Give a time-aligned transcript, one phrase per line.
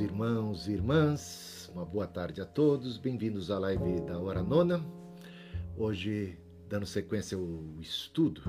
[0.00, 4.84] Irmãos e irmãs, uma boa tarde a todos, bem-vindos à live da Hora Nona.
[5.76, 6.36] Hoje,
[6.68, 8.42] dando sequência ao estudo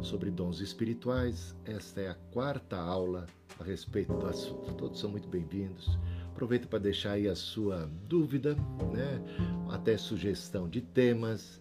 [0.00, 3.26] sobre dons espirituais, esta é a quarta aula
[3.60, 4.72] a respeito do assunto.
[4.74, 5.98] Todos são muito bem-vindos.
[6.30, 8.54] Aproveito para deixar aí a sua dúvida,
[8.90, 9.22] né?
[9.68, 11.60] até sugestão de temas.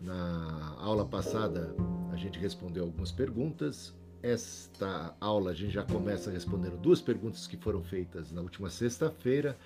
[0.00, 1.74] Na aula passada,
[2.10, 3.94] a gente respondeu algumas perguntas.
[4.26, 9.56] Esta aula a gente já começa respondendo duas perguntas que foram feitas na última sexta-feira,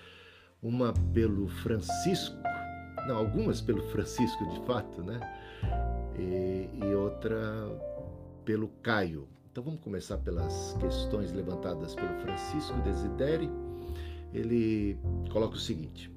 [0.63, 2.37] uma pelo Francisco,
[3.09, 5.19] não, algumas pelo Francisco de fato, né?
[6.15, 7.41] E, e outra
[8.45, 9.27] pelo Caio.
[9.51, 13.51] Então vamos começar pelas questões levantadas pelo Francisco Desideri.
[14.31, 14.99] Ele
[15.33, 16.13] coloca o seguinte: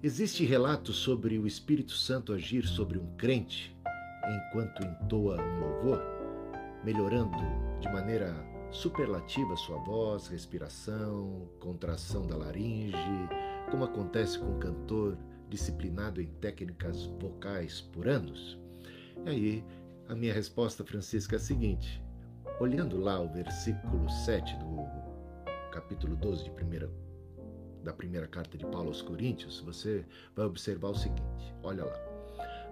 [0.00, 3.76] Existe relato sobre o Espírito Santo agir sobre um crente
[4.24, 6.19] enquanto entoa um louvor?
[6.84, 7.36] Melhorando
[7.80, 8.34] de maneira
[8.70, 12.96] superlativa sua voz, respiração, contração da laringe,
[13.70, 18.58] como acontece com um cantor disciplinado em técnicas vocais por anos?
[19.26, 19.64] E aí,
[20.08, 22.02] a minha resposta, Francisca, é a seguinte:
[22.58, 24.86] olhando lá o versículo 7 do
[25.72, 26.90] capítulo 12 de primeira,
[27.84, 30.04] da primeira carta de Paulo aos Coríntios, você
[30.34, 32.10] vai observar o seguinte: olha lá.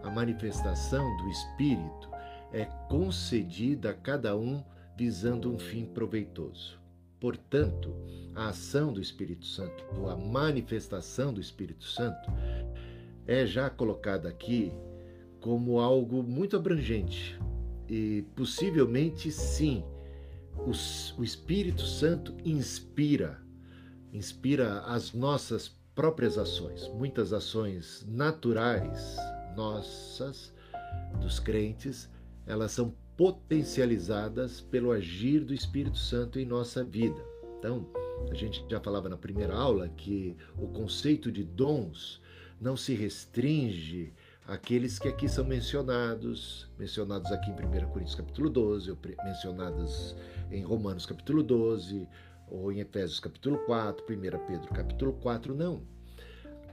[0.04, 2.07] A manifestação do Espírito
[2.52, 4.62] é concedida a cada um
[4.96, 6.78] visando um fim proveitoso.
[7.20, 7.94] Portanto,
[8.34, 12.30] a ação do Espírito Santo, ou a manifestação do Espírito Santo,
[13.26, 14.72] é já colocada aqui
[15.40, 17.38] como algo muito abrangente.
[17.88, 19.84] E possivelmente, sim,
[21.16, 23.40] o Espírito Santo inspira,
[24.12, 29.16] inspira as nossas próprias ações, muitas ações naturais
[29.56, 30.52] nossas,
[31.20, 32.08] dos crentes,
[32.48, 37.22] elas são potencializadas pelo agir do Espírito Santo em nossa vida.
[37.58, 37.86] Então,
[38.30, 42.22] a gente já falava na primeira aula que o conceito de dons
[42.58, 44.14] não se restringe
[44.46, 50.16] àqueles que aqui são mencionados, mencionados aqui em 1 Coríntios capítulo 12, ou mencionados
[50.50, 52.08] em Romanos capítulo 12,
[52.50, 55.82] ou em Efésios capítulo 4, 1 Pedro capítulo 4, não.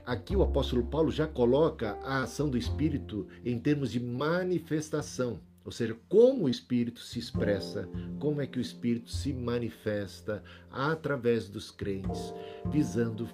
[0.06, 5.40] Aqui o apóstolo Paulo já coloca a ação do Espírito em termos de manifestação.
[5.66, 7.88] Ou seja, como o Espírito se expressa,
[8.20, 10.40] como é que o Espírito se manifesta
[10.70, 12.32] através dos crentes,
[12.70, 13.28] visando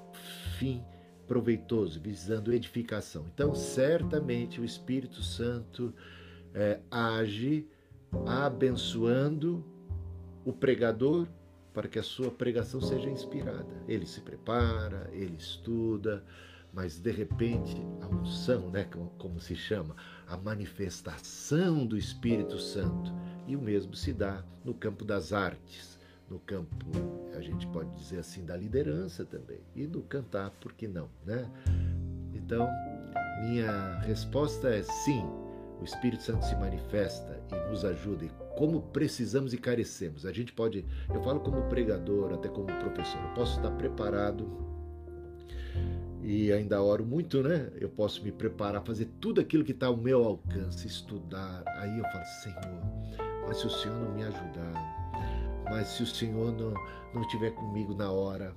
[0.59, 0.83] fim
[1.29, 3.27] proveitoso, visando edificação.
[3.35, 5.95] Então, certamente o Espírito Santo
[6.55, 7.69] é, age
[8.27, 9.63] abençoando
[10.43, 11.29] o pregador
[11.75, 13.83] para que a sua pregação seja inspirada.
[13.87, 16.25] Ele se prepara, ele estuda,
[16.73, 19.95] mas de repente a unção, né, como, como se chama,
[20.27, 23.13] a manifestação do Espírito Santo.
[23.47, 25.99] E o mesmo se dá no campo das artes,
[26.31, 26.87] no campo,
[27.37, 31.47] a gente pode dizer assim, da liderança também, e do cantar, por que não, né?
[32.33, 32.69] Então,
[33.43, 35.23] minha resposta é sim,
[35.81, 40.25] o Espírito Santo se manifesta e nos ajuda, e como precisamos e carecemos.
[40.25, 44.72] A gente pode, eu falo como pregador, até como professor, eu posso estar preparado
[46.23, 47.71] e ainda oro muito, né?
[47.81, 51.65] Eu posso me preparar, fazer tudo aquilo que está ao meu alcance, estudar.
[51.67, 52.83] Aí eu falo, Senhor,
[53.47, 56.73] mas se o Senhor não me ajudar, mas se o Senhor não,
[57.13, 58.55] não estiver comigo na hora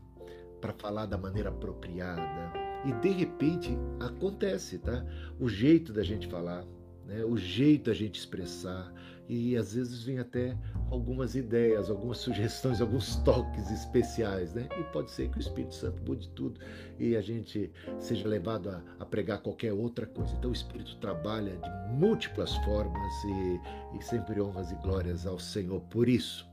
[0.62, 2.54] para falar da maneira apropriada,
[2.86, 5.04] e de repente acontece, tá?
[5.40, 6.64] O jeito da gente falar,
[7.06, 7.26] né?
[7.26, 8.94] o jeito da gente expressar,
[9.28, 10.56] e às vezes vem até
[10.90, 14.68] algumas ideias, algumas sugestões, alguns toques especiais, né?
[14.80, 16.60] E pode ser que o Espírito Santo mude tudo
[17.00, 20.36] e a gente seja levado a, a pregar qualquer outra coisa.
[20.36, 25.82] Então o Espírito trabalha de múltiplas formas e, e sempre honras e glórias ao Senhor
[25.82, 26.48] por isso.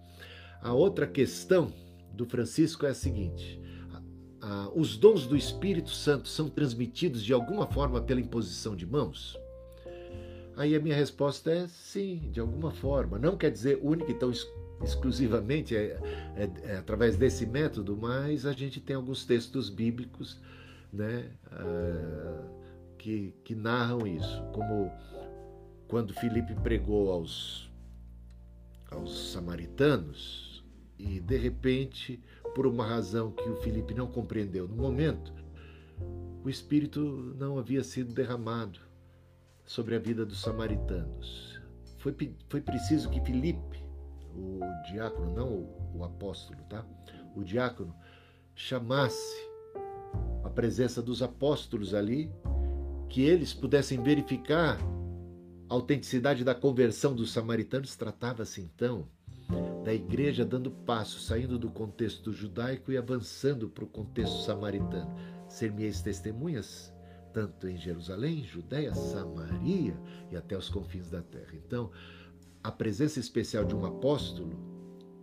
[0.62, 1.72] A outra questão
[2.12, 3.61] do Francisco é a seguinte:
[4.75, 9.38] os dons do Espírito Santo são transmitidos de alguma forma pela imposição de mãos?
[10.56, 13.18] Aí a minha resposta é sim, de alguma forma.
[13.18, 14.30] Não quer dizer única e tão
[14.82, 15.99] exclusivamente é,
[16.37, 20.40] é, é, através desse método, mas a gente tem alguns textos bíblicos
[20.93, 22.44] né, uh,
[22.99, 24.90] que, que narram isso, como
[25.88, 27.70] quando Filipe pregou aos,
[28.90, 30.64] aos samaritanos
[30.98, 32.22] e de repente,
[32.55, 35.32] por uma razão que o Filipe não compreendeu no momento,
[36.44, 37.00] o Espírito
[37.38, 38.92] não havia sido derramado
[39.64, 41.61] sobre a vida dos samaritanos.
[41.99, 42.14] Foi,
[42.49, 43.85] foi preciso que Filipe,
[44.35, 44.61] o
[44.91, 46.85] diácono, não o, o apóstolo, tá?
[47.37, 47.94] O diácono
[48.55, 49.50] chamasse
[50.44, 52.31] a presença dos apóstolos ali,
[53.09, 54.79] que eles pudessem verificar
[55.69, 57.97] a autenticidade da conversão dos samaritanos.
[57.97, 59.08] Tratava-se então
[59.85, 65.15] da igreja dando passo, saindo do contexto judaico e avançando para o contexto samaritano.
[65.49, 66.92] Ser-me-eis testemunhas,
[67.32, 69.96] tanto em Jerusalém, Judéia, Samaria
[70.31, 71.52] e até os confins da terra.
[71.55, 71.90] Então,
[72.62, 74.56] a presença especial de um apóstolo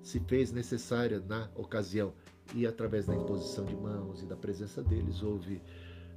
[0.01, 2.13] se fez necessária na ocasião
[2.55, 5.61] e através da imposição de mãos e da presença deles houve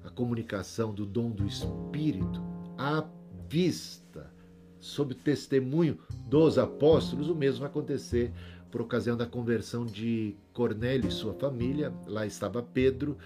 [0.04, 2.42] a comunicação do dom do Espírito
[2.76, 3.06] à
[3.48, 4.32] vista,
[4.80, 8.32] sob testemunho dos apóstolos, o mesmo vai acontecer
[8.70, 11.92] por ocasião da conversão de Cornélio e sua família.
[12.06, 13.18] Lá estava Pedro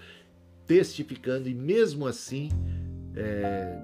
[0.67, 2.49] testificando, e mesmo assim,
[3.15, 3.79] é,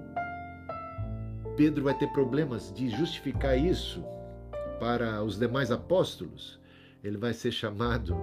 [1.56, 4.04] Pedro vai ter problemas de justificar isso
[4.78, 6.60] para os demais apóstolos.
[7.02, 8.14] Ele vai ser chamado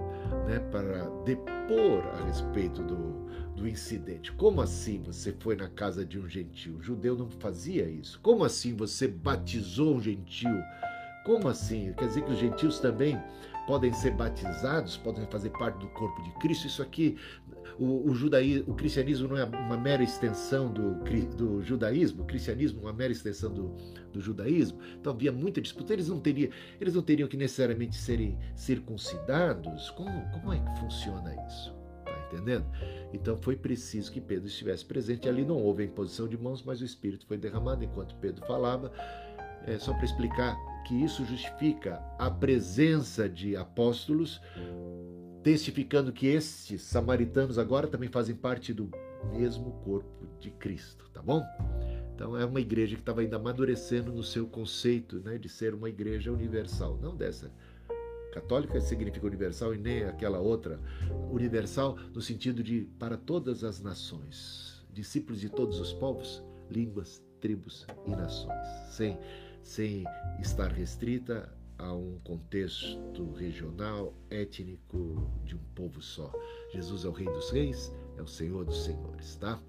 [0.46, 4.32] né, para depor a respeito do, do incidente.
[4.32, 6.76] Como assim você foi na casa de um gentil?
[6.76, 8.18] O judeu não fazia isso.
[8.20, 10.50] Como assim você batizou um gentil?
[11.24, 11.92] Como assim?
[11.96, 13.20] Quer dizer que os gentios também
[13.72, 16.66] podem ser batizados, podem fazer parte do corpo de Cristo.
[16.66, 17.16] Isso aqui,
[17.78, 20.96] o, o, judaísmo, o cristianismo não é uma mera extensão do,
[21.34, 23.74] do judaísmo, o cristianismo é uma mera extensão do,
[24.12, 24.78] do judaísmo.
[25.00, 25.94] Então havia muita disputa.
[25.94, 29.88] Eles não teriam, eles não teriam que necessariamente serem circuncidados.
[29.92, 31.74] Como, como é que funciona isso?
[32.30, 32.66] entendendo?
[33.12, 35.30] Então foi preciso que Pedro estivesse presente.
[35.30, 38.92] Ali não houve a imposição de mãos, mas o Espírito foi derramado enquanto Pedro falava.
[39.66, 44.40] É, só para explicar que isso justifica a presença de apóstolos,
[45.42, 48.90] testificando que estes samaritanos agora também fazem parte do
[49.32, 51.42] mesmo corpo de Cristo, tá bom?
[52.14, 55.88] Então é uma igreja que estava ainda amadurecendo no seu conceito né, de ser uma
[55.88, 57.50] igreja universal, não dessa
[58.32, 60.80] Católica significa universal e nem aquela outra.
[61.30, 67.86] Universal no sentido de para todas as nações, discípulos de todos os povos, línguas, tribos
[68.06, 69.18] e nações, sem,
[69.62, 70.04] sem
[70.40, 76.32] estar restrita a um contexto regional, étnico de um povo só.
[76.72, 79.60] Jesus é o Rei dos Reis, é o Senhor dos Senhores, tá?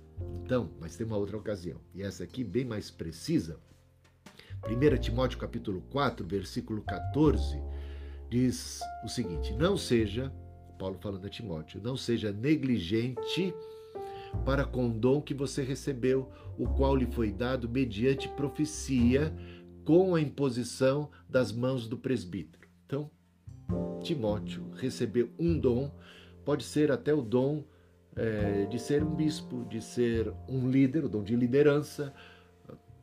[0.43, 3.59] Então, mas tem uma outra ocasião, e essa aqui bem mais precisa.
[4.65, 7.61] 1 Timóteo capítulo 4, versículo 14,
[8.29, 10.31] diz o seguinte: não seja,
[10.77, 13.53] Paulo falando a Timóteo, não seja negligente
[14.45, 19.33] para com o dom que você recebeu, o qual lhe foi dado mediante profecia,
[19.83, 22.67] com a imposição das mãos do presbítero.
[22.85, 23.09] Então,
[24.01, 25.91] Timóteo recebeu um dom,
[26.45, 27.63] pode ser até o dom
[28.15, 32.13] é, de ser um bispo, de ser um líder, o dom de liderança,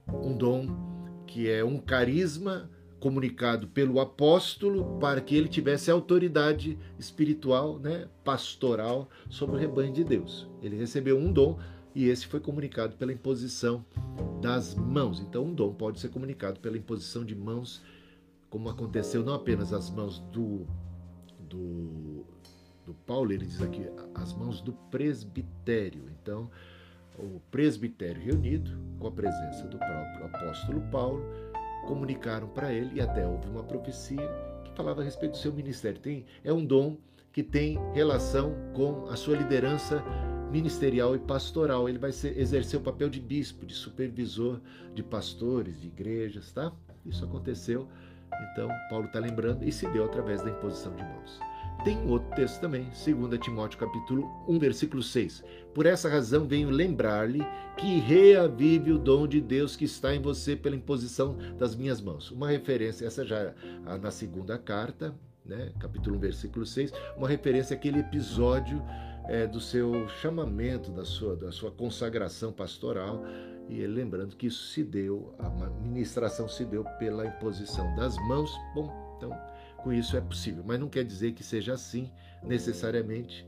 [0.09, 0.67] um dom
[1.27, 9.09] que é um carisma comunicado pelo apóstolo para que ele tivesse autoridade espiritual, né, pastoral
[9.29, 10.49] sobre o rebanho de Deus.
[10.63, 11.59] Ele recebeu um dom
[11.95, 13.85] e esse foi comunicado pela imposição
[14.41, 15.21] das mãos.
[15.21, 17.83] Então, um dom pode ser comunicado pela imposição de mãos,
[18.49, 20.67] como aconteceu não apenas as mãos do,
[21.49, 22.25] do,
[22.87, 26.05] do Paulo, ele diz aqui, as mãos do presbitério.
[26.21, 26.51] Então,
[27.19, 31.23] o presbitério reunido, com a presença do próprio apóstolo Paulo,
[31.87, 34.29] comunicaram para ele, e até houve uma profecia
[34.65, 36.01] que falava a respeito do seu ministério.
[36.01, 36.97] Tem, é um dom
[37.33, 40.03] que tem relação com a sua liderança
[40.51, 41.89] ministerial e pastoral.
[41.89, 44.61] Ele vai ser, exercer o papel de bispo, de supervisor
[44.95, 46.73] de pastores, de igrejas, tá?
[47.07, 47.89] Isso aconteceu.
[48.53, 51.39] Então, Paulo está lembrando e se deu através da imposição de mãos.
[51.85, 55.43] Tem um outro texto também, 2 Timóteo capítulo 1, versículo 6.
[55.75, 57.43] Por essa razão venho lembrar-lhe
[57.77, 62.31] que reavive o dom de Deus que está em você pela imposição das minhas mãos.
[62.31, 63.55] Uma referência, essa já
[64.01, 65.15] na segunda carta,
[65.45, 68.83] né, capítulo 1, versículo 6, uma referência àquele episódio
[69.31, 73.23] é, do seu chamamento, da sua, da sua consagração pastoral,
[73.69, 75.49] e lembrando que isso se deu, a
[75.87, 78.51] ministração se deu pela imposição das mãos.
[78.75, 79.31] Bom, então
[79.77, 82.11] com isso é possível, mas não quer dizer que seja assim
[82.43, 83.47] necessariamente.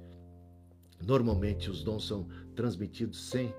[1.04, 3.52] Normalmente os dons são transmitidos sem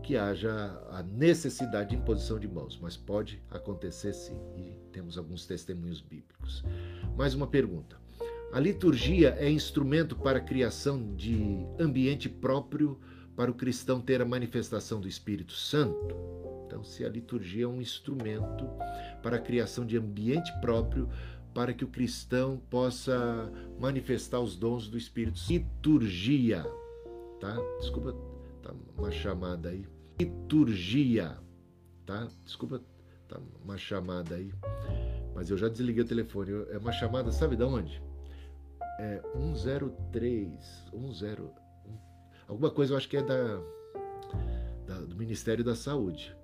[0.00, 5.44] que haja a necessidade de imposição de mãos, mas pode acontecer sim, e temos alguns
[5.44, 6.62] testemunhos bíblicos.
[7.16, 8.03] Mais uma pergunta.
[8.54, 13.00] A liturgia é instrumento para a criação de ambiente próprio
[13.34, 16.14] para o cristão ter a manifestação do Espírito Santo?
[16.64, 18.64] Então, se a liturgia é um instrumento
[19.24, 21.08] para a criação de ambiente próprio
[21.52, 25.40] para que o cristão possa manifestar os dons do Espírito.
[25.48, 26.64] Liturgia,
[27.40, 27.56] tá?
[27.80, 28.14] Desculpa,
[28.62, 29.84] tá uma chamada aí.
[30.20, 31.36] Liturgia,
[32.06, 32.28] tá?
[32.44, 32.80] Desculpa,
[33.26, 34.52] tá uma chamada aí.
[35.34, 36.52] Mas eu já desliguei o telefone.
[36.70, 38.00] É uma chamada, sabe de onde?
[38.98, 40.48] É 103,
[40.92, 41.50] 10,
[42.46, 43.60] alguma coisa eu acho que é da,
[44.86, 46.36] da do Ministério da Saúde.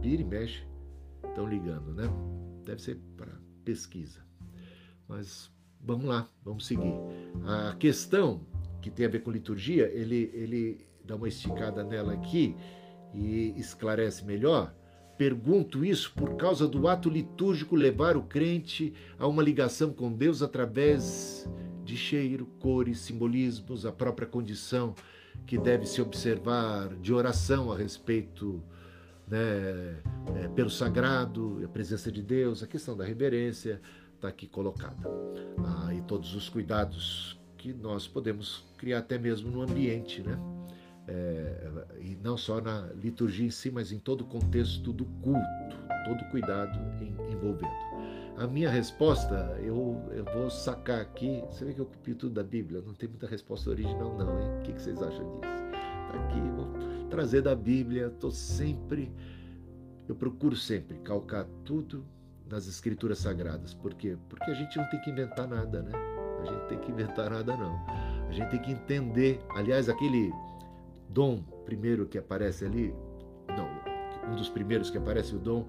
[0.00, 0.66] Pira e mexe,
[1.28, 2.04] estão ligando, né?
[2.64, 3.32] Deve ser para
[3.64, 4.20] pesquisa.
[5.06, 6.94] Mas vamos lá, vamos seguir.
[7.46, 8.46] A questão
[8.80, 12.56] que tem a ver com liturgia, ele, ele dá uma esticada nela aqui
[13.12, 14.74] e esclarece melhor.
[15.20, 20.40] Pergunto isso por causa do ato litúrgico levar o crente a uma ligação com Deus
[20.40, 21.46] através
[21.84, 24.94] de cheiro, cores, simbolismos, a própria condição
[25.46, 28.62] que deve se observar de oração a respeito
[29.28, 30.00] né,
[30.36, 33.78] é, pelo sagrado, a presença de Deus, a questão da reverência
[34.14, 35.06] está aqui colocada.
[35.58, 40.38] Ah, e todos os cuidados que nós podemos criar até mesmo no ambiente, né?
[41.12, 45.76] É, e não só na liturgia em si, mas em todo o contexto do culto,
[46.04, 47.72] todo cuidado em, envolvendo.
[48.36, 51.42] A minha resposta, eu, eu vou sacar aqui.
[51.50, 54.60] Você vê que eu copiei tudo da Bíblia, não tem muita resposta original, não, hein?
[54.60, 55.40] O que, que vocês acham disso?
[55.40, 58.06] Tá aqui, vou trazer da Bíblia.
[58.06, 59.12] Estou sempre,
[60.08, 62.04] eu procuro sempre calcar tudo
[62.48, 63.74] nas Escrituras Sagradas.
[63.74, 64.16] Por quê?
[64.28, 65.92] Porque a gente não tem que inventar nada, né?
[66.40, 67.84] A gente tem que inventar nada, não.
[68.28, 69.40] A gente tem que entender.
[69.50, 70.32] Aliás, aquele
[71.10, 72.94] dom primeiro que aparece ali,
[73.48, 73.68] não,
[74.32, 75.68] um dos primeiros que aparece, o dom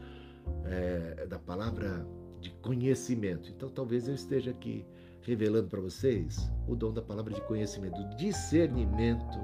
[0.65, 2.05] é, da palavra
[2.39, 3.49] de conhecimento.
[3.49, 4.85] Então, talvez eu esteja aqui
[5.21, 9.39] revelando para vocês o dom da palavra de conhecimento, discernimento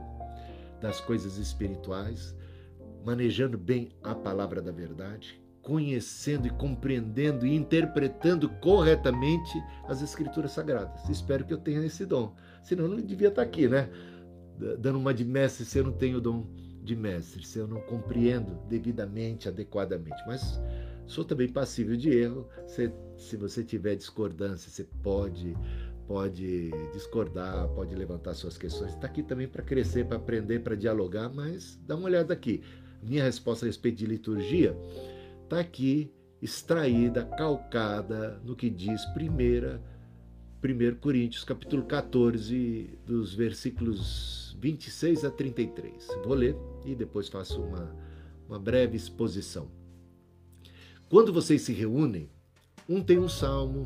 [0.82, 2.36] das coisas espirituais,
[3.06, 11.08] manejando bem a palavra da verdade, conhecendo e compreendendo e interpretando corretamente as escrituras sagradas.
[11.10, 12.34] Espero que eu tenha esse dom.
[12.64, 13.90] Senão eu não devia estar aqui, né?
[14.80, 16.46] Dando uma de mestre se eu não tenho o dom
[16.82, 20.22] de mestre, se eu não compreendo devidamente, adequadamente.
[20.26, 20.60] Mas
[21.08, 22.48] Sou também passível de erro.
[22.68, 25.56] Se, se você tiver discordância, você pode
[26.06, 28.94] pode discordar, pode levantar suas questões.
[28.94, 32.62] Está aqui também para crescer, para aprender, para dialogar, mas dá uma olhada aqui.
[33.04, 34.78] Minha resposta a respeito de liturgia
[35.44, 36.10] está aqui
[36.42, 39.82] extraída, calcada no que diz primeira
[40.64, 46.08] 1 Coríntios, capítulo 14, dos versículos 26 a 33.
[46.26, 47.96] Vou ler e depois faço uma,
[48.50, 49.70] uma breve exposição.
[51.08, 52.28] Quando vocês se reúnem,
[52.90, 53.86] um tem um salmo,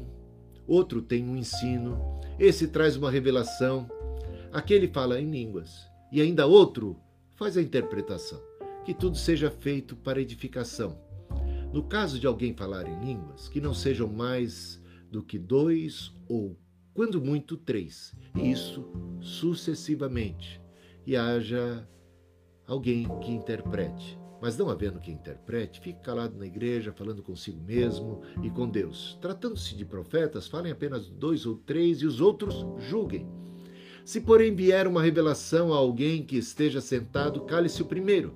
[0.66, 2.00] outro tem um ensino,
[2.40, 3.90] esse traz uma revelação,
[4.54, 6.98] aquele fala em línguas, e ainda outro
[7.36, 8.42] faz a interpretação.
[8.86, 10.98] Que tudo seja feito para edificação.
[11.74, 14.81] No caso de alguém falar em línguas, que não sejam mais
[15.12, 16.58] do que dois ou,
[16.94, 18.90] quando muito, três, e isso
[19.20, 20.62] sucessivamente,
[21.06, 21.88] e haja
[22.66, 24.18] alguém que interprete.
[24.42, 29.16] Mas não havendo quem interprete, fique calado na igreja, falando consigo mesmo e com Deus.
[29.22, 33.30] Tratando-se de profetas, falem apenas dois ou três e os outros julguem.
[34.04, 38.34] Se, porém, vier uma revelação a alguém que esteja sentado, cale-se o primeiro,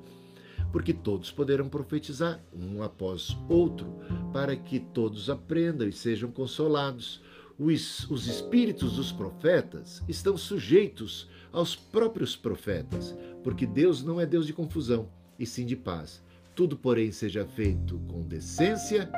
[0.76, 3.98] porque todos poderão profetizar, um após outro,
[4.34, 7.24] para que todos aprendam e sejam consolados.
[7.58, 14.46] Os, os espíritos dos profetas estão sujeitos aos próprios profetas, porque Deus não é Deus
[14.46, 15.08] de confusão
[15.40, 16.22] e sim de paz.
[16.54, 19.10] Tudo, porém, seja feito com decência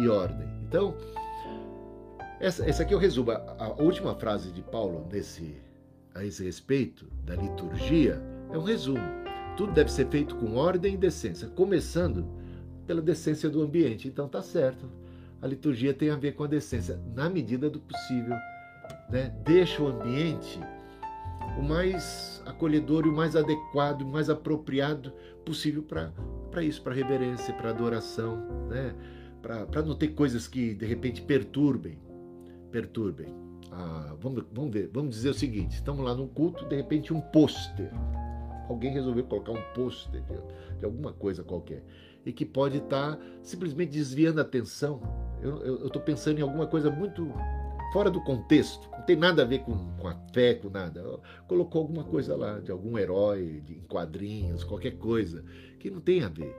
[0.00, 0.48] e ordem.
[0.66, 0.96] Então,
[2.40, 3.30] essa, essa aqui o resumo.
[3.30, 5.54] A, a última frase de Paulo nesse,
[6.14, 9.23] a esse respeito da liturgia é um resumo.
[9.56, 12.26] Tudo deve ser feito com ordem e decência, começando
[12.86, 14.08] pela decência do ambiente.
[14.08, 14.90] Então tá certo.
[15.40, 18.36] A liturgia tem a ver com a decência, na medida do possível.
[19.10, 19.34] Né?
[19.44, 20.58] Deixa o ambiente
[21.58, 25.12] o mais acolhedor e o mais adequado, o mais apropriado
[25.44, 28.36] possível para isso, para reverência, para adoração,
[28.68, 28.94] né?
[29.40, 31.98] para não ter coisas que de repente perturbem.
[32.70, 33.28] Perturbem.
[33.70, 37.20] Ah, vamos, vamos ver, vamos dizer o seguinte: estamos lá num culto, de repente um
[37.20, 37.90] pôster.
[38.68, 41.82] Alguém resolveu colocar um pôster de, de, alguma coisa qualquer
[42.24, 45.00] e que pode estar tá simplesmente desviando a atenção.
[45.42, 47.30] Eu estou pensando em alguma coisa muito
[47.92, 51.20] fora do contexto, não tem nada a ver com, com a fé, com nada.
[51.46, 55.44] Colocou alguma coisa lá, de algum herói, de, em quadrinhos, qualquer coisa,
[55.78, 56.56] que não tem a ver.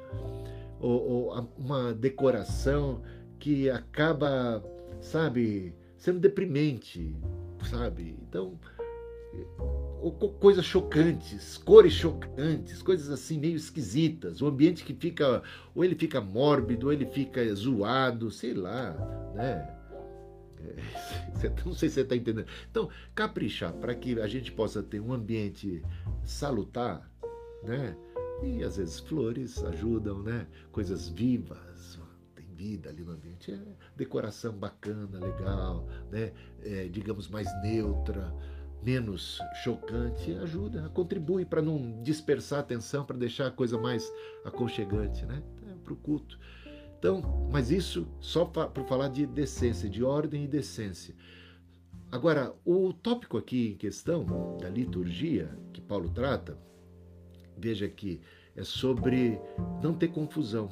[0.80, 3.02] Ou, ou uma decoração
[3.40, 4.64] que acaba,
[5.02, 7.14] sabe, sendo deprimente,
[7.70, 8.16] sabe?
[8.22, 8.58] Então,
[10.12, 15.42] coisas chocantes, cores chocantes, coisas assim meio esquisitas, o ambiente que fica,
[15.74, 18.94] ou ele fica mórbido, ou ele fica zoado, sei lá,
[19.34, 19.76] né?
[21.66, 22.48] não sei se você está entendendo.
[22.70, 25.84] Então, caprichar para que a gente possa ter um ambiente
[26.24, 27.10] salutar,
[27.64, 27.96] né?
[28.44, 30.48] E às vezes flores ajudam, né?
[30.72, 32.00] Coisas vivas,
[32.36, 33.52] tem vida ali no ambiente.
[33.52, 33.60] É
[33.96, 36.32] decoração bacana, legal, né?
[36.64, 38.34] É, digamos mais neutra,
[38.86, 44.08] menos chocante, ajuda, contribui para não dispersar a atenção, para deixar a coisa mais
[44.46, 45.42] aconchegante, né?
[45.68, 46.40] É, para o culto.
[47.00, 51.16] Então, mas isso só para falar de decência, de ordem e decência.
[52.12, 56.56] Agora, o tópico aqui em questão da liturgia que Paulo trata,
[57.58, 58.22] veja que
[58.56, 59.40] é sobre
[59.82, 60.70] não ter confusão.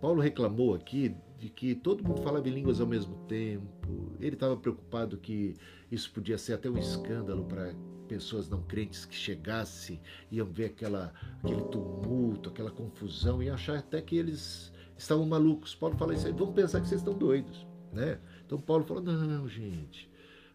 [0.00, 4.16] Paulo reclamou aqui de que todo mundo falava em línguas ao mesmo tempo.
[4.18, 5.54] Ele estava preocupado que
[5.90, 7.74] isso podia ser até um escândalo para
[8.08, 14.02] pessoas não crentes que chegassem, iam ver aquela, aquele tumulto, aquela confusão e achar até
[14.02, 15.74] que eles estavam malucos.
[15.74, 17.66] Paulo fala isso aí, vão pensar que vocês estão doidos.
[17.92, 18.18] Né?
[18.44, 20.10] Então Paulo falou: não, gente,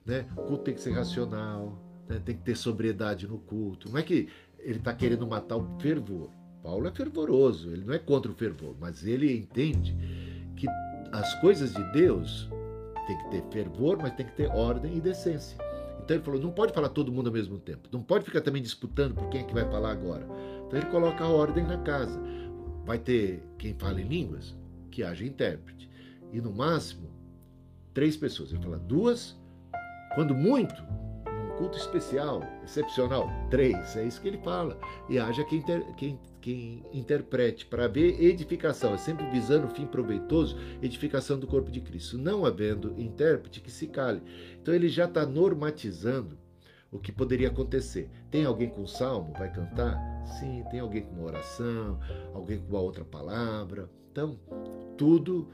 [0.05, 0.27] né?
[0.37, 2.21] o culto tem que ser racional, né?
[2.23, 3.89] tem que ter sobriedade no culto.
[3.89, 6.29] Não é que ele está querendo matar o fervor.
[6.63, 9.95] Paulo é fervoroso, ele não é contra o fervor, mas ele entende
[10.55, 10.67] que
[11.11, 12.49] as coisas de Deus
[13.05, 15.57] tem que ter fervor, mas tem que ter ordem e decência.
[16.03, 18.61] Então ele falou: não pode falar todo mundo ao mesmo tempo, não pode ficar também
[18.61, 20.27] disputando por quem é que vai falar agora.
[20.67, 22.19] Então ele coloca a ordem na casa.
[22.85, 24.55] Vai ter quem fala em línguas,
[24.91, 25.89] que haja intérprete.
[26.31, 27.09] E no máximo,
[27.93, 28.51] três pessoas.
[28.51, 29.35] Ele fala duas,
[30.13, 30.83] quando muito,
[31.57, 34.77] culto especial, excepcional, três, é isso que ele fala.
[35.09, 39.87] E haja quem, ter, quem, quem interprete para haver edificação, é sempre visando o fim
[39.87, 42.19] proveitoso, edificação do corpo de Cristo.
[42.19, 44.21] Não havendo intérprete, que se cale.
[44.61, 46.37] Então ele já está normatizando
[46.91, 48.11] o que poderia acontecer.
[48.29, 49.97] Tem alguém com salmo, vai cantar?
[50.39, 51.99] Sim, tem alguém com uma oração,
[52.31, 53.89] alguém com uma outra palavra.
[54.11, 54.39] Então,
[54.95, 55.47] tudo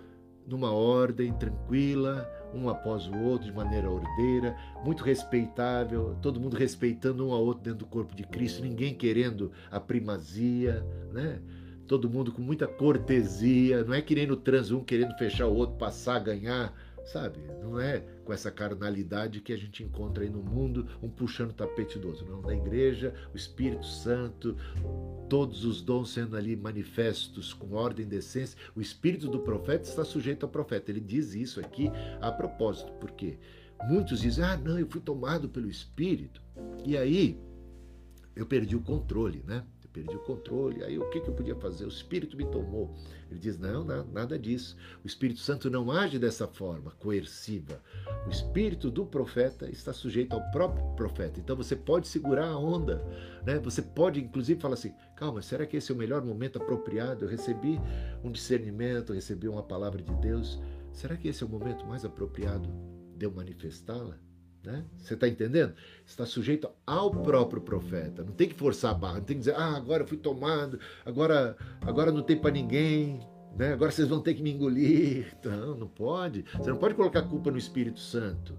[0.46, 7.28] numa ordem tranquila, um após o outro, de maneira ordeira, muito respeitável, todo mundo respeitando
[7.28, 11.40] um ao outro dentro do corpo de Cristo, ninguém querendo a primazia, né?
[11.88, 15.54] Todo mundo com muita cortesia, não é que nem no trânsito, um querendo fechar o
[15.54, 17.40] outro, passar, ganhar, sabe?
[17.62, 21.54] Não é com essa carnalidade que a gente encontra aí no mundo, um puxando o
[21.54, 22.26] tapete do outro.
[22.26, 24.56] Não, na igreja, o Espírito Santo,
[25.30, 28.58] todos os dons sendo ali manifestos com ordem e decência.
[28.76, 30.92] O espírito do profeta está sujeito ao profeta.
[30.92, 33.38] Ele diz isso aqui a propósito, porque
[33.88, 36.42] muitos dizem: "Ah, não, eu fui tomado pelo espírito".
[36.86, 37.40] E aí
[38.36, 39.64] eu perdi o controle, né?
[39.92, 40.84] Perdi o controle.
[40.84, 41.86] Aí o que, que eu podia fazer?
[41.86, 42.94] O Espírito me tomou.
[43.30, 44.76] Ele diz: não, não, nada disso.
[45.04, 47.82] O Espírito Santo não age dessa forma coerciva.
[48.26, 51.40] O Espírito do profeta está sujeito ao próprio profeta.
[51.40, 53.04] Então você pode segurar a onda.
[53.46, 53.60] Né?
[53.60, 57.26] Você pode, inclusive, falar assim: calma, será que esse é o melhor momento apropriado?
[57.26, 57.80] Eu recebi
[58.24, 60.60] um discernimento, recebi uma palavra de Deus.
[60.92, 62.70] Será que esse é o momento mais apropriado
[63.16, 64.18] de eu manifestá-la?
[64.64, 64.86] Né?
[64.98, 65.74] Você está entendendo?
[66.06, 68.24] Está sujeito ao próprio profeta.
[68.24, 70.80] Não tem que forçar a barra, não tem que dizer, ah, agora eu fui tomado,
[71.04, 73.20] agora, agora não tem para ninguém,
[73.58, 73.74] né?
[73.74, 75.36] agora vocês vão ter que me engolir.
[75.44, 76.46] Não, não pode.
[76.56, 78.58] Você não pode colocar a culpa no Espírito Santo.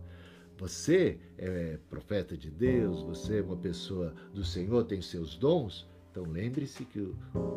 [0.58, 5.88] Você é profeta de Deus, você é uma pessoa do Senhor, tem seus dons.
[6.10, 7.16] Então lembre-se que o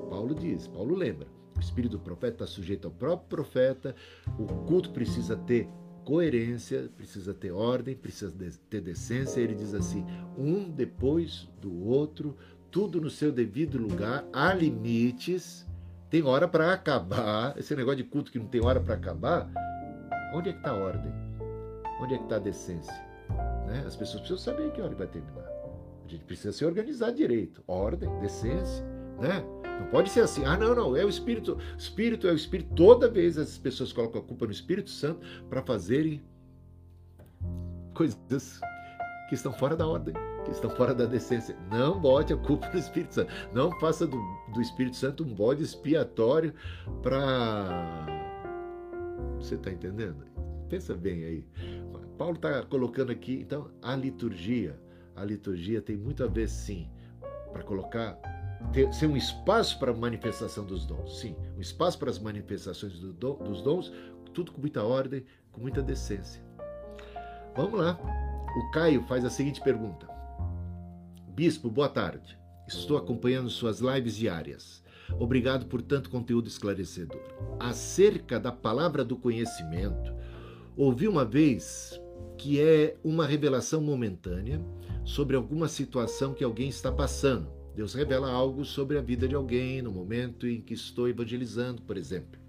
[0.10, 3.95] Paulo diz, Paulo lembra, o espírito do profeta está sujeito ao próprio profeta,
[4.39, 5.69] o culto precisa ter
[6.06, 8.32] coerência, precisa ter ordem, precisa
[8.70, 9.41] ter decência.
[9.41, 10.06] Ele diz assim:
[10.38, 12.38] um depois do outro,
[12.72, 15.65] tudo no seu devido lugar, há limites,
[16.10, 17.58] tem hora para acabar.
[17.58, 19.50] Esse negócio de culto que não tem hora para acabar,
[20.34, 21.12] onde é que está a ordem?
[22.00, 22.94] Onde é que está a decência?
[23.65, 23.84] Né?
[23.86, 25.50] As pessoas precisam saber que hora vai terminar.
[26.06, 27.63] A gente precisa se organizar direito.
[27.65, 28.86] Ordem, decência,
[29.19, 29.43] né?
[29.80, 30.45] Não pode ser assim.
[30.45, 31.58] Ah, não, não, é o Espírito.
[31.78, 32.73] Espírito é o Espírito.
[32.75, 36.23] Toda vez as pessoas colocam a culpa no Espírito Santo para fazerem
[37.93, 38.60] coisas
[39.28, 40.13] que estão fora da ordem,
[40.45, 41.58] que estão fora da decência.
[41.71, 43.32] Não bote a culpa no Espírito Santo.
[43.54, 44.17] Não faça do,
[44.54, 46.54] do Espírito Santo um bode expiatório
[47.01, 48.06] para.
[49.39, 50.23] Você está entendendo?
[50.69, 51.47] Pensa bem aí.
[52.17, 54.80] Paulo está colocando aqui, então, a liturgia.
[55.15, 56.89] A liturgia tem muito a ver, sim,
[57.51, 58.17] para colocar
[58.71, 61.19] ter, ser um espaço para a manifestação dos dons.
[61.19, 63.91] Sim, um espaço para as manifestações do dos dons,
[64.34, 66.43] tudo com muita ordem, com muita decência.
[67.56, 67.97] Vamos lá.
[68.58, 70.08] O Caio faz a seguinte pergunta:
[71.30, 72.38] Bispo, boa tarde.
[72.67, 74.84] Estou acompanhando suas lives diárias.
[75.19, 77.21] Obrigado por tanto conteúdo esclarecedor.
[77.60, 80.13] Acerca da palavra do conhecimento,
[80.75, 81.99] ouvi uma vez
[82.38, 84.60] que é uma revelação momentânea
[85.04, 89.82] sobre alguma situação que alguém está passando Deus revela algo sobre a vida de alguém
[89.82, 92.40] no momento em que estou evangelizando, por exemplo.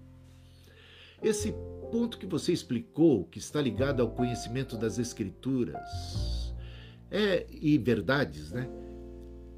[1.21, 1.53] Esse
[1.91, 6.53] ponto que você explicou, que está ligado ao conhecimento das Escrituras,
[7.11, 8.69] é e verdades, né?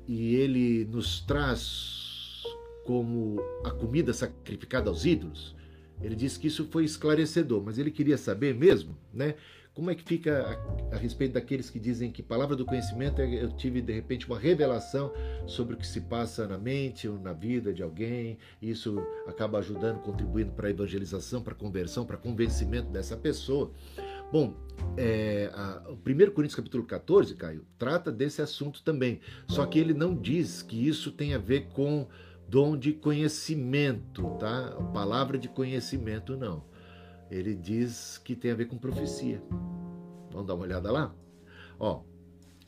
[0.07, 2.43] E ele nos traz
[2.83, 5.55] como a comida sacrificada aos ídolos.
[6.01, 9.35] Ele diz que isso foi esclarecedor, mas ele queria saber mesmo, né?
[9.79, 10.59] Como é que fica
[10.91, 14.27] a, a, respeito daqueles que dizem que palavra do conhecimento é eu tive de repente
[14.27, 15.09] uma revelação
[15.47, 19.57] sobre o que se passa na mente ou na vida de alguém, e isso acaba
[19.59, 23.71] ajudando, contribuindo para a evangelização, para a conversão, para convencimento dessa pessoa.
[24.29, 24.53] Bom,
[24.97, 29.21] é, a, o 1 Coríntios capítulo 14, Caio, trata desse assunto também.
[29.47, 32.05] Só que ele não diz que isso tem a ver com
[32.49, 34.71] dom de conhecimento, tá?
[34.93, 36.67] Palavra de conhecimento, não.
[37.29, 39.41] Ele diz que tem a ver com profecia.
[40.31, 41.13] Vamos dar uma olhada lá?
[41.79, 42.01] Ó,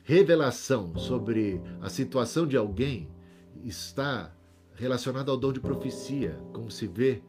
[0.04, 3.08] revelação sobre a situação de alguém
[3.64, 4.34] está
[4.74, 7.22] relacionada ao dom de profecia, como se vê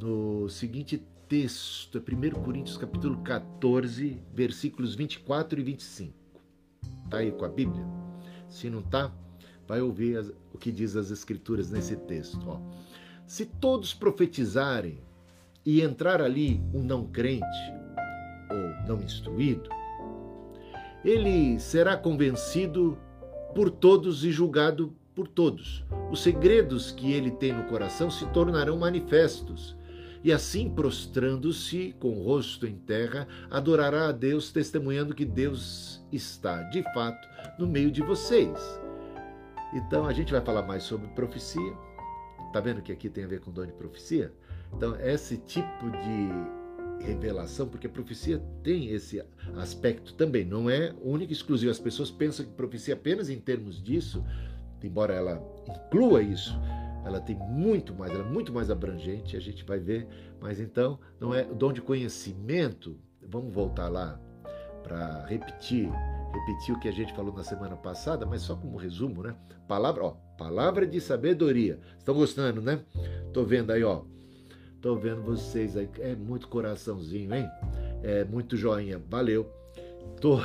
[0.00, 6.14] no seguinte texto, é 1 Coríntios capítulo 14, versículos 24 e 25.
[7.08, 7.84] Tá aí com a Bíblia?
[8.48, 9.12] Se não tá,
[9.66, 12.40] vai ouvir as, o que diz as escrituras nesse texto.
[12.46, 12.60] Ó.
[13.26, 14.98] Se todos profetizarem
[15.64, 17.44] e entrar ali um não crente
[18.50, 19.68] ou não instruído,
[21.04, 22.98] ele será convencido
[23.54, 25.84] por todos e julgado por todos.
[26.10, 29.76] Os segredos que ele tem no coração se tornarão manifestos
[30.24, 36.62] e assim, prostrando-se com o rosto em terra, adorará a Deus, testemunhando que Deus está,
[36.64, 38.80] de fato, no meio de vocês.
[39.74, 41.72] Então, a gente vai falar mais sobre profecia.
[42.52, 44.32] Tá vendo que aqui tem a ver com dom de profecia?
[44.72, 49.22] Então, esse tipo de revelação, porque a profecia tem esse
[49.56, 51.70] aspecto também, não é único e exclusivo.
[51.70, 54.24] As pessoas pensam que profecia apenas em termos disso,
[54.82, 56.54] embora ela inclua isso,
[57.04, 60.06] ela tem muito mais, ela é muito mais abrangente, a gente vai ver,
[60.40, 62.96] mas então não é o dom de conhecimento.
[63.20, 64.20] Vamos voltar lá
[64.82, 65.88] para repetir,
[66.32, 69.34] repetir o que a gente falou na semana passada, mas só como resumo, né?
[69.66, 71.80] Palavra, ó, palavra de sabedoria.
[71.98, 72.80] Estão gostando, né?
[73.32, 74.04] Tô vendo aí, ó.
[74.82, 77.48] Tô vendo vocês aí, é muito coraçãozinho, hein?
[78.02, 79.00] É muito joinha.
[79.08, 79.48] Valeu.
[80.20, 80.40] Tô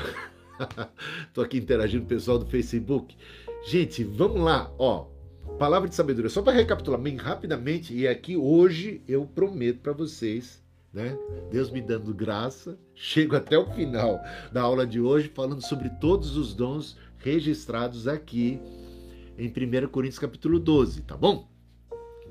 [1.33, 3.15] Tô aqui interagindo com o pessoal do Facebook.
[3.65, 5.07] Gente, vamos lá, ó.
[5.57, 6.29] Palavra de sabedoria.
[6.29, 11.17] Só para recapitular bem rapidamente, e aqui hoje eu prometo para vocês, né?
[11.49, 14.19] Deus me dando graça, chego até o final
[14.51, 18.61] da aula de hoje falando sobre todos os dons registrados aqui
[19.35, 21.56] em 1 Coríntios capítulo 12, tá bom?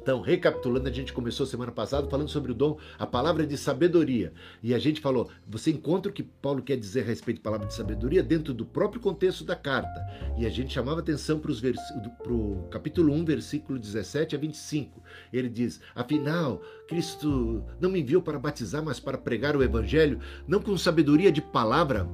[0.06, 4.32] Então, recapitulando, a gente começou semana passada falando sobre o dom, a palavra de sabedoria.
[4.62, 7.66] E a gente falou, você encontra o que Paulo quer dizer a respeito de palavra
[7.66, 10.00] de sabedoria dentro do próprio contexto da carta.
[10.38, 15.02] E a gente chamava atenção para o capítulo 1, versículo 17 a 25.
[15.32, 20.62] Ele diz: Afinal, Cristo não me enviou para batizar, mas para pregar o evangelho, não
[20.62, 22.08] com sabedoria de palavra,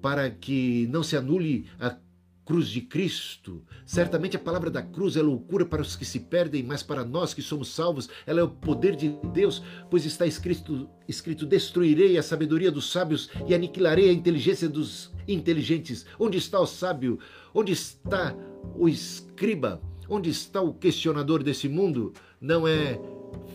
[0.00, 1.96] para que não se anule a
[2.44, 3.62] cruz de Cristo.
[3.86, 7.32] Certamente a palavra da cruz é loucura para os que se perdem, mas para nós
[7.32, 12.22] que somos salvos, ela é o poder de Deus, pois está escrito, escrito: destruirei a
[12.22, 16.04] sabedoria dos sábios e aniquilarei a inteligência dos inteligentes.
[16.18, 17.18] Onde está o sábio?
[17.54, 18.36] Onde está
[18.76, 19.80] o escriba?
[20.08, 22.12] Onde está o questionador desse mundo?
[22.40, 23.00] Não é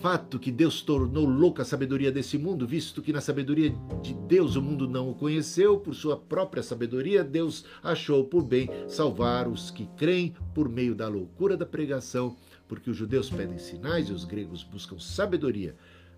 [0.02, 4.56] fato que Deus tornou louca a sabedoria desse mundo, visto que na sabedoria de Deus
[4.56, 9.72] o mundo não o conheceu, por sua própria sabedoria, Deus achou por bem salvar os
[9.72, 12.36] que creem por meio da loucura da pregação,
[12.68, 15.76] porque os judeus pedem sinais e os gregos buscam sabedoria.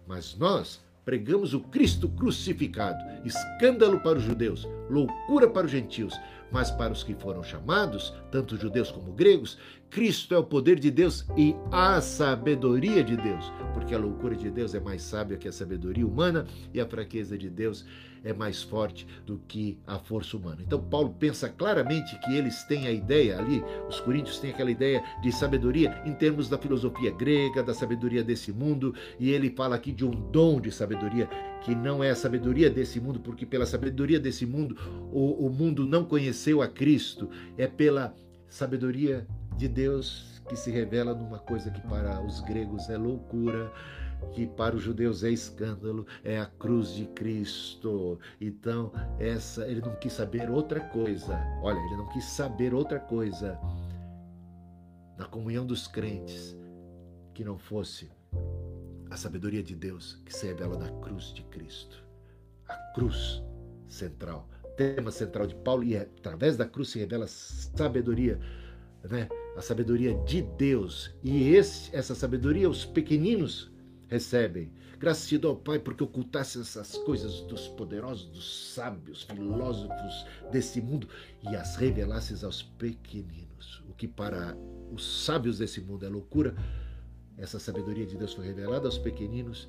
[0.08, 6.14] Mas nós pregamos o Cristo crucificado, escândalo para os judeus, loucura para os gentios,
[6.52, 9.58] mas para os que foram chamados, tanto judeus como gregos,
[9.92, 14.50] Cristo é o poder de Deus e a sabedoria de Deus, porque a loucura de
[14.50, 17.86] Deus é mais sábia que a sabedoria humana e a fraqueza de Deus
[18.24, 20.62] é mais forte do que a força humana.
[20.66, 25.04] Então, Paulo pensa claramente que eles têm a ideia ali, os coríntios têm aquela ideia
[25.22, 29.92] de sabedoria em termos da filosofia grega, da sabedoria desse mundo, e ele fala aqui
[29.92, 31.28] de um dom de sabedoria
[31.66, 34.78] que não é a sabedoria desse mundo, porque pela sabedoria desse mundo
[35.12, 38.16] o, o mundo não conheceu a Cristo, é pela
[38.48, 39.28] sabedoria
[39.62, 43.72] de Deus que se revela numa coisa que para os gregos é loucura,
[44.34, 48.20] que para os judeus é escândalo, é a cruz de Cristo.
[48.40, 51.40] Então, essa ele não quis saber outra coisa.
[51.62, 53.60] Olha, ele não quis saber outra coisa
[55.16, 56.58] na comunhão dos crentes
[57.32, 58.12] que não fosse
[59.12, 62.04] a sabedoria de Deus que se revela na cruz de Cristo.
[62.68, 63.44] A cruz
[63.88, 68.40] central, tema central de Paulo, e é, através da cruz se revela sabedoria
[69.10, 69.28] né?
[69.56, 71.14] A sabedoria de Deus.
[71.24, 73.72] E esse, essa sabedoria os pequeninos
[74.08, 74.72] recebem.
[75.00, 81.08] Graças dou, Pai, porque ocultasse essas coisas dos poderosos, dos sábios, filósofos desse mundo
[81.42, 83.84] e as revelasses aos pequeninos.
[83.90, 84.56] O que para
[84.92, 86.56] os sábios desse mundo é loucura,
[87.36, 89.68] essa sabedoria de Deus foi revelada aos pequeninos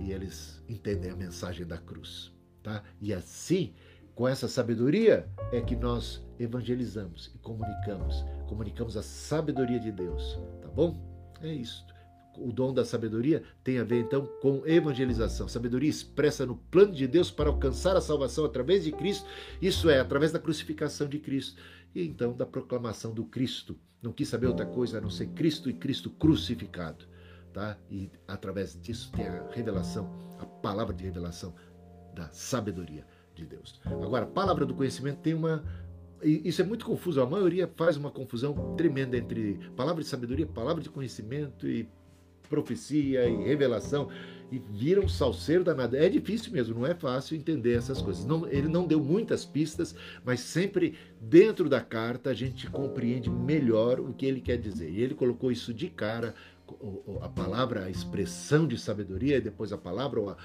[0.00, 2.32] e eles entendem a mensagem da cruz.
[2.62, 2.82] tá?
[3.00, 3.72] E assim,
[4.16, 10.68] com essa sabedoria é que nós evangelizamos e comunicamos, comunicamos a sabedoria de Deus, tá
[10.68, 10.98] bom?
[11.42, 11.86] É isso.
[12.38, 15.48] O dom da sabedoria tem a ver então com evangelização.
[15.48, 19.26] Sabedoria expressa no plano de Deus para alcançar a salvação através de Cristo,
[19.60, 21.60] isso é, através da crucificação de Cristo
[21.94, 23.78] e então da proclamação do Cristo.
[24.00, 27.04] Não quis saber outra coisa a não ser Cristo e Cristo crucificado.
[27.52, 27.76] Tá?
[27.90, 31.54] E através disso tem a revelação, a palavra de revelação
[32.14, 33.04] da sabedoria
[33.36, 33.80] de Deus.
[33.84, 35.62] Agora, a palavra do conhecimento tem uma
[36.22, 37.20] isso é muito confuso.
[37.20, 41.88] A maioria faz uma confusão tremenda entre palavra de sabedoria, palavra de conhecimento e
[42.48, 44.08] profecia e revelação
[44.50, 45.96] e vira um salseiro danado.
[45.96, 48.24] É difícil mesmo, não é fácil entender essas coisas.
[48.24, 49.94] Não, ele não deu muitas pistas,
[50.24, 54.90] mas sempre dentro da carta a gente compreende melhor o que ele quer dizer.
[54.90, 56.34] E ele colocou isso de cara,
[57.20, 60.36] a palavra, a expressão de sabedoria, e depois a palavra, a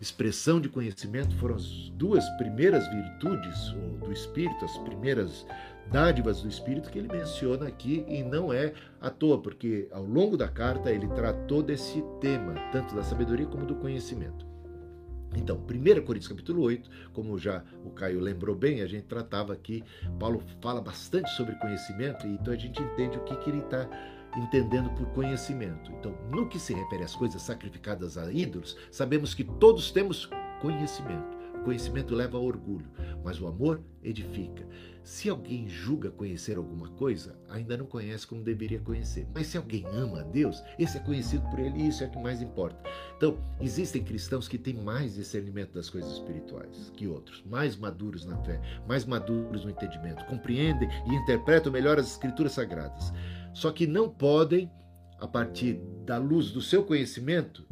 [0.00, 5.46] expressão de conhecimento foram as duas primeiras virtudes do Espírito, as primeiras
[5.90, 10.36] dádivas do Espírito que ele menciona aqui e não é à toa, porque ao longo
[10.36, 14.48] da carta ele tratou desse tema, tanto da sabedoria como do conhecimento.
[15.36, 19.84] Então, 1 Coríntios capítulo 8, como já o Caio lembrou bem, a gente tratava aqui,
[20.18, 23.88] Paulo fala bastante sobre conhecimento, e então a gente entende o que, que ele está
[24.36, 25.90] entendendo por conhecimento.
[25.92, 30.28] Então, no que se refere às coisas sacrificadas a ídolos, sabemos que todos temos
[30.60, 31.40] conhecimento.
[31.60, 32.86] O conhecimento leva a orgulho,
[33.22, 34.66] mas o amor edifica.
[35.02, 39.26] Se alguém julga conhecer alguma coisa, ainda não conhece como deveria conhecer.
[39.34, 42.10] Mas se alguém ama a Deus, esse é conhecido por ele e isso é o
[42.10, 42.82] que mais importa.
[43.16, 48.38] Então, existem cristãos que têm mais discernimento das coisas espirituais que outros, mais maduros na
[48.38, 53.12] fé, mais maduros no entendimento, compreendem e interpretam melhor as escrituras sagradas.
[53.52, 54.70] Só que não podem,
[55.18, 57.66] a partir da luz do seu conhecimento,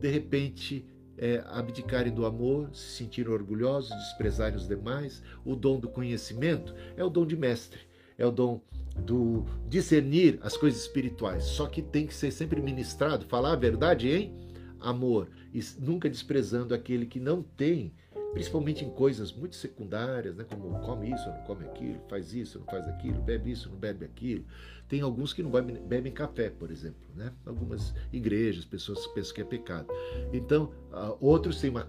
[0.00, 5.22] de repente é, abdicarem do amor, se sentirem orgulhosos, desprezarem os demais.
[5.44, 7.80] O dom do conhecimento é o dom de mestre,
[8.18, 8.60] é o dom
[8.96, 11.44] do discernir as coisas espirituais.
[11.44, 14.34] Só que tem que ser sempre ministrado, falar a verdade em
[14.80, 17.94] amor, e nunca desprezando aquele que não tem
[18.34, 22.66] principalmente em coisas muito secundárias, né, como come isso, não come aquilo, faz isso, não
[22.66, 24.44] faz aquilo, bebe isso, não bebe aquilo.
[24.88, 27.32] Tem alguns que não bebem, café, por exemplo, né?
[27.46, 29.88] Algumas igrejas, pessoas que pensam que é pecado.
[30.32, 31.88] Então, uh, outros têm uma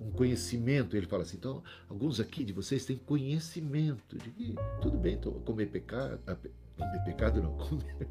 [0.00, 4.96] um conhecimento, ele fala assim, então, alguns aqui de vocês têm conhecimento de que tudo
[4.96, 8.08] bem então, comer pecado, uh, comer pecado não, comer,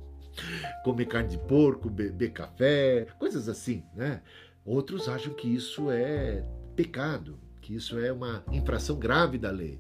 [0.84, 4.22] comer carne de porco, beber café, coisas assim, né?
[4.66, 6.44] Outros acham que isso é
[6.76, 9.80] pecado, que isso é uma infração grave da lei.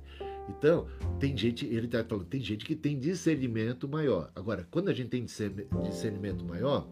[0.49, 0.87] Então,
[1.19, 4.31] tem gente, ele está falando, tem gente que tem discernimento maior.
[4.35, 6.87] Agora, quando a gente tem discernimento maior,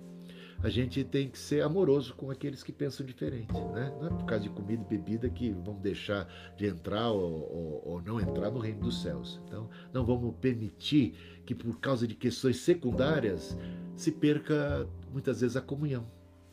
[0.63, 3.94] a gente tem que ser amoroso com aqueles que pensam diferente, né?
[4.00, 7.84] Não é por causa de comida e bebida que vão deixar de entrar ou, ou,
[7.86, 9.42] ou não entrar no reino dos céus.
[9.46, 13.58] Então, não vamos permitir que por causa de questões secundárias
[13.94, 16.08] se perca muitas vezes a comunhão,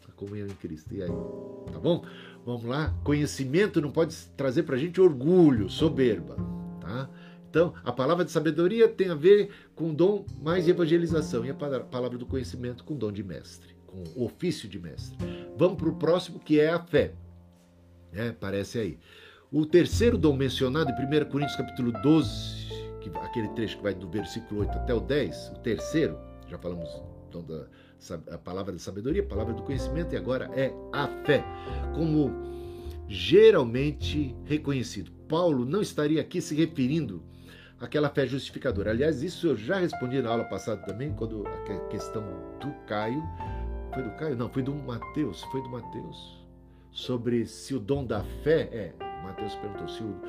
[0.09, 0.93] a comunhão em Cristo.
[0.93, 1.11] E aí,
[1.73, 2.05] tá bom?
[2.45, 2.93] Vamos lá?
[3.05, 6.60] Conhecimento não pode trazer para a gente orgulho, soberba.
[7.51, 12.17] Então, a palavra de sabedoria tem a ver com dom mais evangelização e a palavra
[12.17, 15.19] do conhecimento com dom de mestre, com ofício de mestre.
[15.57, 17.13] Vamos para o próximo, que é a fé.
[18.13, 18.99] É, parece aí.
[19.51, 22.69] O terceiro dom mencionado em 1 Coríntios capítulo 12,
[23.01, 26.17] que, aquele trecho que vai do versículo 8 até o 10, o terceiro,
[26.49, 26.89] já falamos
[27.33, 27.67] dom da
[28.33, 31.45] a palavra da sabedoria, a palavra do conhecimento, e agora é a fé,
[31.95, 32.33] como
[33.07, 35.11] geralmente reconhecido.
[35.29, 37.23] Paulo não estaria aqui se referindo
[37.81, 38.91] àquela fé justificadora.
[38.91, 42.23] Aliás, isso eu já respondi na aula passada também, quando a questão
[42.61, 43.23] do Caio.
[43.93, 44.37] Foi do Caio?
[44.37, 45.43] Não, foi do Mateus.
[45.45, 46.47] Foi do Mateus.
[46.93, 48.95] Sobre se o dom da fé é.
[49.23, 50.21] Mateus perguntou se o,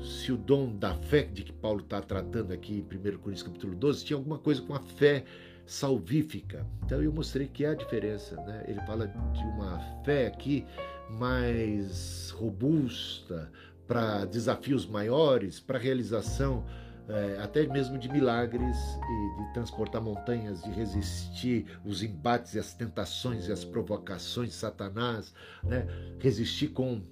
[0.00, 3.74] se o dom da fé de que Paulo está tratando aqui em 1 Coríntios capítulo
[3.74, 5.24] 12 tinha alguma coisa com a fé
[5.66, 6.66] salvífica.
[6.84, 8.36] Então eu mostrei que há diferença.
[8.36, 8.64] Né?
[8.68, 10.66] Ele fala de uma fé aqui
[11.10, 13.50] mais robusta
[13.86, 16.64] para desafios maiores, para realização
[17.08, 22.74] é, até mesmo de milagres e de transportar montanhas, de resistir os embates e as
[22.74, 25.86] tentações e as provocações de Satanás, né?
[26.18, 27.02] resistir com,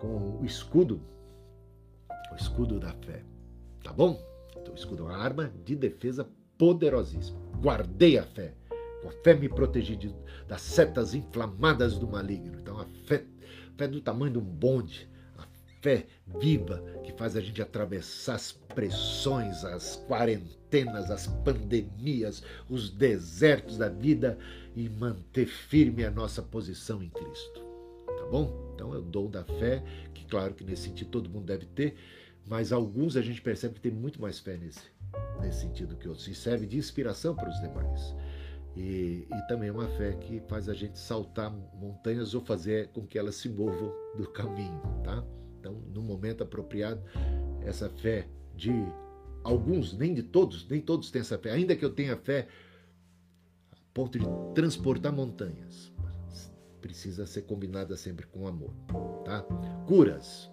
[0.00, 1.00] com o escudo,
[2.32, 3.22] o escudo da fé.
[3.82, 4.20] Tá bom?
[4.56, 6.26] Então, o escudo é uma arma de defesa
[6.58, 7.38] poderosíssima.
[7.60, 8.54] Guardei a fé.
[9.02, 10.14] Com a fé me protegi
[10.48, 12.58] das setas inflamadas do maligno.
[12.58, 13.24] Então a fé,
[13.76, 15.13] fé do tamanho de um bonde, a
[15.84, 16.06] fé
[16.40, 23.90] viva que faz a gente atravessar as pressões, as quarentenas, as pandemias, os desertos da
[23.90, 24.38] vida
[24.74, 27.60] e manter firme a nossa posição em Cristo.
[28.06, 28.72] Tá bom?
[28.74, 31.96] Então é o dom da fé que claro, que nesse sentido todo mundo deve ter,
[32.46, 34.80] mas alguns a gente percebe que tem muito mais fé nesse,
[35.42, 38.14] nesse sentido que outros, e serve de inspiração para os demais.
[38.74, 43.06] E, e, também é uma fé que faz a gente saltar montanhas ou fazer com
[43.06, 45.22] que elas se movam do caminho, tá?
[45.64, 47.02] Então, no momento apropriado,
[47.62, 48.70] essa fé de
[49.42, 52.48] alguns, nem de todos, nem todos têm essa fé, ainda que eu tenha fé
[53.72, 55.90] a ponto de transportar montanhas,
[56.82, 58.74] precisa ser combinada sempre com amor,
[59.24, 59.40] tá?
[59.86, 60.50] Curas.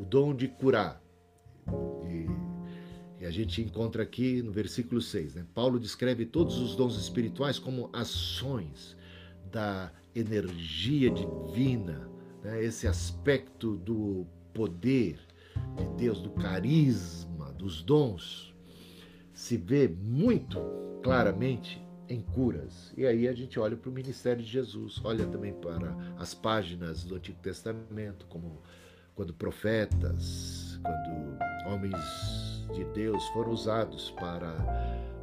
[0.00, 1.00] O dom de curar.
[2.02, 5.46] E, e a gente encontra aqui no versículo 6, né?
[5.54, 8.96] Paulo descreve todos os dons espirituais como ações
[9.48, 12.09] da energia divina,
[12.42, 12.62] né?
[12.62, 15.18] esse aspecto do poder
[15.76, 18.54] de Deus, do carisma, dos dons,
[19.32, 20.60] se vê muito
[21.02, 22.92] claramente em curas.
[22.96, 27.04] E aí a gente olha para o ministério de Jesus, olha também para as páginas
[27.04, 28.60] do Antigo Testamento, como
[29.14, 34.52] quando profetas, quando homens de Deus foram usados para,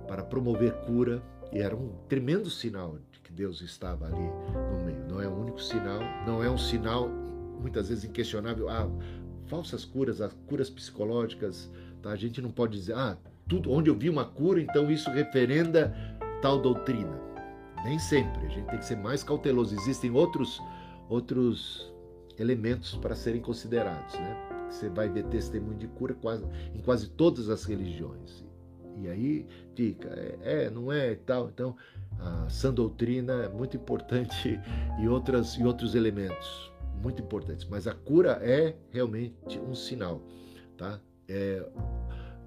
[0.08, 5.06] para promover cura, e era um tremendo sinal de que Deus estava ali no meio.
[5.10, 7.10] Não é o único sinal, não é um sinal
[7.60, 8.70] muitas vezes inquestionável.
[8.70, 8.90] Ah,
[9.48, 11.70] falsas curas, as curas psicológicas,
[12.02, 12.12] tá?
[12.12, 15.94] A gente não pode dizer, ah, tudo onde eu vi uma cura, então isso referenda
[16.42, 17.20] tal doutrina.
[17.84, 19.76] Nem sempre, a gente tem que ser mais cauteloso.
[19.76, 20.62] Existem outros
[21.10, 21.94] outros
[22.38, 24.68] elementos para serem considerados, né?
[24.70, 28.46] Você vai ver testemunho de cura quase, em quase todas as religiões.
[29.02, 31.50] E aí fica, é, é, não é e tal.
[31.50, 31.76] Então,
[32.20, 34.60] a sã doutrina é muito importante
[35.00, 37.66] e, outras, e outros elementos muito importantes.
[37.66, 40.22] Mas a cura é realmente um sinal,
[40.78, 41.00] tá?
[41.28, 41.66] É,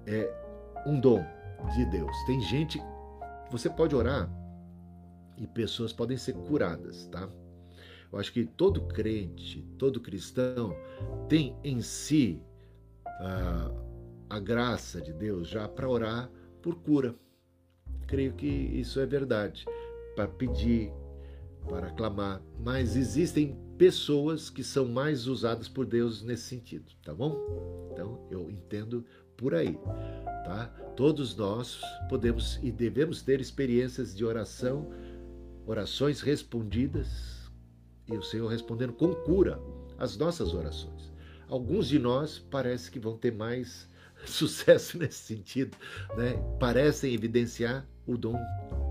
[0.05, 1.23] é um dom
[1.75, 2.15] de Deus.
[2.25, 2.81] Tem gente
[3.51, 4.29] você pode orar
[5.37, 7.27] e pessoas podem ser curadas, tá?
[8.11, 10.73] Eu acho que todo crente, todo cristão
[11.27, 12.41] tem em si
[13.07, 13.73] uh,
[14.29, 16.29] a graça de Deus já para orar
[16.61, 17.15] por cura.
[18.11, 19.65] Creio que isso é verdade,
[20.17, 20.91] para pedir,
[21.69, 27.37] para clamar, mas existem pessoas que são mais usadas por Deus nesse sentido, tá bom?
[27.93, 29.05] Então eu entendo
[29.37, 29.79] por aí,
[30.43, 30.65] tá?
[30.97, 34.91] Todos nós podemos e devemos ter experiências de oração,
[35.65, 37.49] orações respondidas
[38.11, 39.57] e o Senhor respondendo com cura
[39.97, 41.13] as nossas orações.
[41.47, 43.89] Alguns de nós parece que vão ter mais
[44.27, 45.77] sucesso nesse sentido,
[46.17, 46.33] né?
[46.59, 48.37] Parecem evidenciar o dom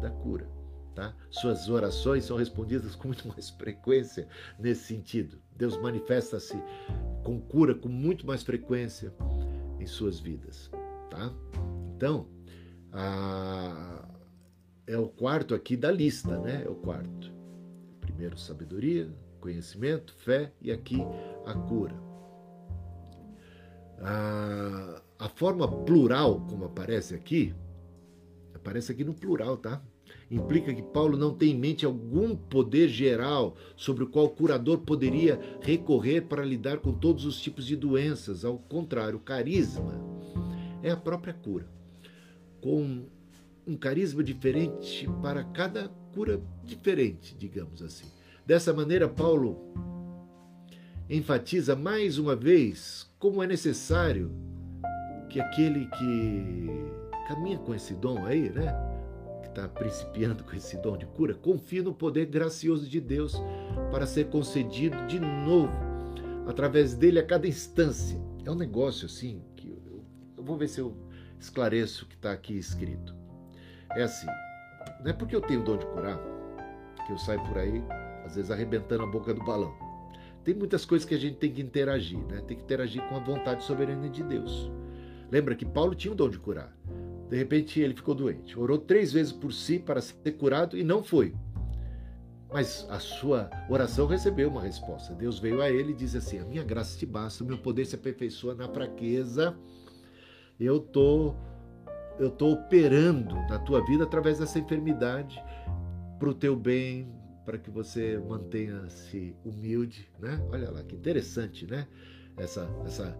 [0.00, 0.48] da cura.
[0.94, 1.14] Tá?
[1.30, 5.38] Suas orações são respondidas com muito mais frequência nesse sentido.
[5.56, 6.60] Deus manifesta-se
[7.22, 9.12] com cura com muito mais frequência
[9.78, 10.70] em suas vidas,
[11.08, 11.32] tá?
[11.96, 12.26] Então,
[12.92, 14.08] a,
[14.86, 16.64] é o quarto aqui da lista, né?
[16.64, 17.32] É o quarto.
[18.00, 19.08] Primeiro, sabedoria,
[19.40, 20.98] conhecimento, fé e aqui
[21.46, 21.94] a cura.
[24.00, 27.54] A, a forma plural, como aparece aqui,
[28.60, 29.82] aparece aqui no plural, tá?
[30.30, 34.78] implica que Paulo não tem em mente algum poder geral sobre o qual o curador
[34.78, 38.44] poderia recorrer para lidar com todos os tipos de doenças.
[38.44, 40.00] Ao contrário, o carisma
[40.82, 41.66] é a própria cura,
[42.60, 43.04] com
[43.66, 48.06] um carisma diferente para cada cura diferente, digamos assim.
[48.46, 49.58] Dessa maneira, Paulo
[51.08, 54.30] enfatiza mais uma vez como é necessário
[55.28, 58.74] que aquele que caminha com esse dom aí, né?
[59.46, 63.34] está principiando com esse dom de cura, confie no poder gracioso de Deus
[63.90, 65.72] para ser concedido de novo
[66.46, 68.20] através dele a cada instância.
[68.44, 70.04] É um negócio assim que eu,
[70.38, 70.96] eu vou ver se eu
[71.38, 73.14] esclareço o que está aqui escrito.
[73.96, 74.26] É assim,
[75.00, 76.20] não é porque eu tenho dom de curar
[77.06, 77.82] que eu saio por aí,
[78.24, 79.74] às vezes arrebentando a boca do balão.
[80.44, 82.40] Tem muitas coisas que a gente tem que interagir, né?
[82.46, 84.70] Tem que interagir com a vontade soberana de Deus.
[85.30, 86.74] Lembra que Paulo tinha o dom de curar.
[87.30, 88.58] De repente ele ficou doente.
[88.58, 91.32] Orou três vezes por si para ser curado e não foi.
[92.52, 95.14] Mas a sua oração recebeu uma resposta.
[95.14, 97.86] Deus veio a ele e disse assim: A minha graça te basta, o meu poder
[97.86, 99.56] se aperfeiçoa na fraqueza.
[100.58, 101.32] Eu tô,
[102.18, 105.40] eu tô operando na tua vida através dessa enfermidade
[106.18, 107.14] para o teu bem,
[107.46, 110.44] para que você mantenha-se humilde, né?
[110.50, 111.86] Olha lá que interessante, né?
[112.36, 113.16] Essa, essa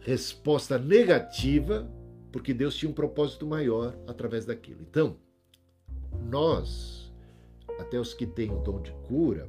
[0.00, 1.90] resposta negativa
[2.34, 4.80] porque Deus tinha um propósito maior através daquilo.
[4.90, 5.16] Então,
[6.28, 7.14] nós,
[7.78, 9.48] até os que têm o dom de cura,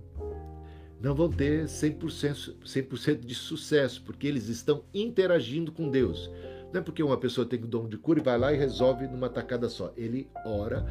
[1.02, 6.30] não vão ter 100%, 100 de sucesso, porque eles estão interagindo com Deus.
[6.72, 9.08] Não é porque uma pessoa tem o dom de cura e vai lá e resolve
[9.08, 9.92] numa tacada só.
[9.98, 10.86] Ele ora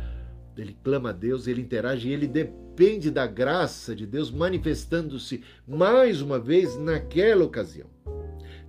[0.57, 6.41] ele clama a Deus, ele interage, ele depende da graça de Deus manifestando-se mais uma
[6.41, 7.94] vez naquela ocasião.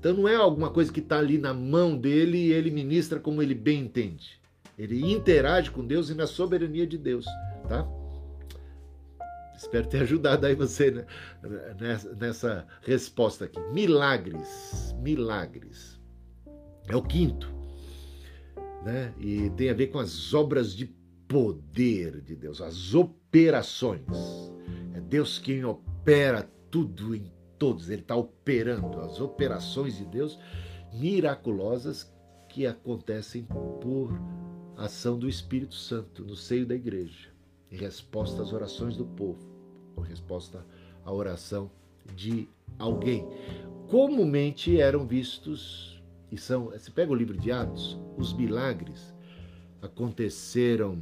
[0.05, 3.41] Então não é alguma coisa que está ali na mão dele e ele ministra como
[3.41, 4.39] ele bem entende.
[4.77, 7.25] Ele interage com Deus e na soberania de Deus,
[7.67, 7.87] tá?
[9.57, 11.05] Espero ter ajudado aí você né?
[12.19, 13.59] nessa resposta aqui.
[13.73, 15.99] Milagres, milagres.
[16.87, 17.51] É o quinto,
[18.83, 19.11] né?
[19.17, 20.85] E tem a ver com as obras de
[21.27, 24.05] poder de Deus, as operações.
[24.93, 30.39] É Deus quem opera tudo em todos, Ele está operando as operações de Deus
[30.93, 32.11] miraculosas
[32.49, 33.45] que acontecem
[33.81, 34.17] por
[34.77, 37.29] ação do Espírito Santo no seio da igreja,
[37.71, 39.45] em resposta às orações do povo,
[39.95, 40.65] ou resposta
[41.03, 41.69] à oração
[42.15, 42.47] de
[42.77, 43.27] alguém.
[43.89, 46.01] Comumente eram vistos,
[46.31, 49.13] e são, se pega o livro de Atos, os milagres
[49.81, 51.01] aconteceram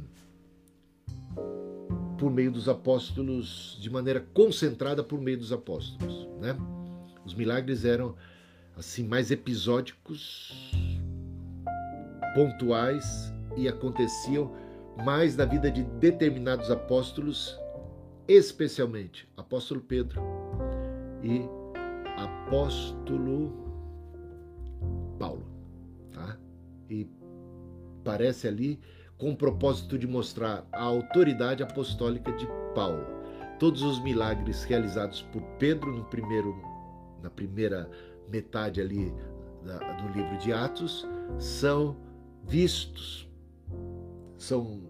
[2.18, 6.56] por meio dos apóstolos, de maneira concentrada por meio dos apóstolos, né?
[7.24, 8.14] Os milagres eram
[8.76, 10.52] assim mais episódicos,
[12.34, 14.52] pontuais e aconteciam
[15.04, 17.58] mais na vida de determinados apóstolos,
[18.28, 20.20] especialmente apóstolo Pedro
[21.22, 21.42] e
[22.16, 23.52] apóstolo
[25.18, 25.46] Paulo,
[26.12, 26.38] tá?
[26.88, 27.08] E
[28.04, 28.80] parece ali
[29.24, 33.06] com o propósito de mostrar a autoridade apostólica de Paulo.
[33.58, 36.54] Todos os milagres realizados por Pedro no primeiro,
[37.22, 37.88] na primeira
[38.28, 39.14] metade ali
[40.02, 41.08] do livro de Atos
[41.38, 41.96] são
[42.46, 43.26] vistos,
[44.36, 44.82] são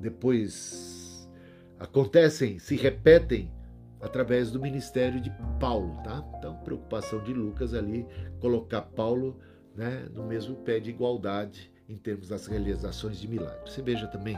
[0.00, 1.30] depois
[1.78, 3.52] acontecem, se repetem
[4.00, 5.30] através do ministério de
[5.60, 6.26] Paulo, tá?
[6.38, 8.06] Então, preocupação de Lucas ali
[8.40, 9.38] colocar Paulo,
[9.76, 13.74] né, no mesmo pé de igualdade em termos das realizações de milagres.
[13.74, 14.36] Você veja também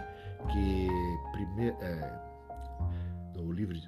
[0.52, 0.88] que
[1.32, 2.20] primeir, é,
[3.36, 3.80] no livro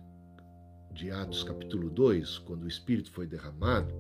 [0.93, 3.93] de Atos, capítulo 2, quando o Espírito foi derramado,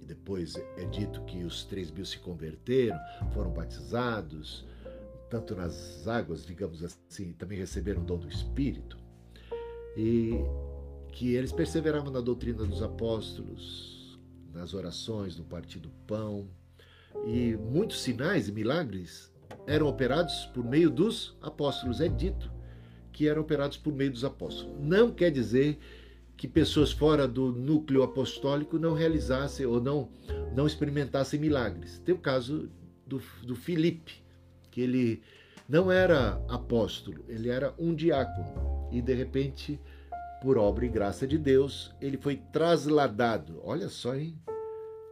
[0.00, 2.98] e depois é dito que os três mil se converteram,
[3.32, 4.66] foram batizados,
[5.30, 8.98] tanto nas águas, digamos assim, também receberam o dom do Espírito,
[9.96, 10.32] e
[11.12, 14.18] que eles perseveravam na doutrina dos apóstolos,
[14.52, 16.48] nas orações, no partir do pão,
[17.28, 19.30] e muitos sinais e milagres
[19.66, 22.00] eram operados por meio dos apóstolos.
[22.00, 22.50] É dito
[23.12, 24.74] que eram operados por meio dos apóstolos.
[24.80, 25.78] Não quer dizer
[26.38, 30.08] que pessoas fora do núcleo apostólico não realizassem ou não,
[30.54, 31.98] não experimentassem milagres.
[31.98, 32.70] Tem o caso
[33.06, 34.22] do, do Filipe,
[34.70, 35.22] que ele
[35.68, 38.88] não era apóstolo, ele era um diácono.
[38.90, 39.78] E de repente,
[40.40, 43.60] por obra e graça de Deus, ele foi trasladado.
[43.62, 44.34] Olha só, hein?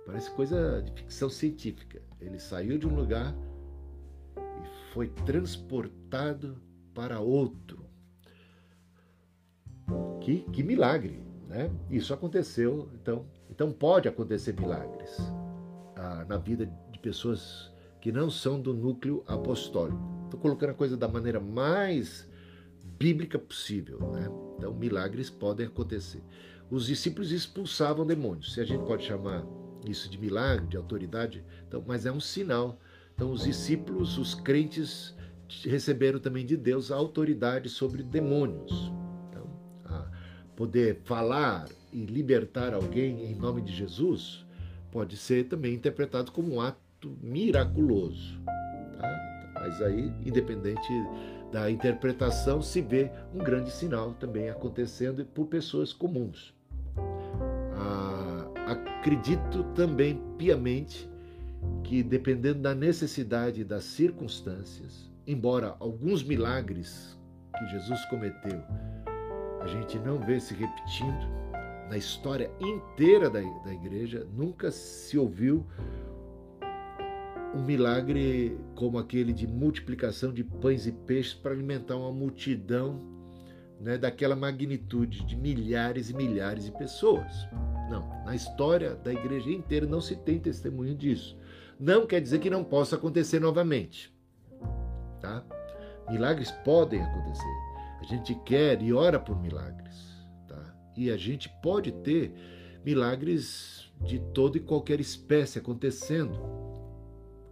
[0.07, 2.01] Parece coisa de ficção científica.
[2.21, 3.35] Ele saiu de um lugar
[4.37, 6.57] e foi transportado
[6.95, 7.85] para outro.
[10.21, 11.71] Que, que milagre, né?
[11.91, 15.17] Isso aconteceu, então, então pode acontecer milagres
[15.97, 20.01] ah, na vida de pessoas que não são do núcleo apostólico.
[20.25, 22.29] Estou colocando a coisa da maneira mais
[22.99, 24.29] bíblica possível, né?
[24.57, 26.23] Então milagres podem acontecer.
[26.71, 28.55] Os discípulos expulsavam demônios.
[28.55, 29.45] Se a gente pode chamar
[29.91, 32.79] isso de milagre, de autoridade, então, mas é um sinal.
[33.15, 35.15] Então, os discípulos, os crentes,
[35.65, 38.93] receberam também de Deus a autoridade sobre demônios.
[39.29, 39.49] Então,
[40.55, 44.45] poder falar e libertar alguém em nome de Jesus
[44.91, 48.41] pode ser também interpretado como um ato miraculoso.
[48.99, 49.53] Tá?
[49.55, 50.93] Mas aí, independente
[51.53, 56.56] da interpretação, se vê um grande sinal também acontecendo por pessoas comuns
[59.07, 61.09] acredito também piamente
[61.85, 67.17] que, dependendo da necessidade e das circunstâncias, embora alguns milagres
[67.57, 68.61] que Jesus cometeu
[69.61, 71.27] a gente não vê se repetindo
[71.89, 75.65] na história inteira da, da igreja, nunca se ouviu
[77.55, 83.01] um milagre como aquele de multiplicação de pães e peixes para alimentar uma multidão
[83.81, 87.49] né, daquela magnitude de milhares e milhares de pessoas.
[88.27, 91.39] Na história da igreja inteira não se tem testemunho disso.
[91.79, 94.13] Não quer dizer que não possa acontecer novamente.
[95.21, 95.45] Tá?
[96.11, 97.55] Milagres podem acontecer.
[98.01, 99.95] A gente quer e ora por milagres.
[100.49, 100.61] Tá?
[100.97, 102.35] E a gente pode ter
[102.85, 106.37] milagres de toda e qualquer espécie acontecendo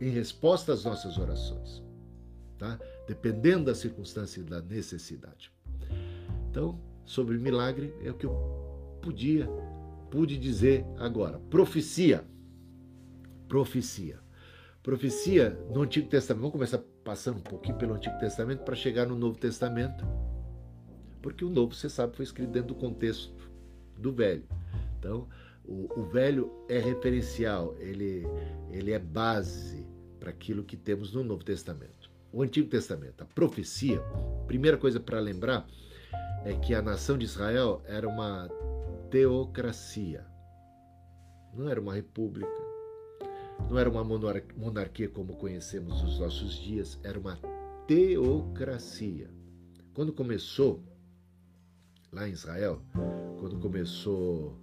[0.01, 1.85] em resposta às nossas orações.
[2.59, 2.81] Tá?
[3.07, 5.53] Dependendo da circunstância e da necessidade.
[6.51, 9.49] Então, sobre milagre é o que eu podia
[10.15, 11.41] pude dizer agora.
[11.51, 12.25] Profecia.
[13.49, 14.21] Profecia.
[14.81, 16.43] Profecia no Antigo Testamento.
[16.43, 20.07] Vamos começar passando um pouquinho pelo Antigo Testamento para chegar no Novo Testamento.
[21.21, 23.35] Porque o Novo, você sabe, foi escrito dentro do contexto
[23.99, 24.45] do Velho.
[25.01, 25.27] Então,
[25.65, 28.25] o, o Velho é referencial, ele,
[28.71, 29.85] ele é base
[30.21, 32.09] para aquilo que temos no Novo Testamento.
[32.33, 34.01] O Antigo Testamento, a profecia,
[34.47, 35.67] primeira coisa para lembrar
[36.45, 38.49] é que a nação de Israel era uma
[39.15, 40.27] teocracia.
[41.55, 42.51] Não era uma república,
[43.71, 47.39] não era uma monarquia como conhecemos nos nossos dias, era uma
[47.87, 49.31] teocracia.
[49.95, 50.83] Quando começou,
[52.11, 52.83] lá em Israel,
[53.39, 54.61] quando começou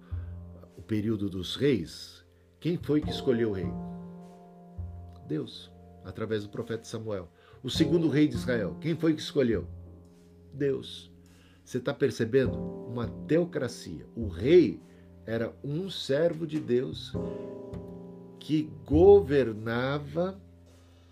[0.76, 2.22] o período dos reis,
[2.60, 3.72] quem foi que escolheu o rei?
[5.26, 5.72] Deus,
[6.04, 7.32] através do profeta Samuel.
[7.62, 9.66] O segundo rei de Israel, quem foi que escolheu?
[10.52, 11.11] Deus.
[11.72, 12.58] Você está percebendo?
[12.86, 14.04] Uma teocracia.
[14.14, 14.78] O rei
[15.24, 17.14] era um servo de Deus
[18.38, 20.38] que governava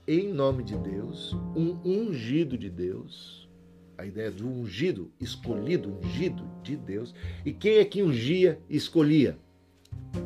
[0.07, 3.49] em nome de Deus, um ungido de Deus.
[3.97, 7.15] A ideia do ungido, escolhido, ungido de Deus.
[7.43, 9.39] E quem é que ungia e escolhia?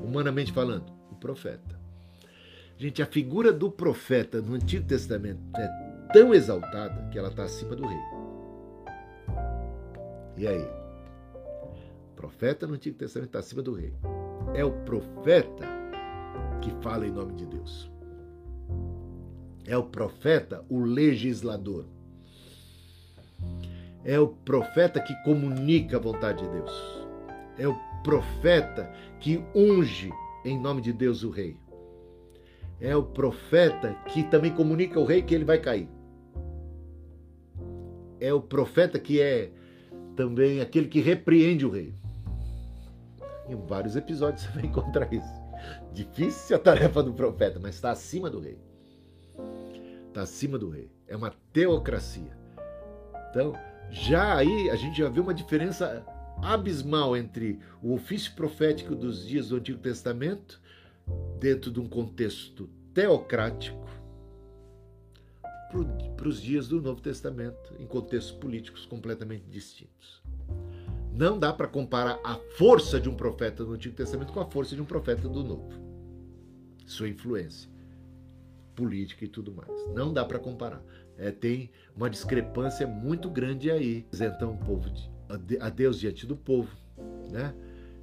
[0.04, 1.78] Humanamente falando, o profeta.
[2.76, 5.68] Gente, a figura do profeta no Antigo Testamento é
[6.12, 8.23] tão exaltada que ela está acima do rei.
[10.36, 10.66] E aí?
[12.12, 13.92] O profeta no Antigo Testamento está acima do rei.
[14.54, 15.66] É o profeta
[16.60, 17.90] que fala em nome de Deus.
[19.66, 21.86] É o profeta o legislador.
[24.04, 26.72] É o profeta que comunica a vontade de Deus.
[27.56, 30.10] É o profeta que unge
[30.44, 31.56] em nome de Deus o rei.
[32.80, 35.88] É o profeta que também comunica ao rei que ele vai cair.
[38.20, 39.50] É o profeta que é
[40.14, 41.94] também aquele que repreende o rei.
[43.48, 45.44] Em vários episódios você vai encontrar isso.
[45.92, 48.58] Difícil a tarefa do profeta, mas está acima do rei.
[50.08, 50.90] Está acima do rei.
[51.06, 52.36] É uma teocracia.
[53.30, 53.52] Então,
[53.90, 56.04] já aí a gente já vê uma diferença
[56.42, 60.60] abismal entre o ofício profético dos dias do Antigo Testamento,
[61.38, 63.86] dentro de um contexto teocrático,
[66.16, 70.22] para os dias do Novo Testamento, em contextos políticos completamente distintos.
[71.12, 74.74] Não dá para comparar a força de um profeta do Antigo Testamento com a força
[74.74, 75.68] de um profeta do Novo.
[76.86, 77.70] Sua influência
[78.74, 79.70] política e tudo mais.
[79.94, 80.82] Não dá para comparar.
[81.16, 84.04] É, tem uma discrepância muito grande aí.
[84.08, 86.70] Apresentam o povo de, a Deus diante do povo,
[87.30, 87.54] né?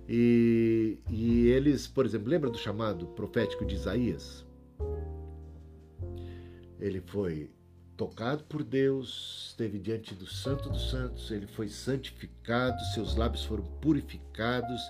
[0.08, 4.46] E, e eles, por exemplo, lembra do chamado profético de Isaías?
[6.80, 7.50] Ele foi
[8.02, 13.64] tocado por Deus, esteve diante do Santo dos Santos, ele foi santificado, seus lábios foram
[13.80, 14.82] purificados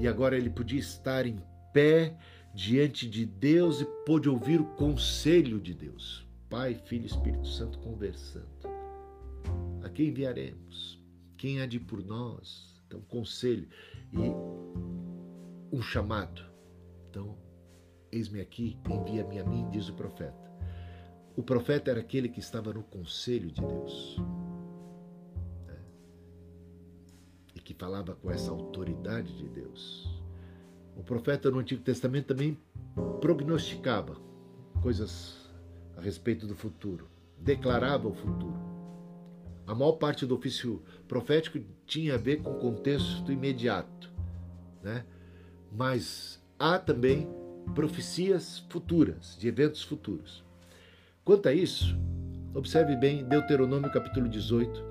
[0.00, 1.40] e agora ele podia estar em
[1.72, 2.18] pé
[2.52, 6.26] diante de Deus e pôde ouvir o conselho de Deus.
[6.50, 8.48] Pai, Filho e Espírito Santo conversando.
[9.84, 11.00] A quem enviaremos?
[11.36, 12.82] Quem há de ir por nós?
[12.84, 13.68] Então, conselho
[14.12, 16.42] e um chamado.
[17.10, 17.38] Então,
[18.10, 20.45] eis-me aqui, envia-me a mim, diz o profeta.
[21.36, 24.16] O profeta era aquele que estava no conselho de Deus.
[25.66, 25.78] Né?
[27.54, 30.08] E que falava com essa autoridade de Deus.
[30.96, 32.58] O profeta no Antigo Testamento também
[33.20, 34.16] prognosticava
[34.82, 35.46] coisas
[35.94, 37.06] a respeito do futuro,
[37.38, 38.58] declarava o futuro.
[39.66, 44.10] A maior parte do ofício profético tinha a ver com o contexto imediato,
[44.82, 45.04] né?
[45.70, 47.28] mas há também
[47.74, 50.45] profecias futuras, de eventos futuros.
[51.26, 51.98] Quanto a isso,
[52.54, 54.84] observe bem Deuteronômio capítulo 18,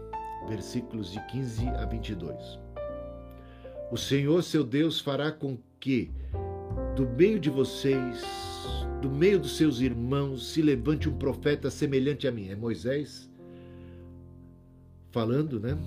[0.49, 2.59] versículos de 15 a 22.
[3.89, 6.11] O Senhor seu Deus fará com que
[6.93, 8.21] do meio de vocês,
[9.01, 12.49] do meio dos seus irmãos, se levante um profeta semelhante a mim.
[12.49, 13.31] É Moisés
[15.11, 15.77] falando, né?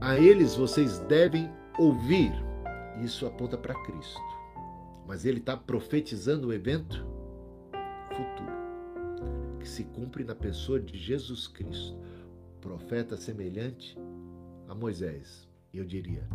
[0.00, 1.48] A eles vocês devem
[1.78, 2.32] ouvir.
[3.04, 4.20] Isso aponta para Cristo.
[5.06, 7.08] Mas ele está profetizando o evento
[9.60, 11.96] que se cumpre na pessoa de Jesus Cristo,
[12.60, 13.96] profeta semelhante
[14.66, 15.48] a Moisés.
[15.72, 16.26] Eu diria,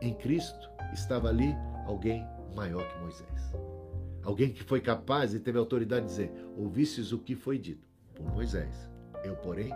[0.00, 1.54] em Cristo estava ali
[1.86, 3.52] alguém maior que Moisés.
[4.22, 8.26] Alguém que foi capaz e teve autoridade de dizer: Ouvistes o que foi dito por
[8.26, 8.88] Moisés.
[9.24, 9.72] Eu, porém,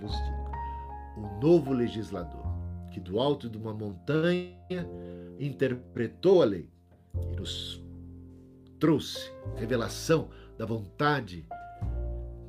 [0.00, 0.52] vos digo.
[1.16, 2.44] O novo legislador,
[2.90, 4.58] que do alto de uma montanha
[5.38, 6.68] interpretou a lei
[7.14, 7.82] e nos
[8.78, 10.28] trouxe revelação
[10.62, 11.44] da vontade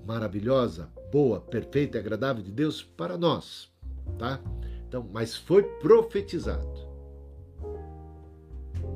[0.06, 3.74] maravilhosa, boa, perfeita e agradável de Deus para nós,
[4.20, 4.40] tá?
[4.88, 6.88] Então, mas foi profetizado.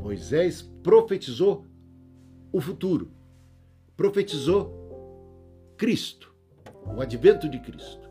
[0.04, 1.66] Moisés profetizou
[2.52, 3.12] o futuro,
[3.96, 6.32] profetizou Cristo,
[6.96, 8.08] o advento de Cristo.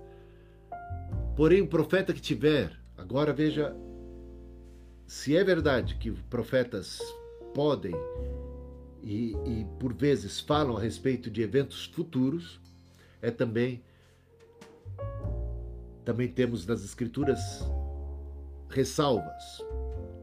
[1.37, 3.77] Porém, o profeta que tiver, agora veja
[5.07, 6.99] se é verdade que profetas
[7.55, 7.95] podem
[9.07, 12.61] e, e, por vezes falam a respeito de eventos futuros,
[13.23, 13.81] é também
[16.05, 17.39] também temos nas escrituras
[18.69, 19.65] ressalvas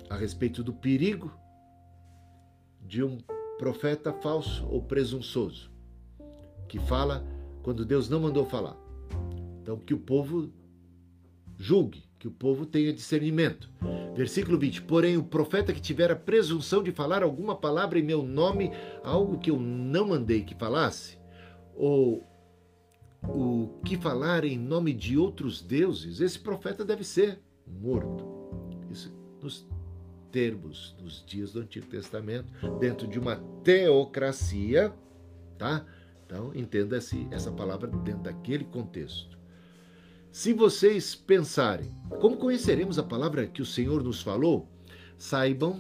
[0.10, 1.32] a respeito do perigo
[2.82, 3.18] de um
[3.58, 5.72] profeta falso ou presunçoso
[6.68, 7.26] que fala
[7.62, 8.76] quando Deus não mandou falar.
[9.62, 10.52] Então que o povo
[11.58, 13.70] julgue, que o povo tenha discernimento.
[14.16, 18.24] Versículo 20: Porém, o profeta que tiver a presunção de falar alguma palavra em meu
[18.24, 18.72] nome,
[19.04, 21.18] algo que eu não mandei que falasse,
[21.76, 22.26] ou
[23.24, 28.26] o que falar em nome de outros deuses, esse profeta deve ser morto.
[28.90, 29.68] Isso nos
[30.32, 34.94] termos dos dias do Antigo Testamento, dentro de uma teocracia,
[35.58, 35.86] tá?
[36.26, 39.43] Então, entenda essa palavra dentro daquele contexto.
[40.34, 44.68] Se vocês pensarem, como conheceremos a palavra que o Senhor nos falou?
[45.16, 45.80] Saibam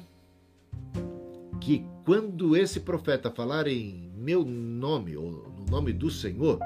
[1.59, 6.59] que quando esse profeta falar em meu nome, ou no nome do Senhor,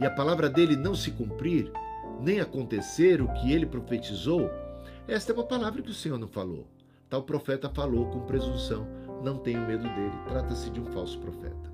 [0.00, 1.70] e a palavra dele não se cumprir,
[2.20, 4.50] nem acontecer o que ele profetizou,
[5.06, 6.66] esta é uma palavra que o Senhor não falou.
[7.08, 8.84] Tal profeta falou com presunção,
[9.22, 11.72] não tenho medo dele, trata-se de um falso profeta.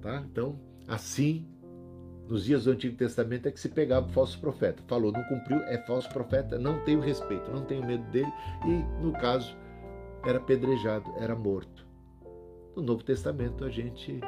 [0.00, 0.24] Tá?
[0.26, 1.46] Então, assim
[2.30, 4.80] nos dias do Antigo Testamento é que se pegava o falso profeta.
[4.86, 8.32] Falou, não cumpriu, é falso profeta, não tenho respeito, não tenho medo dele,
[8.64, 9.56] e no caso
[10.24, 11.84] era apedrejado, era morto.
[12.76, 14.20] No Novo Testamento a gente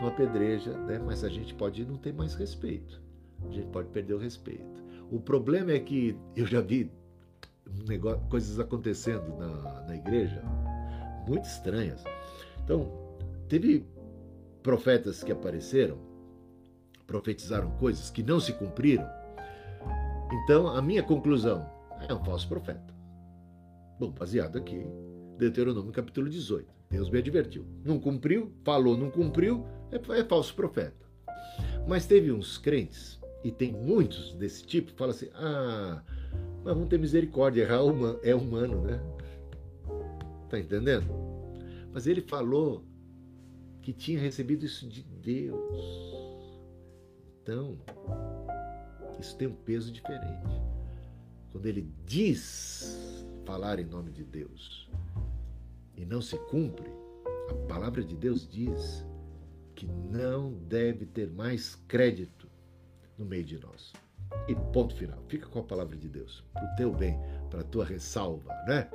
[0.00, 0.98] não apedreja, né?
[0.98, 3.02] mas a gente pode não ter mais respeito.
[3.46, 4.82] A gente pode perder o respeito.
[5.10, 6.90] O problema é que eu já vi
[7.86, 10.42] negócio, coisas acontecendo na, na igreja
[11.28, 12.02] muito estranhas.
[12.64, 12.90] Então,
[13.48, 13.84] teve
[14.62, 16.09] profetas que apareceram
[17.10, 19.04] profetizaram coisas que não se cumpriram,
[20.32, 21.68] então a minha conclusão
[22.08, 22.94] é um falso profeta.
[23.98, 24.86] Bom, baseado aqui,
[25.36, 26.72] Deuteronômio capítulo 18.
[26.88, 27.66] Deus me advertiu.
[27.84, 31.04] Não cumpriu, falou, não cumpriu, é, é falso profeta.
[31.88, 36.04] Mas teve uns crentes, e tem muitos desse tipo, que falam assim: ah,
[36.62, 37.80] mas vamos ter misericórdia, errar
[38.22, 39.00] é humano, né?
[40.48, 41.12] Tá entendendo?
[41.92, 42.84] Mas ele falou
[43.82, 46.09] que tinha recebido isso de Deus.
[47.42, 47.78] Então,
[49.18, 50.60] isso tem um peso diferente.
[51.50, 54.88] Quando ele diz falar em nome de Deus
[55.96, 56.90] e não se cumpre,
[57.50, 59.04] a palavra de Deus diz
[59.74, 62.48] que não deve ter mais crédito
[63.18, 63.92] no meio de nós.
[64.46, 65.22] E ponto final.
[65.26, 67.18] Fica com a palavra de Deus, para o teu bem,
[67.50, 68.88] para a tua ressalva, né?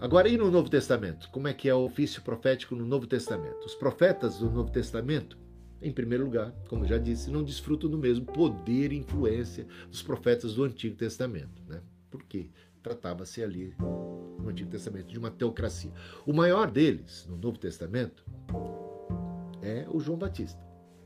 [0.00, 1.28] Agora, e no Novo Testamento?
[1.30, 3.66] Como é que é o ofício profético no Novo Testamento?
[3.66, 5.36] Os profetas do Novo Testamento
[5.82, 10.54] em primeiro lugar, como já disse, não desfrutam do mesmo poder e influência dos profetas
[10.54, 11.82] do Antigo Testamento, né?
[12.10, 12.48] Porque
[12.82, 15.92] tratava-se ali no Antigo Testamento de uma teocracia.
[16.26, 18.24] O maior deles no Novo Testamento
[19.60, 20.60] é o João Batista,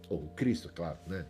[0.09, 1.27] ou o Cristo, claro, né?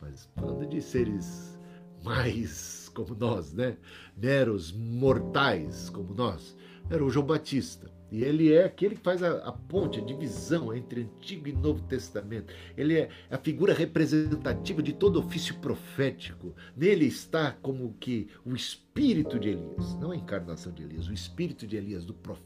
[0.00, 1.58] Mas falando de seres
[2.02, 3.76] mais como nós, né?
[4.16, 6.56] Meros mortais como nós,
[6.90, 7.90] era o João Batista.
[8.10, 11.82] E ele é aquele que faz a, a, ponte, a divisão entre Antigo e Novo
[11.82, 12.52] Testamento.
[12.76, 16.54] Ele é a figura representativa de todo ofício profético.
[16.76, 21.66] Nele está como que o espírito de Elias, não a encarnação de Elias, o espírito
[21.66, 22.40] de Elias, do, prof,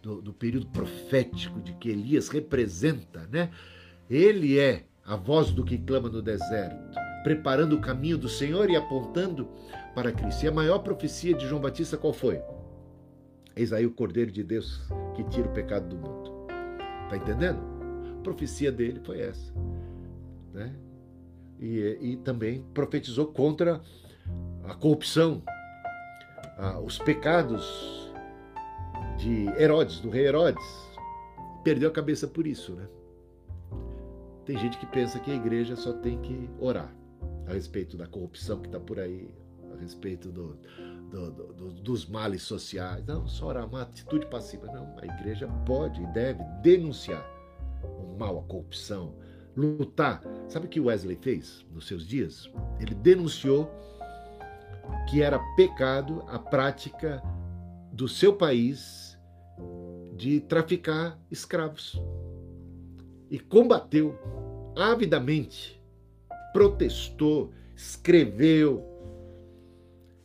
[0.00, 3.50] do, do período profético de que Elias representa, né?
[4.08, 8.76] Ele é a voz do que clama no deserto, preparando o caminho do Senhor e
[8.76, 9.48] apontando
[9.94, 10.44] para Cristo.
[10.44, 12.40] E a maior profecia de João Batista qual foi?
[13.56, 14.82] Eis aí o Cordeiro de Deus
[15.14, 16.46] que tira o pecado do mundo.
[17.04, 17.60] Está entendendo?
[18.18, 19.52] A profecia dele foi essa.
[20.52, 20.74] Né?
[21.60, 23.80] E, e também profetizou contra
[24.64, 25.42] a corrupção,
[26.58, 28.12] a, os pecados
[29.18, 30.64] de Herodes, do rei Herodes.
[31.62, 32.86] Perdeu a cabeça por isso, né?
[34.44, 36.94] Tem gente que pensa que a igreja só tem que orar
[37.46, 39.30] a respeito da corrupção que está por aí,
[39.72, 40.58] a respeito do,
[41.14, 43.04] do, do, dos males sociais.
[43.06, 44.66] Não, só orar, uma atitude passiva.
[44.66, 47.24] Não, a igreja pode e deve denunciar
[47.82, 49.14] o mal, a corrupção,
[49.56, 50.22] lutar.
[50.48, 52.50] Sabe o que Wesley fez nos seus dias?
[52.80, 53.70] Ele denunciou
[55.08, 57.22] que era pecado a prática
[57.92, 59.18] do seu país
[60.16, 62.00] de traficar escravos.
[63.30, 64.18] E combateu
[64.76, 65.80] avidamente,
[66.52, 68.93] protestou, escreveu,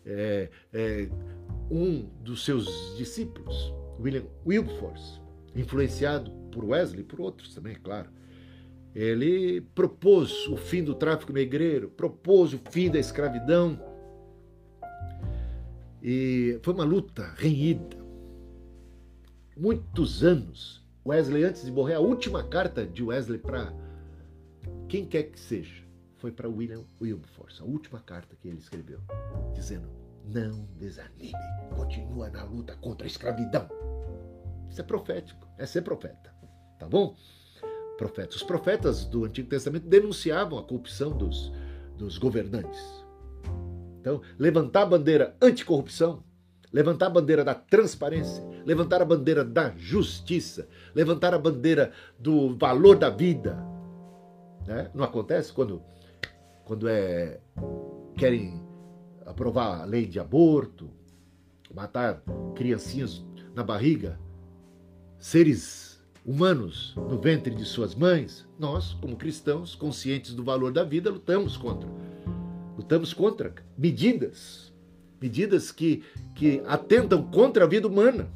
[0.10, 1.10] é, é,
[1.70, 5.20] um dos seus discípulos, William Wilberforce,
[5.56, 8.10] influenciado por Wesley e por outros também, claro.
[8.94, 13.80] Ele propôs o fim do tráfico negreiro, propôs o fim da escravidão.
[16.02, 17.98] E foi uma luta renhida.
[19.56, 20.84] Muitos anos.
[21.06, 23.74] Wesley, antes de morrer, a última carta de Wesley para
[24.88, 25.79] quem quer que seja,
[26.20, 29.00] foi para William Wilberforce, a última carta que ele escreveu,
[29.54, 29.90] dizendo:
[30.26, 31.34] Não desanime,
[31.76, 33.68] continua na luta contra a escravidão.
[34.70, 36.34] Isso é profético, é ser profeta,
[36.78, 37.16] tá bom?
[37.98, 38.36] Profeta.
[38.36, 41.52] Os profetas do Antigo Testamento denunciavam a corrupção dos,
[41.98, 42.80] dos governantes.
[44.00, 46.24] Então, levantar a bandeira anticorrupção,
[46.72, 52.98] levantar a bandeira da transparência, levantar a bandeira da justiça, levantar a bandeira do valor
[52.98, 53.58] da vida.
[54.66, 54.90] Né?
[54.94, 55.82] Não acontece quando,
[56.70, 57.40] quando é,
[58.16, 58.64] querem
[59.26, 60.88] aprovar a lei de aborto,
[61.74, 62.22] matar
[62.54, 64.20] criancinhas na barriga
[65.18, 71.10] seres humanos no ventre de suas mães, nós, como cristãos, conscientes do valor da vida,
[71.10, 71.90] lutamos contra.
[72.78, 74.72] Lutamos contra medidas,
[75.20, 76.04] medidas que,
[76.36, 78.30] que atentam contra a vida humana.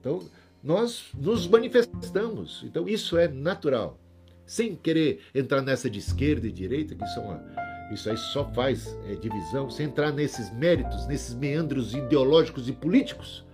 [0.00, 0.22] Então,
[0.64, 2.64] nós nos manifestamos.
[2.64, 4.00] Então, isso é natural.
[4.46, 8.96] Sem querer entrar nessa de esquerda e direita, que isso, é isso aí só faz
[9.06, 13.44] é, divisão, sem entrar nesses méritos, nesses meandros ideológicos e políticos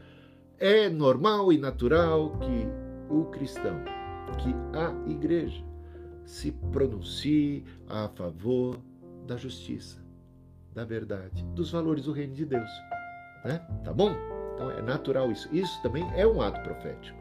[0.62, 3.82] é normal e natural que o cristão,
[4.38, 5.60] que a igreja,
[6.24, 8.80] se pronuncie a favor
[9.26, 10.00] da justiça,
[10.72, 12.70] da verdade, dos valores do reino de Deus.
[13.44, 13.58] Né?
[13.82, 14.14] Tá bom?
[14.54, 15.52] Então é natural isso.
[15.52, 17.18] Isso também é um ato profético.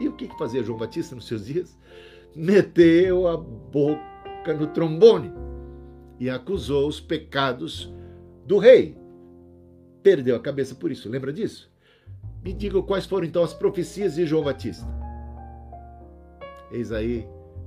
[0.00, 1.78] E o que fazia João Batista nos seus dias?
[2.34, 5.32] Meteu a boca no trombone
[6.20, 7.92] e acusou os pecados
[8.46, 8.96] do rei.
[10.02, 11.08] Perdeu a cabeça por isso.
[11.08, 11.70] Lembra disso?
[12.42, 14.86] Me digam quais foram então as profecias de João Batista.
[16.70, 17.26] Eis aí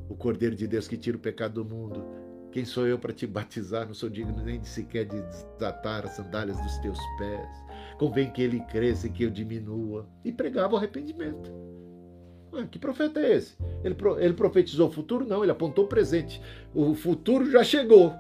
[0.10, 2.04] o Cordeiro de Deus que tira o pecado do mundo.
[2.52, 3.88] Quem sou eu para te batizar?
[3.88, 7.50] Não sou digno nem de sequer de desatar as sandálias dos teus pés.
[7.98, 10.08] Convém que ele cresça e que eu diminua.
[10.26, 11.52] E pregava o arrependimento.
[12.54, 13.56] Ah, que profeta é esse?
[13.84, 15.26] Ele, ele profetizou o futuro?
[15.26, 16.42] Não, ele apontou o presente.
[16.74, 18.14] O futuro já chegou.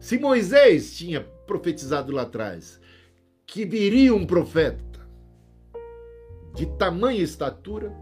[0.00, 2.80] Se Moisés tinha profetizado lá atrás
[3.46, 4.88] que viria um profeta,
[6.54, 7.92] de tamanha estatura,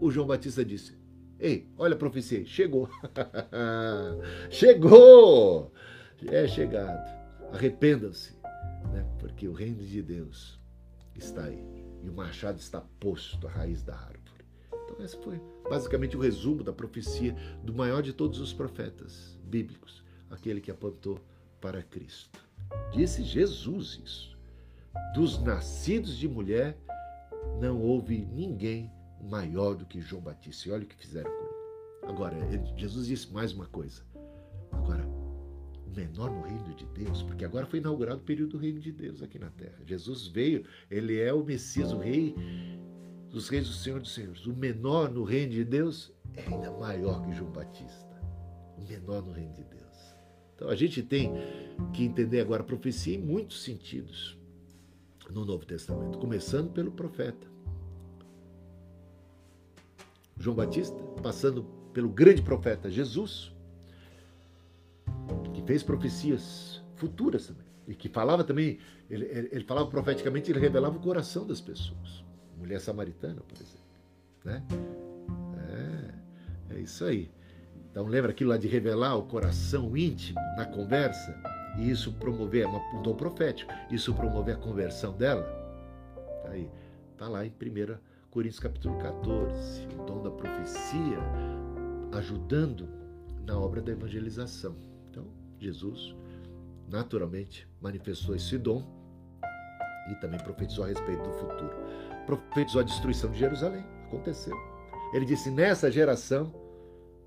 [0.00, 0.96] o João Batista disse:
[1.38, 2.88] Ei, olha a profecia, chegou.
[4.50, 5.72] chegou!
[6.26, 7.06] É chegado.
[7.52, 8.34] Arrependam-se,
[8.92, 9.04] né?
[9.18, 10.58] porque o reino de Deus
[11.14, 11.71] está aí.
[12.02, 14.22] E o machado está posto à raiz da árvore.
[14.84, 20.04] Então, esse foi basicamente o resumo da profecia do maior de todos os profetas bíblicos,
[20.30, 21.20] aquele que apontou
[21.60, 22.40] para Cristo.
[22.92, 24.38] Disse Jesus isso.
[25.14, 26.76] Dos nascidos de mulher
[27.60, 28.90] não houve ninguém
[29.22, 30.68] maior do que João Batista.
[30.68, 32.12] E olha o que fizeram com ele.
[32.12, 32.36] Agora,
[32.76, 34.02] Jesus disse mais uma coisa.
[34.72, 35.01] Agora,
[35.92, 39.22] menor no reino de Deus, porque agora foi inaugurado o período do reino de Deus
[39.22, 39.78] aqui na terra.
[39.84, 42.34] Jesus veio, ele é o Messias, o rei
[43.30, 44.46] dos reis, o Senhor dos senhores.
[44.46, 48.20] O menor no reino de Deus é ainda maior que João Batista.
[48.76, 49.82] O menor no reino de Deus.
[50.54, 51.32] Então a gente tem
[51.92, 54.38] que entender agora a profecia em muitos sentidos
[55.30, 57.50] no Novo Testamento, começando pelo profeta.
[60.38, 63.52] João Batista, passando pelo grande profeta Jesus,
[65.66, 68.78] fez profecias futuras também, e que falava também,
[69.10, 72.24] ele, ele falava profeticamente, ele revelava o coração das pessoas.
[72.58, 73.80] Mulher samaritana, por exemplo.
[74.44, 74.62] Né?
[76.70, 77.30] É, é isso aí.
[77.90, 81.36] Então lembra aquilo lá de revelar o coração íntimo na conversa?
[81.76, 85.42] e isso promover, é um dom profético, isso promover a conversão dela,
[86.42, 86.70] tá aí,
[87.16, 87.96] tá lá em 1
[88.30, 91.18] Coríntios capítulo 14, o dom da profecia
[92.12, 92.88] ajudando
[93.46, 94.74] na obra da evangelização.
[95.62, 96.14] Jesus
[96.88, 98.84] naturalmente manifestou esse dom
[100.10, 101.74] e também profetizou a respeito do futuro.
[102.26, 104.56] Profetizou a destruição de Jerusalém, aconteceu.
[105.12, 106.52] Ele disse: nessa geração,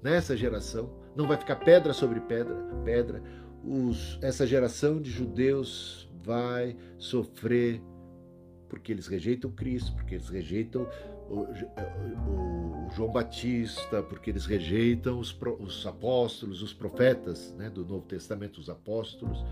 [0.02, 3.24] nessa geração, não vai ficar pedra sobre pedra, pedra,
[3.64, 7.82] os, essa geração de judeus vai sofrer
[8.70, 10.88] porque eles rejeitam Cristo, porque eles rejeitam
[11.30, 18.06] o, o, João Batista, porque eles rejeitam os, os apóstolos, os profetas né, do Novo
[18.06, 19.44] Testamento, os apóstolos.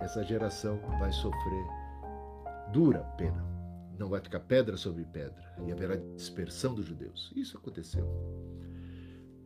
[0.00, 1.66] Essa geração vai sofrer
[2.72, 3.44] dura pena.
[3.98, 7.32] Não vai ficar pedra sobre pedra e haverá dispersão dos judeus.
[7.34, 8.06] Isso aconteceu.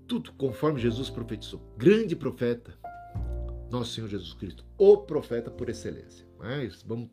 [0.08, 1.60] Tudo conforme Jesus profetizou.
[1.76, 2.76] Grande profeta,
[3.70, 6.26] nosso Senhor Jesus Cristo, o profeta por excelência.
[6.36, 7.10] Mas vamos,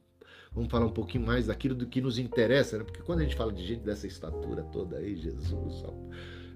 [0.57, 2.83] vamos falar um pouquinho mais daquilo do que nos interessa, né?
[2.83, 5.83] Porque quando a gente fala de gente dessa estatura toda aí, Jesus,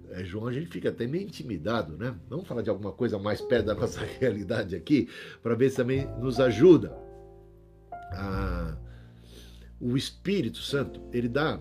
[0.10, 2.16] é, João, a gente fica até meio intimidado, né?
[2.28, 5.08] Vamos falar de alguma coisa mais perto da nossa realidade aqui,
[5.44, 6.98] para ver se também nos ajuda.
[8.12, 8.76] Ah,
[9.80, 11.60] o Espírito Santo, ele dá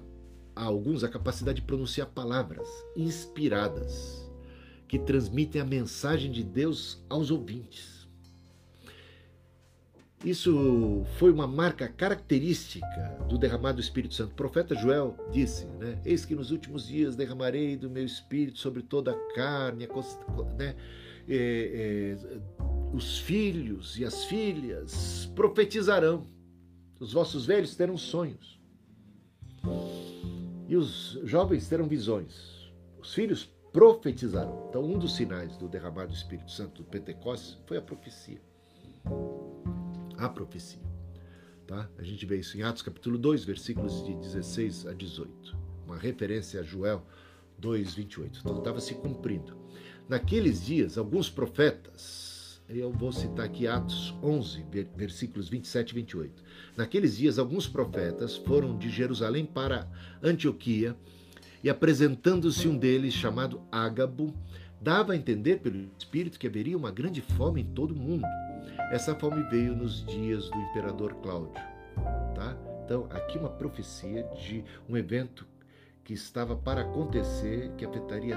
[0.56, 2.66] a alguns a capacidade de pronunciar palavras
[2.96, 4.32] inspiradas
[4.88, 7.99] que transmitem a mensagem de Deus aos ouvintes.
[10.24, 12.86] Isso foi uma marca característica
[13.26, 14.32] do derramado do Espírito Santo.
[14.32, 18.82] O profeta Joel disse: né, Eis que nos últimos dias derramarei do meu espírito sobre
[18.82, 19.88] toda a carne,
[20.58, 20.76] né,
[21.26, 22.18] é, é,
[22.92, 26.26] os filhos e as filhas profetizarão,
[26.98, 28.60] os vossos velhos terão sonhos,
[30.68, 34.66] e os jovens terão visões, os filhos profetizarão.
[34.68, 38.49] Então, um dos sinais do derramado do Espírito Santo do Pentecostes foi a profecia
[40.20, 40.82] a profecia.
[41.66, 41.88] Tá?
[41.98, 45.56] A gente vê isso em Atos capítulo 2, versículos de 16 a 18.
[45.86, 47.06] Uma referência a Joel
[47.58, 48.40] 2, 28.
[48.40, 49.56] Então estava se cumprindo.
[50.08, 54.64] Naqueles dias, alguns profetas, eu vou citar aqui Atos 11,
[54.96, 56.44] versículos 27 e 28.
[56.76, 59.88] Naqueles dias, alguns profetas foram de Jerusalém para
[60.22, 60.96] Antioquia
[61.62, 64.34] e apresentando-se um deles, chamado Ágabo,
[64.80, 68.26] dava a entender pelo Espírito que haveria uma grande fome em todo o mundo.
[68.90, 71.62] Essa fome veio nos dias do imperador Cláudio,
[72.34, 72.56] tá?
[72.84, 75.46] Então, aqui uma profecia de um evento
[76.02, 78.36] que estava para acontecer, que afetaria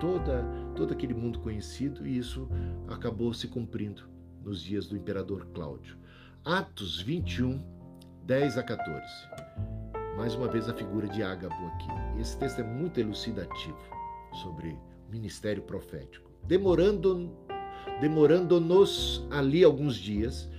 [0.00, 2.48] toda todo aquele mundo conhecido, e isso
[2.88, 4.02] acabou se cumprindo
[4.42, 5.96] nos dias do imperador Cláudio.
[6.44, 7.64] Atos 21,
[8.24, 9.06] 10 a 14.
[10.16, 12.20] Mais uma vez a figura de Ágabo aqui.
[12.20, 13.78] Esse texto é muito elucidativo
[14.42, 14.76] sobre
[15.08, 16.28] ministério profético.
[16.42, 17.32] Demorando
[18.02, 20.50] Demorando-nos ali alguns dias,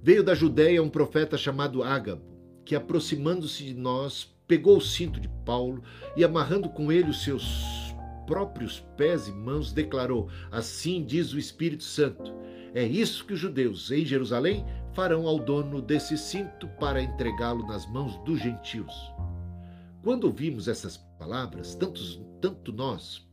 [0.00, 2.22] veio da Judéia um profeta chamado Ágabo,
[2.64, 5.82] que aproximando-se de nós, pegou o cinto de Paulo
[6.16, 7.92] e, amarrando com ele os seus
[8.24, 12.32] próprios pés e mãos, declarou: Assim diz o Espírito Santo.
[12.72, 17.84] É isso que os judeus em Jerusalém farão ao dono desse cinto para entregá-lo nas
[17.84, 18.94] mãos dos gentios.
[20.04, 23.26] Quando ouvimos essas palavras, tantos, tanto nós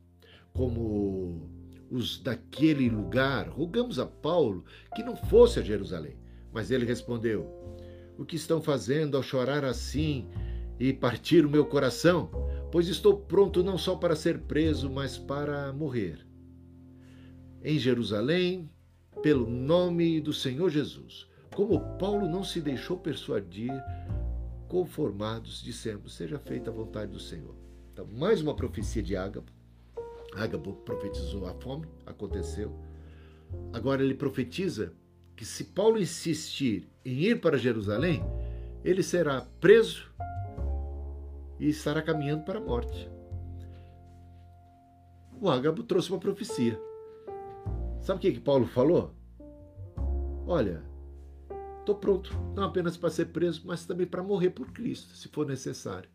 [0.56, 1.59] como
[1.92, 4.64] os daquele lugar, rogamos a Paulo
[4.96, 6.18] que não fosse a Jerusalém.
[6.54, 7.48] Mas ele respondeu:
[8.18, 10.28] O que estão fazendo ao chorar assim
[10.80, 12.30] e partir o meu coração?
[12.72, 16.26] Pois estou pronto não só para ser preso, mas para morrer.
[17.64, 18.70] Em Jerusalém,
[19.22, 21.28] pelo nome do Senhor Jesus.
[21.56, 23.74] Como Paulo não se deixou persuadir,
[24.68, 27.56] conformados, dissemos: Seja feita a vontade do Senhor.
[27.92, 29.52] Então, mais uma profecia de Ágabo
[30.36, 32.72] Ágabo profetizou a fome, aconteceu.
[33.74, 34.94] Agora ele profetiza
[35.36, 38.24] que se Paulo insistir em ir para Jerusalém,
[38.84, 40.12] ele será preso
[41.60, 43.10] e estará caminhando para a morte.
[45.42, 46.80] O Ágabo trouxe uma profecia.
[48.02, 49.14] Sabe o que, que Paulo falou?
[50.46, 50.84] Olha,
[51.80, 55.46] estou pronto, não apenas para ser preso, mas também para morrer por Cristo, se for
[55.46, 56.10] necessário.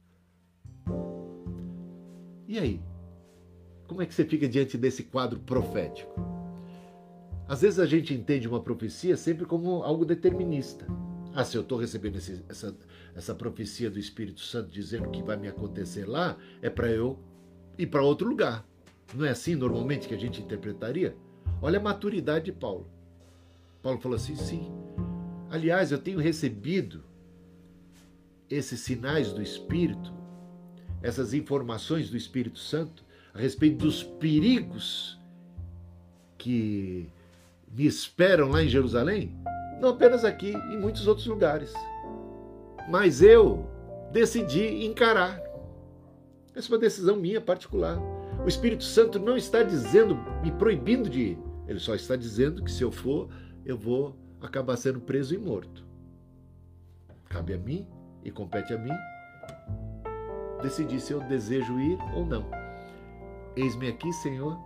[2.46, 2.82] E aí?
[3.86, 6.12] Como é que você fica diante desse quadro profético?
[7.46, 10.86] Às vezes a gente entende uma profecia sempre como algo determinista.
[11.34, 12.74] Ah, se eu estou recebendo esse, essa,
[13.14, 17.18] essa profecia do Espírito Santo dizendo que vai me acontecer lá, é para eu
[17.76, 18.66] ir para outro lugar.
[19.12, 21.16] Não é assim normalmente que a gente interpretaria?
[21.60, 22.88] Olha a maturidade de Paulo.
[23.82, 24.72] Paulo falou assim: sim.
[25.50, 27.04] Aliás, eu tenho recebido
[28.48, 30.12] esses sinais do Espírito,
[31.02, 33.03] essas informações do Espírito Santo,
[33.34, 35.18] a respeito dos perigos
[36.38, 37.10] que
[37.68, 39.36] me esperam lá em Jerusalém,
[39.80, 41.74] não apenas aqui, em muitos outros lugares.
[42.88, 43.68] Mas eu
[44.12, 45.42] decidi encarar.
[46.54, 47.98] Essa é uma decisão minha particular.
[48.44, 51.38] O Espírito Santo não está dizendo, me proibindo de ir.
[51.66, 53.28] Ele só está dizendo que se eu for,
[53.64, 55.84] eu vou acabar sendo preso e morto.
[57.28, 57.88] Cabe a mim
[58.22, 58.92] e compete a mim
[60.62, 62.63] decidir se eu desejo ir ou não.
[63.56, 64.58] Eis-me aqui, Senhor.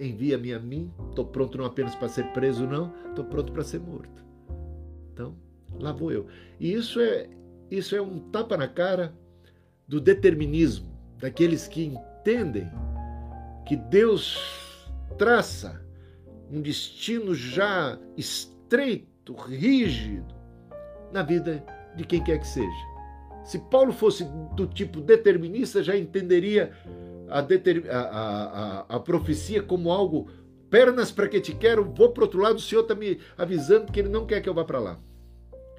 [0.00, 0.92] Envia-me a mim.
[1.10, 2.92] Estou pronto não apenas para ser preso, não.
[3.08, 4.24] Estou pronto para ser morto.
[5.12, 5.34] Então,
[5.80, 6.26] lá vou eu.
[6.58, 7.28] E isso é,
[7.70, 9.14] isso é um tapa na cara
[9.86, 12.68] do determinismo, daqueles que entendem
[13.66, 15.80] que Deus traça
[16.50, 20.34] um destino já estreito, rígido,
[21.12, 21.64] na vida
[21.96, 22.86] de quem quer que seja.
[23.44, 24.24] Se Paulo fosse
[24.54, 26.72] do tipo determinista, já entenderia
[27.28, 30.28] a, a, a, a profecia como algo,
[30.70, 34.00] pernas para que te quero, vou para outro lado, o Senhor está me avisando que
[34.00, 35.00] Ele não quer que eu vá para lá.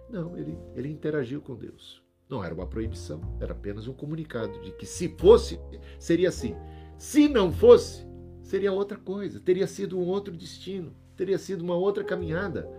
[0.10, 2.02] Não, ele, ele interagiu com Deus.
[2.30, 5.60] Não era uma proibição, era apenas um comunicado de que se fosse,
[6.00, 6.56] seria assim.
[6.98, 8.06] Se não fosse,
[8.42, 12.70] seria outra coisa, teria sido um outro destino, teria sido uma outra caminhada.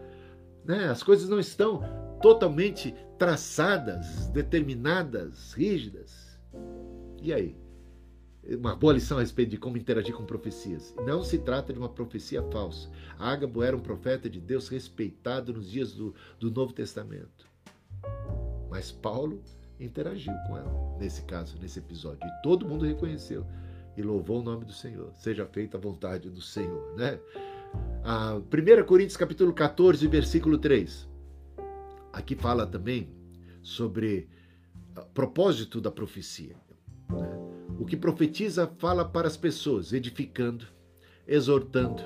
[0.65, 0.89] Né?
[0.89, 1.83] As coisas não estão
[2.21, 6.39] totalmente traçadas, determinadas, rígidas.
[7.23, 7.57] E aí?
[8.49, 10.95] Uma boa lição a respeito de como interagir com profecias.
[11.05, 12.89] Não se trata de uma profecia falsa.
[13.19, 17.47] Ágabo era um profeta de Deus respeitado nos dias do, do Novo Testamento.
[18.71, 19.43] Mas Paulo
[19.79, 22.27] interagiu com ela, nesse caso, nesse episódio.
[22.27, 23.47] E todo mundo reconheceu
[23.97, 25.13] e louvou o nome do Senhor.
[25.15, 27.21] Seja feita a vontade do Senhor, né?
[28.03, 31.07] A 1 Coríntios capítulo 14, versículo 3.
[32.13, 33.11] Aqui fala também
[33.63, 34.27] sobre
[34.97, 36.57] o propósito da profecia.
[37.11, 37.48] Né?
[37.79, 40.67] O que profetiza fala para as pessoas, edificando,
[41.27, 42.03] exortando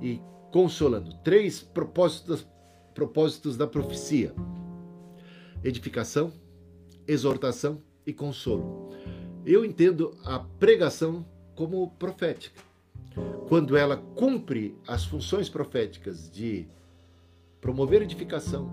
[0.00, 0.18] e
[0.50, 1.14] consolando.
[1.22, 2.46] Três propósitos,
[2.94, 4.34] propósitos da profecia:
[5.62, 6.32] edificação,
[7.06, 8.90] exortação e consolo.
[9.44, 12.62] Eu entendo a pregação como profética.
[13.46, 16.66] Quando ela cumpre as funções proféticas de
[17.60, 18.70] promover edificação,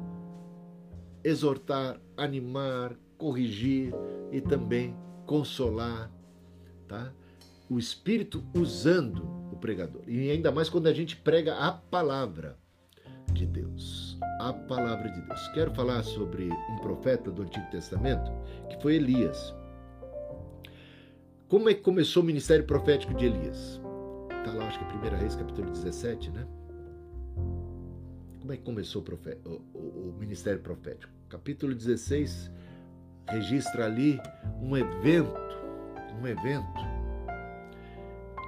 [1.24, 3.94] exortar, animar, corrigir
[4.32, 6.10] e também consolar,
[6.92, 7.12] tá?
[7.70, 10.02] O Espírito usando o pregador.
[10.06, 12.58] E ainda mais quando a gente prega a palavra
[13.32, 14.18] de Deus.
[14.42, 15.48] A palavra de Deus.
[15.54, 18.30] Quero falar sobre um profeta do Antigo Testamento,
[18.70, 19.56] que foi Elias.
[21.48, 23.80] Como é que começou o ministério profético de Elias?
[24.40, 26.46] Está lá, acho que é 1 Reis, capítulo 17, né?
[28.40, 31.12] Como é que começou o, o, o ministério profético?
[31.30, 32.52] Capítulo 16
[33.30, 34.20] registra ali
[34.62, 35.51] um evento,
[36.20, 36.80] um evento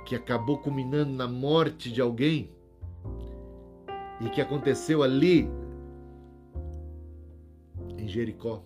[0.06, 2.52] que acabou culminando na morte de alguém
[4.20, 5.50] e que aconteceu ali
[7.98, 8.64] em Jericó.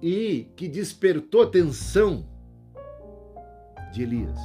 [0.00, 2.24] E que despertou a atenção
[3.92, 4.38] de Elias,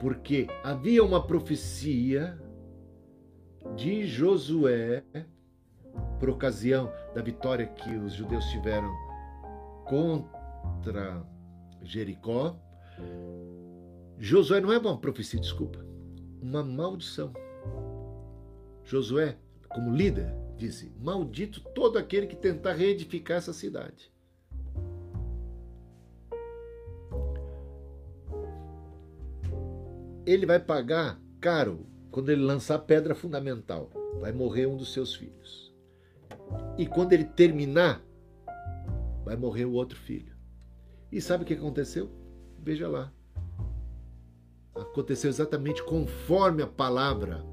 [0.00, 2.38] porque havia uma profecia
[3.74, 5.02] de Josué
[6.18, 8.92] por ocasião da vitória que os judeus tiveram
[9.86, 11.24] contra
[11.82, 12.56] Jericó.
[14.18, 15.84] Josué não é uma profecia, desculpa,
[16.40, 17.32] uma maldição.
[18.84, 24.12] Josué, como líder, disse: Maldito todo aquele que tentar reedificar essa cidade.
[30.26, 33.90] Ele vai pagar caro quando ele lançar a pedra fundamental.
[34.20, 35.74] Vai morrer um dos seus filhos.
[36.76, 38.04] E quando ele terminar,
[39.24, 40.29] vai morrer o outro filho.
[41.12, 42.08] E sabe o que aconteceu?
[42.58, 43.12] Veja lá.
[44.74, 47.44] Aconteceu exatamente conforme a palavra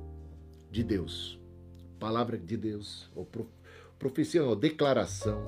[0.70, 1.40] de Deus.
[2.00, 3.28] Palavra de Deus, ou
[3.98, 5.44] profecia, ou declaração,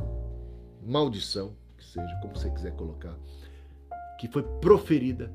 [0.83, 3.15] maldição, que seja como você quiser colocar,
[4.19, 5.31] que foi proferida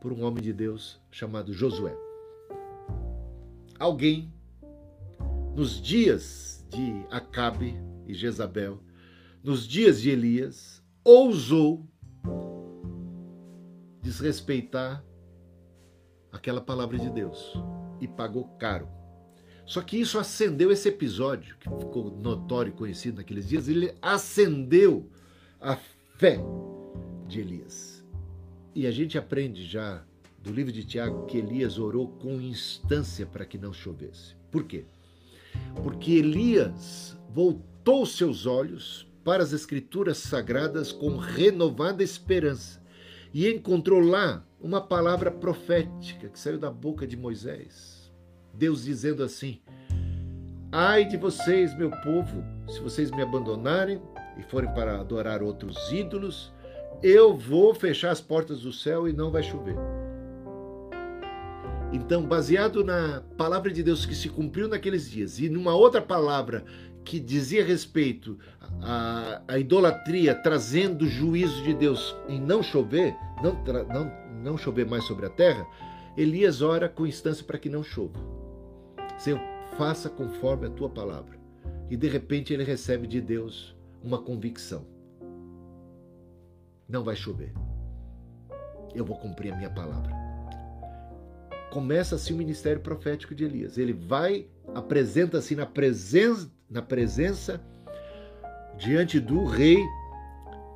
[0.00, 1.96] por um homem de Deus chamado Josué.
[3.78, 4.32] Alguém,
[5.54, 7.76] nos dias de Acabe
[8.08, 8.80] e Jezabel,
[9.42, 10.73] nos dias de Elias,
[11.04, 11.86] ousou
[14.00, 15.04] desrespeitar
[16.32, 17.54] aquela palavra de Deus
[18.00, 18.88] e pagou caro.
[19.66, 25.08] Só que isso acendeu esse episódio, que ficou notório e conhecido naqueles dias, ele acendeu
[25.60, 25.76] a
[26.18, 26.38] fé
[27.26, 28.04] de Elias.
[28.74, 30.04] E a gente aprende já
[30.42, 34.34] do livro de Tiago que Elias orou com instância para que não chovesse.
[34.50, 34.84] Por quê?
[35.82, 42.82] Porque Elias voltou seus olhos para as escrituras sagradas com renovada esperança
[43.32, 48.12] e encontrou lá uma palavra profética que saiu da boca de Moisés.
[48.52, 49.60] Deus dizendo assim:
[50.70, 54.00] Ai de vocês, meu povo, se vocês me abandonarem
[54.38, 56.52] e forem para adorar outros ídolos,
[57.02, 59.76] eu vou fechar as portas do céu e não vai chover.
[61.92, 66.64] Então, baseado na palavra de Deus que se cumpriu naqueles dias e numa outra palavra
[67.04, 68.38] que dizia respeito
[68.82, 74.86] à, à idolatria, trazendo o juízo de Deus em não chover, não, não não chover
[74.86, 75.66] mais sobre a terra,
[76.16, 78.20] Elias ora com instância para que não chova.
[79.18, 79.40] Senhor,
[79.76, 81.38] faça conforme a tua palavra.
[81.90, 84.86] E de repente ele recebe de Deus uma convicção.
[86.88, 87.52] Não vai chover.
[88.94, 90.12] Eu vou cumprir a minha palavra.
[91.72, 93.78] Começa-se o ministério profético de Elias.
[93.78, 97.58] Ele vai, apresenta-se na presença, na presença
[98.76, 99.82] diante do rei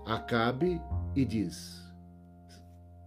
[0.07, 0.81] Acabe
[1.15, 1.87] e diz: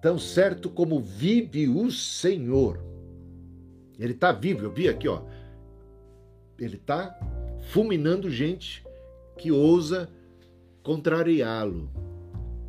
[0.01, 2.79] tão certo como vive o Senhor.
[3.97, 5.21] Ele está vivo, eu vi aqui, ó.
[6.59, 7.17] Ele está
[7.69, 8.85] fulminando gente
[9.37, 10.09] que ousa
[10.83, 11.89] contrariá-lo,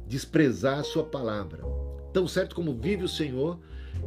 [0.07, 1.63] desprezar a sua palavra.
[2.13, 3.59] Tão certo como vive o Senhor,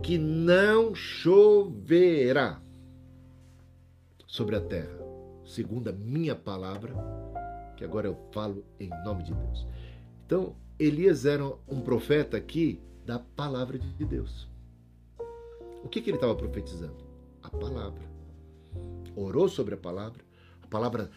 [0.01, 2.61] que não choverá
[4.27, 4.94] sobre a terra,
[5.45, 6.93] segundo a minha palavra,
[7.77, 9.67] que agora eu falo em nome de Deus.
[10.25, 14.49] Então, Elias era um profeta aqui da palavra de Deus.
[15.83, 16.97] O que, que ele estava profetizando?
[17.43, 18.03] A palavra.
[19.15, 20.23] Orou sobre a palavra,
[20.61, 21.11] a palavra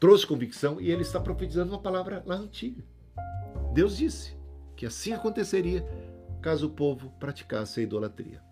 [0.00, 2.82] trouxe convicção e ele está profetizando uma palavra lá antiga.
[3.74, 4.34] Deus disse
[4.74, 5.86] que assim aconteceria
[6.40, 8.42] caso o povo praticasse a idolatria.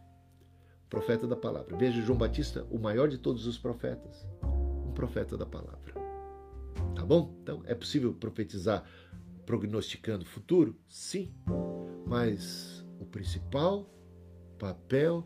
[0.91, 1.77] Profeta da palavra.
[1.77, 4.27] Veja João Batista, o maior de todos os profetas,
[4.99, 5.95] profeta da palavra.
[6.97, 7.33] Tá bom?
[7.41, 8.83] Então, é possível profetizar
[9.47, 10.77] prognosticando o futuro?
[10.89, 11.33] Sim.
[12.05, 13.89] Mas o principal
[14.59, 15.25] papel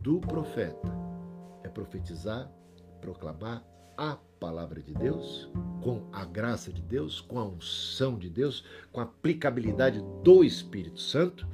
[0.00, 0.90] do profeta
[1.62, 2.50] é profetizar,
[3.02, 3.62] proclamar
[3.94, 5.50] a palavra de Deus,
[5.82, 11.00] com a graça de Deus, com a unção de Deus, com a aplicabilidade do Espírito
[11.00, 11.46] Santo,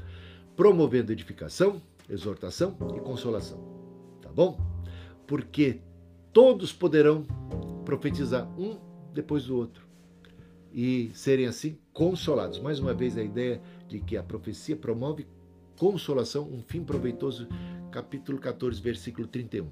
[0.54, 3.58] promovendo edificação, exortação e consolação.
[4.22, 4.56] Tá bom?
[5.26, 5.82] Porque
[6.32, 7.24] todos poderão
[7.84, 8.78] profetizar um
[9.12, 9.90] depois do outro
[10.72, 12.60] e serem assim consolados.
[12.60, 15.26] Mais uma vez a ideia de que a profecia promove
[15.76, 17.48] consolação, um fim proveitoso,
[17.90, 19.68] capítulo 14, versículo 31.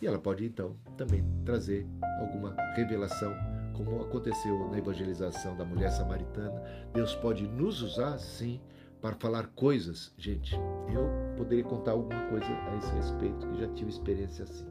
[0.00, 1.86] E ela pode então também trazer
[2.20, 3.32] alguma revelação,
[3.72, 6.62] como aconteceu na evangelização da mulher samaritana.
[6.92, 8.60] Deus pode nos usar, sim,
[9.00, 10.12] para falar coisas.
[10.16, 10.54] Gente,
[10.92, 14.66] eu poderia contar alguma coisa a esse respeito, que já tive experiência assim.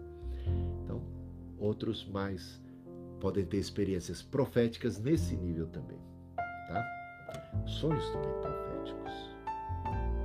[1.63, 2.61] Outros mais
[3.21, 5.97] podem ter experiências proféticas nesse nível também,
[6.67, 7.63] tá?
[7.65, 9.13] Sonhos também proféticos,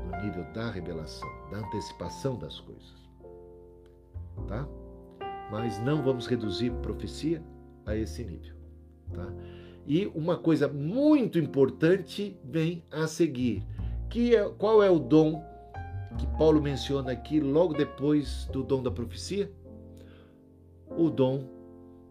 [0.04, 3.08] no nível da revelação, da antecipação das coisas,
[4.48, 4.68] tá?
[5.48, 7.40] mas não vamos reduzir profecia
[7.86, 8.56] a esse nível.
[9.12, 9.32] Tá?
[9.86, 13.64] E uma coisa muito importante vem a seguir,
[14.10, 15.40] que é, qual é o dom
[16.18, 19.48] que Paulo menciona aqui logo depois do dom da profecia?
[20.98, 21.48] O dom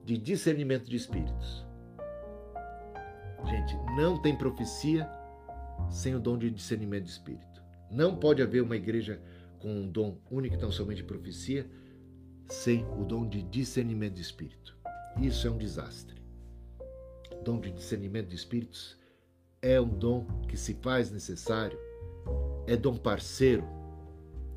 [0.06, 1.66] de discernimento de espíritos.
[3.50, 5.06] Gente, não tem profecia
[5.90, 7.62] sem o dom de discernimento de espírito.
[7.92, 9.22] Não pode haver uma igreja
[9.60, 11.70] com um dom único e tão somente de profecia
[12.48, 14.78] sem o dom de discernimento de espírito.
[15.20, 16.16] Isso é um desastre.
[17.34, 18.98] O dom de discernimento de espíritos
[19.62, 21.78] é um dom que se faz necessário,
[22.66, 23.66] é dom parceiro,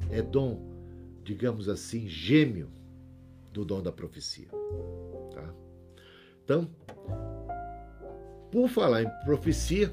[0.09, 0.62] é dom,
[1.24, 2.70] digamos assim, gêmeo
[3.53, 4.48] do dom da profecia.
[5.32, 5.55] Tá?
[6.44, 6.68] Então,
[8.51, 9.92] por falar em profecia,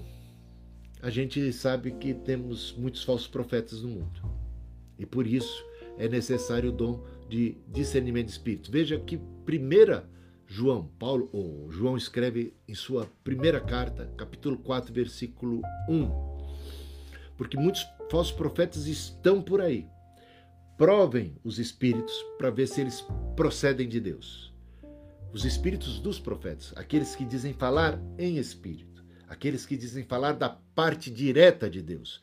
[1.02, 4.22] a gente sabe que temos muitos falsos profetas no mundo.
[4.98, 5.64] E por isso
[5.98, 8.72] é necessário o dom de discernimento de espírito.
[8.72, 10.10] Veja que primeira
[10.48, 16.10] João, Paulo, ou João escreve em sua primeira carta, capítulo 4, versículo 1.
[17.36, 19.86] Porque muitos falsos profetas estão por aí.
[20.78, 23.04] Provem os espíritos para ver se eles
[23.36, 24.54] procedem de Deus.
[25.34, 30.50] Os espíritos dos profetas, aqueles que dizem falar em espírito, aqueles que dizem falar da
[30.50, 32.22] parte direta de Deus.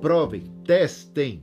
[0.00, 1.42] Provem, testem,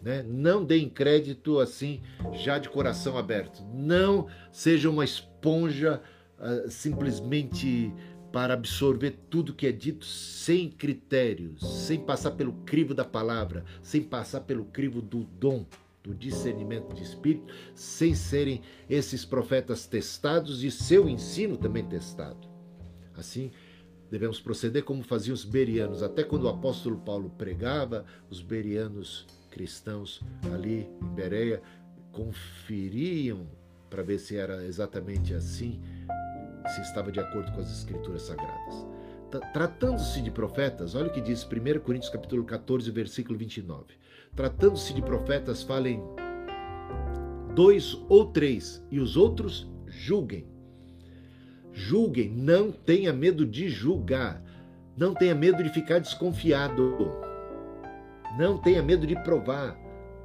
[0.00, 0.22] né?
[0.22, 2.00] Não deem crédito assim,
[2.32, 3.64] já de coração aberto.
[3.72, 6.00] Não seja uma esponja
[6.38, 7.92] uh, simplesmente
[8.32, 14.02] para absorver tudo que é dito sem critérios, sem passar pelo crivo da palavra, sem
[14.02, 15.66] passar pelo crivo do dom,
[16.02, 22.48] do discernimento de espírito, sem serem esses profetas testados e seu ensino também testado.
[23.14, 23.52] Assim,
[24.10, 26.02] devemos proceder como faziam os berianos.
[26.02, 30.22] Até quando o apóstolo Paulo pregava, os berianos cristãos
[30.52, 31.62] ali em Bereia
[32.10, 33.46] conferiam
[33.92, 35.78] para ver se era exatamente assim,
[36.68, 38.86] se estava de acordo com as escrituras sagradas.
[39.52, 43.94] Tratando-se de profetas, olha o que diz 1 Coríntios capítulo 14, versículo 29.
[44.36, 46.02] Tratando-se de profetas, falem
[47.54, 50.46] dois ou três, e os outros julguem.
[51.72, 54.42] Julguem, não tenha medo de julgar,
[54.96, 56.96] não tenha medo de ficar desconfiado.
[58.36, 59.78] Não tenha medo de provar.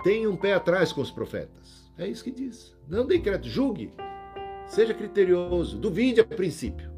[0.03, 1.91] Tenha um pé atrás com os profetas.
[1.97, 2.75] É isso que diz.
[2.87, 3.91] Não dê crédito, julgue.
[4.67, 6.91] Seja criterioso, duvide a princípio.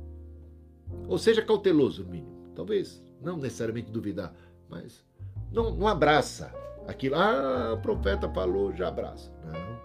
[1.07, 2.51] Ou seja cauteloso, no mínimo.
[2.55, 4.33] Talvez não necessariamente duvidar,
[4.67, 5.05] mas
[5.51, 6.53] não, não abraça
[6.87, 7.15] aquilo.
[7.15, 9.31] Ah, o profeta falou, já abraça.
[9.45, 9.79] Não.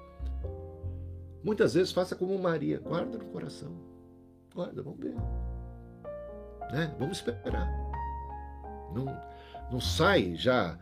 [1.43, 3.77] Muitas vezes faça como Maria, guarda no coração.
[4.55, 5.15] Guarda, vamos ver.
[6.73, 6.95] Né?
[6.99, 7.69] Vamos esperar.
[8.95, 9.07] Não,
[9.71, 10.79] não sai já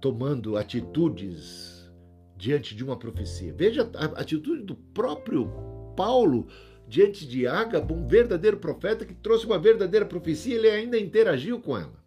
[0.00, 1.90] tomando atitudes
[2.36, 3.54] diante de uma profecia.
[3.54, 5.50] Veja a atitude do próprio
[5.94, 6.46] Paulo
[6.86, 11.76] diante de Ágabo, um verdadeiro profeta que trouxe uma verdadeira profecia, ele ainda interagiu com
[11.76, 12.04] ela.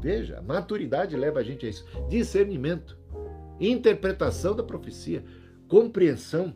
[0.00, 1.86] Veja, maturidade leva a gente a isso.
[2.08, 2.98] Discernimento,
[3.60, 5.24] interpretação da profecia,
[5.68, 6.54] compreensão,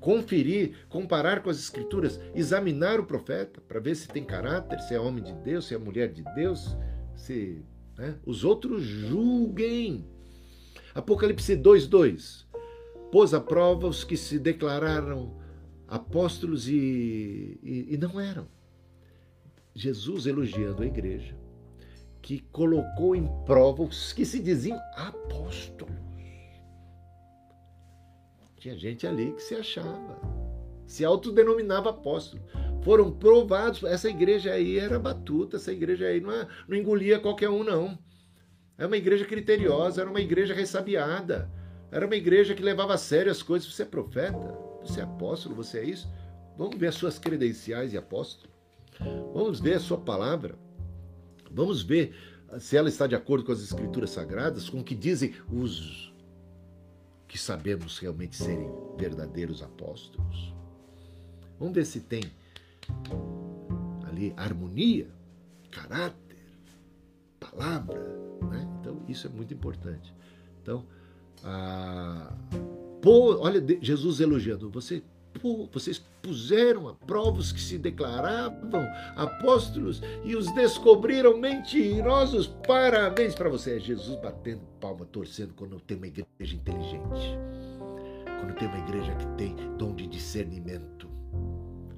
[0.00, 5.00] conferir, comparar com as escrituras, examinar o profeta para ver se tem caráter, se é
[5.00, 6.76] homem de Deus, se é mulher de Deus,
[7.14, 7.62] se
[7.96, 8.16] né?
[8.26, 10.04] os outros julguem.
[10.94, 12.46] Apocalipse 2:2
[13.10, 15.41] pôs à prova os que se declararam
[15.92, 18.48] apóstolos e, e, e não eram.
[19.74, 21.36] Jesus elogiando a igreja,
[22.22, 25.94] que colocou em prova os que se diziam apóstolos.
[28.56, 30.18] Tinha gente ali que se achava,
[30.86, 32.42] se autodenominava apóstolo.
[32.82, 37.50] Foram provados, essa igreja aí era batuta, essa igreja aí não, é, não engolia qualquer
[37.50, 37.98] um, não.
[38.78, 41.50] Era uma igreja criteriosa, era uma igreja ressabiada,
[41.90, 43.70] era uma igreja que levava a sério as coisas.
[43.70, 44.71] Você é profeta?
[44.84, 45.54] Você é apóstolo?
[45.56, 46.08] Você é isso?
[46.56, 48.52] Vamos ver as suas credenciais de apóstolo.
[49.32, 50.54] Vamos ver a sua palavra.
[51.50, 52.14] Vamos ver
[52.58, 56.12] se ela está de acordo com as escrituras sagradas, com o que dizem os
[57.26, 60.54] que sabemos realmente serem verdadeiros apóstolos.
[61.58, 62.22] Vamos ver se tem
[64.06, 65.08] ali harmonia,
[65.70, 66.36] caráter,
[67.40, 67.98] palavra.
[68.50, 68.68] Né?
[68.80, 70.14] Então, isso é muito importante.
[70.60, 70.84] Então,
[71.42, 72.34] a,
[73.04, 75.02] olha Jesus elogiando, você
[75.72, 82.46] vocês puseram a prova os que se declaravam apóstolos e os descobriram mentirosos.
[82.66, 83.76] Parabéns para você.
[83.76, 87.38] É Jesus batendo palma, torcendo quando tem uma igreja inteligente.
[88.40, 91.08] Quando tem uma igreja que tem dom de discernimento.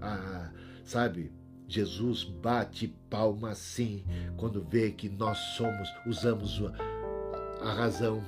[0.01, 0.53] Ah,
[0.85, 1.33] sabe?
[1.67, 4.05] Jesus bate palma assim
[4.37, 6.63] quando vê que nós somos, usamos
[7.61, 8.23] a razão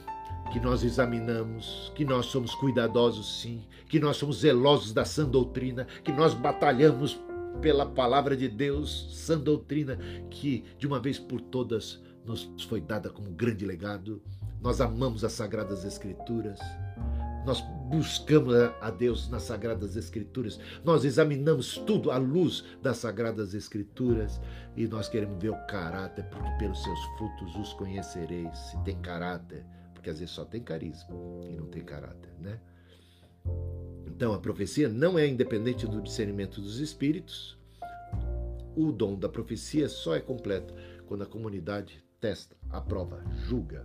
[0.52, 5.86] que nós examinamos, que nós somos cuidadosos sim, que nós somos zelosos da sã doutrina,
[6.04, 7.20] que nós batalhamos
[7.60, 9.98] pela palavra de Deus, sã doutrina,
[10.30, 14.22] que de uma vez por todas nos foi dada como grande legado.
[14.60, 16.58] Nós amamos as sagradas escrituras.
[17.46, 24.40] Nós buscamos a Deus nas Sagradas Escrituras, nós examinamos tudo à luz das Sagradas Escrituras
[24.76, 28.58] e nós queremos ver o caráter, porque pelos seus frutos os conhecereis.
[28.58, 29.64] Se tem caráter,
[30.06, 31.16] porque às vezes só tem carisma
[31.50, 32.60] e não tem caráter, né?
[34.06, 37.58] Então a profecia não é independente do discernimento dos espíritos.
[38.76, 40.72] O dom da profecia só é completo
[41.06, 43.84] quando a comunidade testa, aprova, julga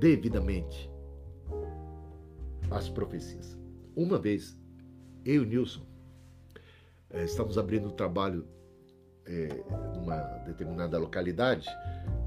[0.00, 0.90] devidamente
[2.70, 3.56] as profecias.
[3.94, 4.58] Uma vez,
[5.24, 5.86] eu e o Nilson
[7.10, 8.48] é, estamos abrindo um trabalho
[9.26, 9.48] é,
[9.94, 11.68] numa determinada localidade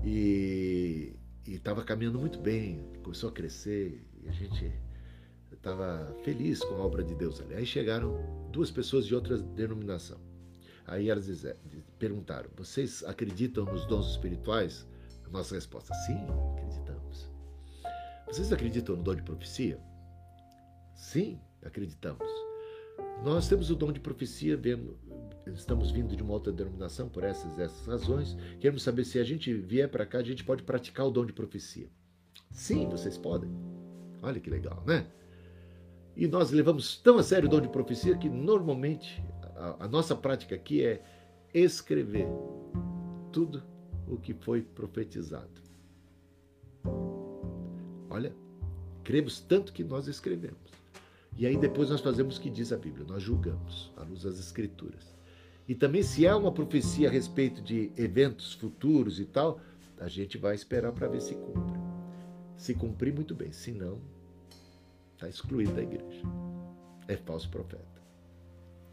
[0.05, 1.17] e
[1.47, 4.71] e estava caminhando muito bem, começou a crescer e a gente
[5.51, 7.55] estava feliz com a obra de Deus ali.
[7.55, 8.19] Aí chegaram
[8.51, 10.19] duas pessoas de outra denominação.
[10.85, 11.27] Aí elas
[11.97, 14.85] perguntaram: Vocês acreditam nos dons espirituais?
[15.25, 16.19] A nossa resposta: Sim,
[16.57, 17.29] acreditamos.
[18.27, 19.79] Vocês acreditam no dom de profecia?
[20.95, 22.27] Sim, acreditamos.
[23.23, 24.57] Nós temos o dom de profecia,
[25.53, 28.35] estamos vindo de uma outra denominação por essas essas razões.
[28.59, 31.33] Queremos saber se a gente vier para cá, a gente pode praticar o dom de
[31.33, 31.89] profecia.
[32.51, 33.49] Sim, vocês podem.
[34.21, 35.07] Olha que legal, né?
[36.15, 39.23] E nós levamos tão a sério o dom de profecia que normalmente
[39.55, 41.03] a, a nossa prática aqui é
[41.53, 42.27] escrever
[43.31, 43.63] tudo
[44.07, 45.61] o que foi profetizado.
[48.09, 48.33] Olha,
[49.03, 50.71] cremos tanto que nós escrevemos.
[51.37, 54.39] E aí depois nós fazemos o que diz a Bíblia, nós julgamos à luz das
[54.39, 55.16] Escrituras.
[55.67, 59.59] E também, se há uma profecia a respeito de eventos futuros e tal,
[59.99, 61.79] a gente vai esperar para ver se cumpre.
[62.55, 63.51] Se cumprir, muito bem.
[63.51, 63.99] Se não,
[65.13, 66.23] está excluído da igreja.
[67.07, 67.83] É falso profeta.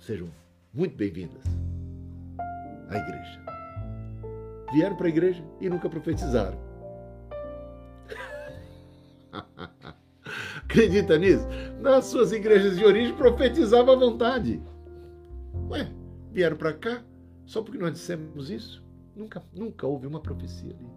[0.01, 0.29] Sejam
[0.73, 1.45] muito bem-vindas
[2.89, 3.41] à igreja.
[4.73, 6.59] Vieram para a igreja e nunca profetizaram.
[10.65, 11.47] Acredita nisso?
[11.81, 14.61] Nas suas igrejas de origem profetizava à vontade.
[15.71, 15.91] Ué,
[16.35, 17.03] vieram para cá
[17.47, 18.85] só porque nós dissemos isso?
[19.15, 20.89] Nunca, nunca houve uma profecia ali.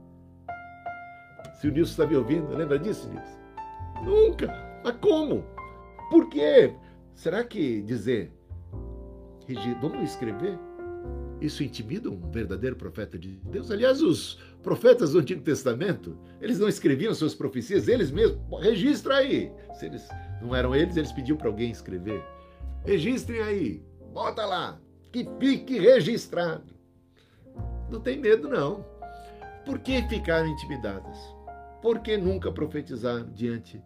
[1.53, 3.39] Se o Nilson está me ouvindo, lembra disso, Nilson?
[4.03, 4.47] Nunca!
[4.83, 5.43] Mas como?
[6.09, 6.73] Por quê?
[7.13, 8.31] Será que dizer,
[9.79, 10.57] vamos escrever?
[11.39, 13.69] Isso intimida um verdadeiro profeta de Deus?
[13.69, 18.39] Aliás, os profetas do Antigo Testamento, eles não escreviam suas profecias, eles mesmos.
[18.63, 19.51] Registra aí.
[19.75, 20.07] Se eles
[20.41, 22.23] não eram eles, eles pediam para alguém escrever.
[22.85, 23.83] Registrem aí.
[24.13, 24.79] Bota lá
[25.11, 26.75] que fique registrado.
[27.89, 28.85] Não tem medo, não.
[29.65, 31.17] Por que ficaram intimidadas?
[31.81, 33.81] Por que nunca profetizar diante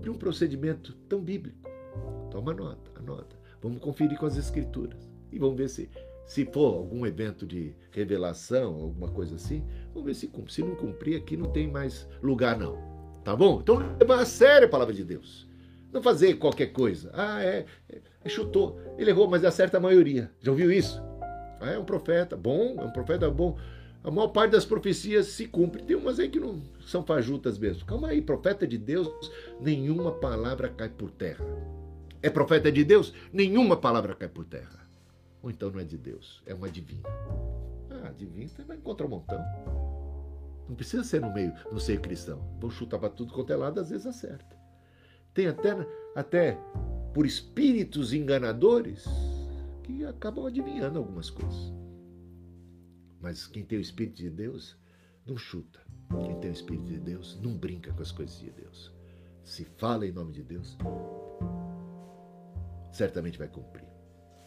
[0.00, 1.68] de um procedimento tão bíblico?
[2.30, 3.36] Toma nota, anota.
[3.62, 5.90] Vamos conferir com as escrituras e vamos ver se
[6.26, 10.52] se for algum evento de revelação, alguma coisa assim, vamos ver se cumpre.
[10.52, 12.76] Se não cumprir, aqui não tem mais lugar, não.
[13.24, 13.60] Tá bom?
[13.60, 15.48] Então levar a sério a palavra de Deus.
[15.92, 17.10] Não fazer qualquer coisa.
[17.14, 18.80] Ah, é, é, chutou.
[18.98, 20.30] Ele errou, mas acerta a maioria.
[20.40, 21.02] Já ouviu isso?
[21.60, 23.58] Ah, é um profeta bom, é um profeta bom.
[24.04, 25.82] A maior parte das profecias se cumpre.
[25.82, 27.84] Tem umas aí que não são fajutas mesmo.
[27.84, 29.08] Calma aí, profeta de Deus,
[29.60, 31.44] nenhuma palavra cai por terra.
[32.22, 34.86] É profeta de Deus, nenhuma palavra cai por terra
[35.46, 37.08] ou então não é de Deus, é uma divina.
[37.88, 39.38] Ah, divina você vai encontrar um montão.
[40.68, 42.40] Não precisa ser no meio, no seio cristão.
[42.58, 44.55] Vão chutar para tudo quanto é lado, às vezes acerta.
[45.36, 45.70] Tem até,
[46.14, 46.58] até
[47.12, 49.04] por espíritos enganadores
[49.82, 51.74] que acabam adivinhando algumas coisas.
[53.20, 54.78] Mas quem tem o Espírito de Deus
[55.26, 55.78] não chuta.
[56.24, 58.90] Quem tem o Espírito de Deus não brinca com as coisas de Deus.
[59.44, 60.78] Se fala em nome de Deus,
[62.90, 63.88] certamente vai cumprir.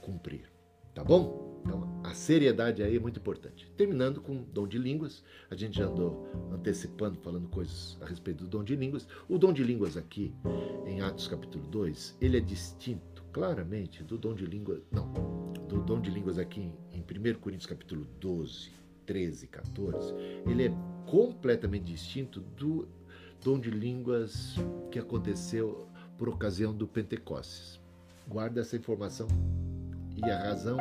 [0.02, 0.52] Cumprir.
[0.94, 1.62] Tá bom?
[1.66, 3.72] Então, a seriedade aí é muito importante.
[3.78, 8.50] Terminando com dom de línguas, a gente já andou antecipando, falando coisas a respeito do
[8.50, 9.08] dom de línguas.
[9.28, 10.34] O dom de línguas aqui,
[10.86, 15.12] em Atos capítulo 2, ele é distinto claramente do dom de línguas, não,
[15.68, 18.72] do dom de línguas aqui em 1 Coríntios capítulo 12,
[19.06, 20.14] 13, 14,
[20.48, 20.74] ele é
[21.06, 22.88] completamente distinto do
[23.44, 24.56] dom de línguas
[24.92, 25.88] que aconteceu
[26.18, 27.80] por ocasião do Pentecostes.
[28.28, 29.28] Guarda essa informação
[30.26, 30.78] e a razão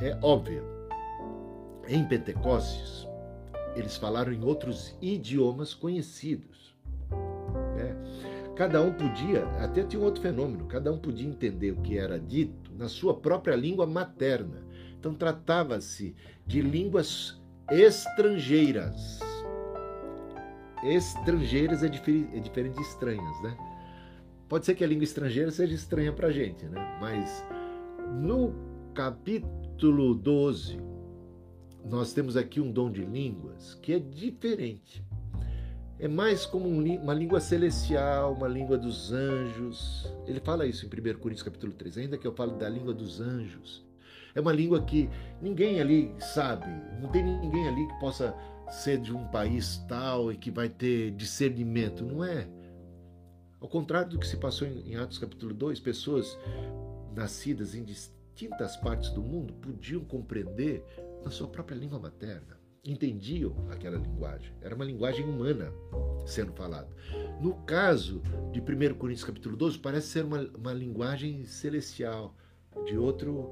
[0.00, 0.62] é óbvia.
[1.86, 3.06] Em Pentecostes,
[3.74, 6.76] eles falaram em outros idiomas conhecidos.
[7.76, 7.96] Né?
[8.56, 12.18] Cada um podia, até tinha um outro fenômeno, cada um podia entender o que era
[12.18, 14.62] dito na sua própria língua materna.
[14.98, 16.14] Então tratava-se
[16.46, 17.40] de línguas
[17.70, 19.20] estrangeiras.
[20.82, 23.56] Estrangeiras é, é diferente de estranhas, né?
[24.48, 26.98] Pode ser que a língua estrangeira seja estranha para gente, né?
[27.00, 27.44] Mas
[28.14, 28.54] no
[28.94, 30.80] capítulo 12,
[31.84, 35.04] nós temos aqui um dom de línguas que é diferente.
[35.98, 40.12] É mais como uma língua celestial, uma língua dos anjos.
[40.26, 43.20] Ele fala isso em 1 Coríntios capítulo 3, ainda que eu fale da língua dos
[43.20, 43.84] anjos.
[44.34, 45.08] É uma língua que
[45.42, 46.66] ninguém ali sabe,
[47.00, 48.34] não tem ninguém ali que possa
[48.70, 52.46] ser de um país tal e que vai ter discernimento, não é?
[53.60, 56.38] Ao contrário do que se passou em Atos capítulo 2, pessoas
[57.18, 60.84] nascidas em distintas partes do mundo, podiam compreender
[61.24, 62.56] na sua própria língua materna.
[62.84, 64.54] Entendiam aquela linguagem.
[64.62, 65.72] Era uma linguagem humana
[66.24, 66.88] sendo falada.
[67.40, 68.22] No caso
[68.52, 72.36] de 1 Coríntios capítulo 12, parece ser uma, uma linguagem celestial,
[72.86, 73.50] de outro,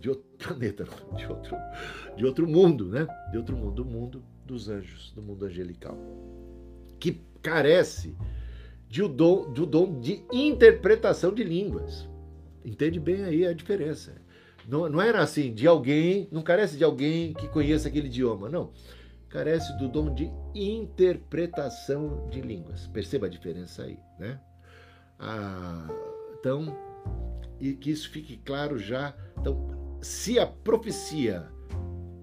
[0.00, 0.84] de outro planeta,
[1.16, 1.56] de outro,
[2.16, 3.06] de outro mundo, né?
[3.30, 5.96] De outro mundo, do mundo dos anjos, do mundo angelical.
[6.98, 8.16] Que carece
[8.88, 12.08] de o dom, do dom de interpretação de línguas.
[12.64, 14.14] Entende bem aí a diferença.
[14.68, 18.72] Não, não era assim, de alguém, não carece de alguém que conheça aquele idioma, não.
[19.28, 22.86] Carece do dom de interpretação de línguas.
[22.88, 24.40] Perceba a diferença aí, né?
[25.18, 25.88] Ah,
[26.38, 26.76] então,
[27.60, 29.14] e que isso fique claro já.
[29.38, 31.48] Então, se a profecia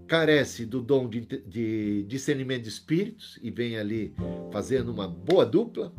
[0.07, 4.13] carece do dom de, de discernimento de espíritos e vem ali
[4.51, 5.91] fazendo uma boa dupla,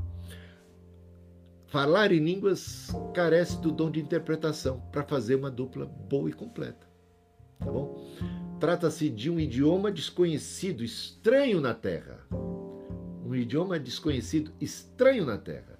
[1.68, 6.86] Falar em línguas carece do dom de interpretação para fazer uma dupla boa e completa.
[7.59, 8.06] Tá bom?
[8.60, 12.24] Trata-se de um idioma desconhecido, estranho na Terra.
[13.24, 15.76] Um idioma desconhecido, estranho na Terra,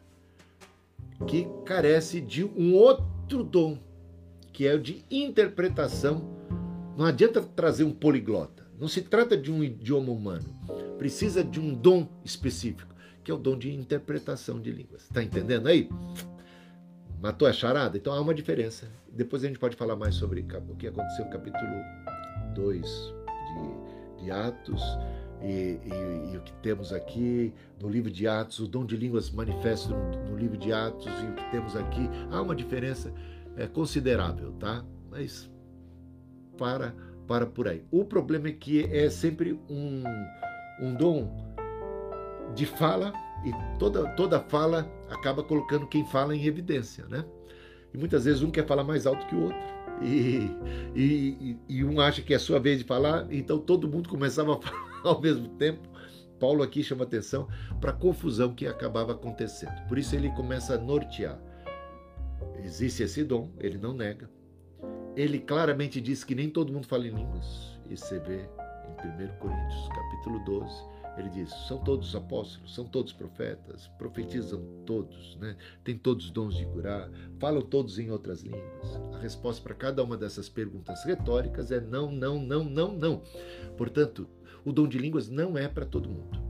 [1.25, 3.79] que carece de um outro dom,
[4.53, 6.37] que é o de interpretação.
[6.97, 8.67] Não adianta trazer um poliglota.
[8.77, 10.53] Não se trata de um idioma humano.
[10.99, 12.96] Precisa de um dom específico
[13.27, 15.03] que é o dom de interpretação de línguas.
[15.03, 15.91] Está entendendo aí?
[17.21, 17.97] Matou a charada?
[17.97, 18.89] Então há uma diferença.
[19.09, 21.73] Depois a gente pode falar mais sobre o que aconteceu no capítulo
[22.55, 24.81] 2 de, de Atos
[25.43, 29.29] e, e, e, o que temos aqui no livro de Atos, o dom de línguas
[29.29, 32.09] manifesto no, no livro de Atos e o que temos aqui.
[32.31, 33.13] Há uma diferença
[33.57, 34.85] é, considerável, tá?
[35.11, 35.51] Mas
[36.57, 36.95] para,
[37.27, 37.83] para por aí.
[37.91, 40.05] O problema é que é sempre um,
[40.81, 41.46] um dom
[42.55, 43.13] de fala
[43.45, 47.25] e toda, toda fala acaba colocando quem fala em evidência, né?
[47.93, 49.77] E muitas vezes um quer falar mais alto que o outro.
[50.03, 50.51] E,
[50.95, 54.55] e, e um acha que é a sua vez de falar, então todo mundo começava
[54.55, 55.89] a falar ao mesmo tempo.
[56.39, 57.49] Paulo aqui chama atenção
[57.81, 59.87] para a confusão que acabava acontecendo.
[59.89, 61.39] Por isso ele começa a nortear.
[62.63, 64.29] Existe esse dom, ele não nega.
[65.15, 67.79] Ele claramente diz que nem todo mundo fala em línguas.
[67.89, 73.13] Isso você vê em 1 Coríntios, capítulo 12 Ele diz: são todos apóstolos, são todos
[73.13, 75.57] profetas, profetizam todos, né?
[75.83, 79.01] têm todos dons de curar, falam todos em outras línguas.
[79.15, 83.23] A resposta para cada uma dessas perguntas retóricas é não, não, não, não, não.
[83.77, 84.29] Portanto,
[84.65, 86.45] o dom de línguas não é para todo mundo.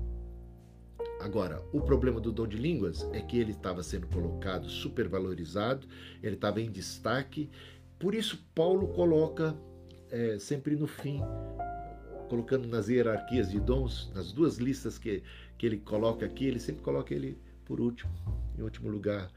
[1.20, 5.86] Agora, o problema do dom de línguas é que ele estava sendo colocado supervalorizado,
[6.22, 7.50] ele estava em destaque,
[7.98, 9.56] por isso Paulo coloca
[10.10, 11.20] é, sempre no fim
[12.26, 15.22] colocando nas hierarquias de dons, nas duas listas que,
[15.56, 18.12] que ele coloca aqui, ele sempre coloca ele por último,
[18.58, 19.30] em último lugar.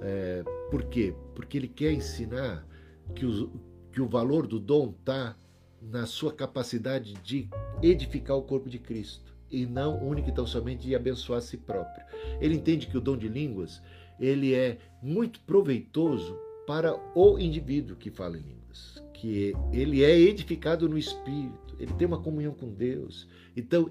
[0.00, 1.14] É, por quê?
[1.34, 2.66] Porque ele quer ensinar
[3.14, 3.48] que, os,
[3.92, 5.36] que o valor do dom está
[5.80, 7.48] na sua capacidade de
[7.82, 11.56] edificar o corpo de Cristo e não única e tão somente de abençoar a si
[11.56, 12.04] próprio.
[12.40, 13.82] Ele entende que o dom de línguas
[14.18, 16.36] ele é muito proveitoso
[16.66, 22.06] para o indivíduo que fala em línguas, que ele é edificado no espírito ele tem
[22.06, 23.28] uma comunhão com Deus.
[23.56, 23.90] Então,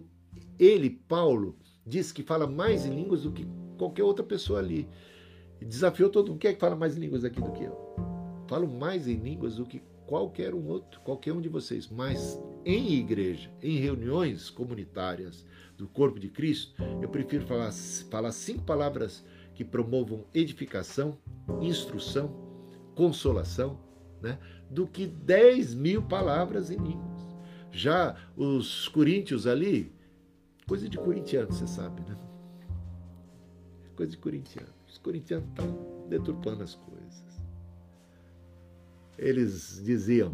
[0.59, 3.47] ele, Paulo, diz que fala mais em línguas do que
[3.77, 4.87] qualquer outra pessoa ali.
[5.61, 6.39] desafiou todo mundo.
[6.39, 7.95] Quem é que fala mais em línguas aqui do que eu?
[8.47, 11.89] Falo mais em línguas do que qualquer um outro, qualquer um de vocês.
[11.89, 15.45] Mas em igreja, em reuniões comunitárias
[15.77, 17.71] do corpo de Cristo, eu prefiro falar,
[18.09, 21.17] falar cinco palavras que promovam edificação,
[21.61, 22.33] instrução,
[22.93, 23.79] consolação,
[24.21, 24.39] né,
[24.69, 27.14] do que dez mil palavras em línguas.
[27.75, 29.93] Já os coríntios ali,
[30.65, 32.15] coisa de corintiano, você sabe, né?
[33.97, 34.69] Coisa de corintiano.
[34.87, 37.41] Os corintianos estão deturpando as coisas.
[39.17, 40.31] Eles diziam,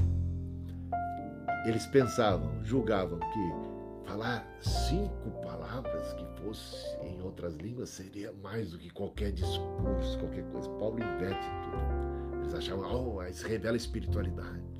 [1.65, 8.77] eles pensavam, julgavam que falar cinco palavras que fosse em outras línguas seria mais do
[8.77, 10.69] que qualquer discurso, qualquer coisa.
[10.77, 12.41] Paulo inverte tudo.
[12.43, 14.70] Eles achavam, oh, revela espiritualidade.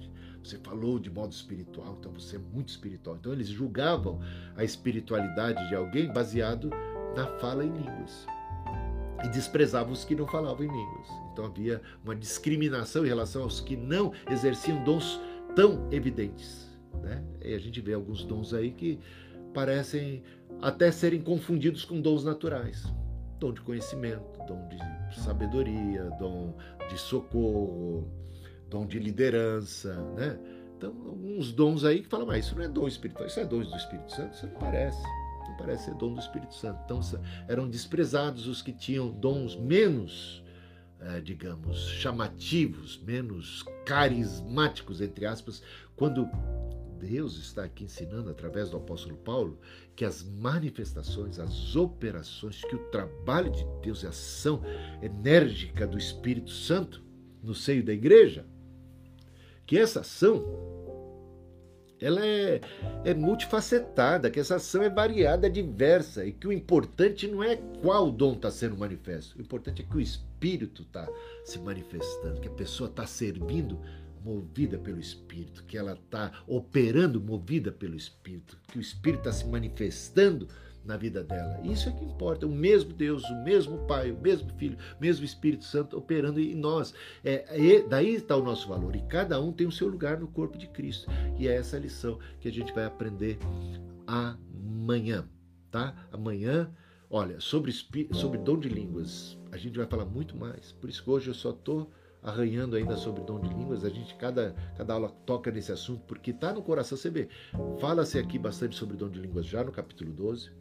[0.43, 3.15] Você falou de modo espiritual, então você é muito espiritual.
[3.15, 4.19] Então eles julgavam
[4.55, 6.69] a espiritualidade de alguém baseado
[7.15, 8.26] na fala em línguas
[9.23, 11.07] e desprezavam os que não falavam em línguas.
[11.31, 15.19] Então havia uma discriminação em relação aos que não exerciam dons
[15.55, 16.69] tão evidentes.
[17.01, 17.23] Né?
[17.43, 18.99] E a gente vê alguns dons aí que
[19.53, 20.23] parecem
[20.61, 22.91] até serem confundidos com dons naturais.
[23.39, 26.55] Dom de conhecimento, dom de sabedoria, dom
[26.89, 28.07] de socorro,
[28.72, 30.39] dom de liderança, né?
[30.77, 33.60] Então, alguns dons aí que falam, mas isso não é dom espiritual, isso é dom
[33.60, 35.03] do Espírito Santo, isso não parece.
[35.48, 36.81] Não parece ser dom do Espírito Santo.
[36.85, 36.99] Então,
[37.48, 40.43] eram desprezados os que tinham dons menos,
[40.99, 45.61] é, digamos, chamativos, menos carismáticos, entre aspas,
[45.95, 46.27] quando
[46.98, 49.60] Deus está aqui ensinando através do apóstolo Paulo
[49.95, 54.64] que as manifestações, as operações, que o trabalho de Deus e a ação
[55.02, 57.03] enérgica do Espírito Santo
[57.43, 58.45] no seio da igreja
[59.65, 60.43] que essa ação
[62.01, 62.59] ela é,
[63.05, 67.55] é multifacetada, que essa ação é variada, é diversa e que o importante não é
[67.81, 71.07] qual dom está sendo manifesto, o importante é que o Espírito está
[71.45, 73.79] se manifestando, que a pessoa está servindo
[74.23, 79.47] movida pelo Espírito, que ela está operando movida pelo Espírito, que o Espírito está se
[79.47, 80.47] manifestando
[80.84, 81.60] na vida dela.
[81.64, 82.45] Isso é que importa.
[82.45, 86.56] O mesmo Deus, o mesmo Pai, o mesmo Filho, o mesmo Espírito Santo operando em
[86.56, 86.94] nós.
[87.24, 88.95] É, daí está o nosso valor.
[88.95, 91.10] E cada um tem o seu lugar no corpo de Cristo.
[91.38, 93.38] E é essa lição que a gente vai aprender
[94.08, 95.26] amanhã,
[95.70, 95.95] tá?
[96.12, 96.72] Amanhã,
[97.10, 97.72] olha, sobre,
[98.12, 100.72] sobre dom de línguas, a gente vai falar muito mais.
[100.74, 101.91] Por isso que hoje eu só estou
[102.24, 106.32] arranhando ainda sobre dom de línguas, a gente cada, cada aula toca nesse assunto, porque
[106.32, 107.28] está no coração, você vê,
[107.80, 110.52] fala-se aqui bastante sobre dom de línguas já no capítulo 12,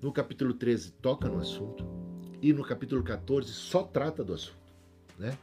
[0.00, 1.84] no capítulo 13 toca no assunto
[2.40, 4.56] e no capítulo 14 só trata do assunto.
[5.18, 5.36] Né?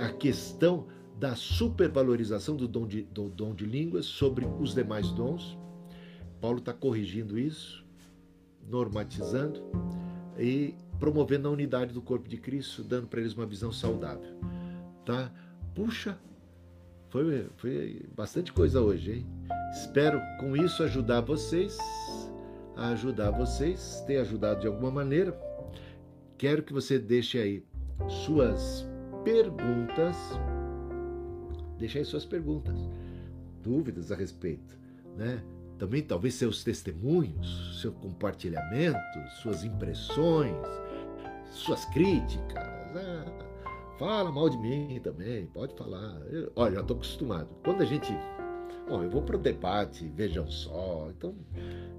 [0.00, 0.86] A questão
[1.18, 5.58] da supervalorização do dom de, do dom de línguas sobre os demais dons.
[6.40, 7.84] Paulo está corrigindo isso,
[8.66, 9.62] normatizando
[10.38, 14.38] e promovendo a unidade do corpo de Cristo, dando para eles uma visão saudável.
[15.04, 15.30] Tá?
[15.74, 16.18] Puxa,
[17.10, 19.26] foi, foi bastante coisa hoje, hein?
[19.72, 21.76] Espero com isso ajudar vocês
[22.80, 25.38] a ajudar vocês, ter ajudado de alguma maneira.
[26.38, 27.62] Quero que você deixe aí
[28.08, 28.88] suas
[29.22, 30.16] perguntas.
[31.78, 32.74] Deixe aí suas perguntas,
[33.62, 34.78] dúvidas a respeito,
[35.14, 35.42] né?
[35.78, 38.98] Também talvez seus testemunhos, seu compartilhamento,
[39.42, 40.56] suas impressões,
[41.50, 42.66] suas críticas.
[42.96, 46.18] Ah, fala mal de mim também, pode falar.
[46.30, 47.48] Eu, olha, já estou acostumado.
[47.62, 48.12] Quando a gente
[48.90, 51.08] Bom, eu vou para o debate, vejam só.
[51.16, 51.32] Então,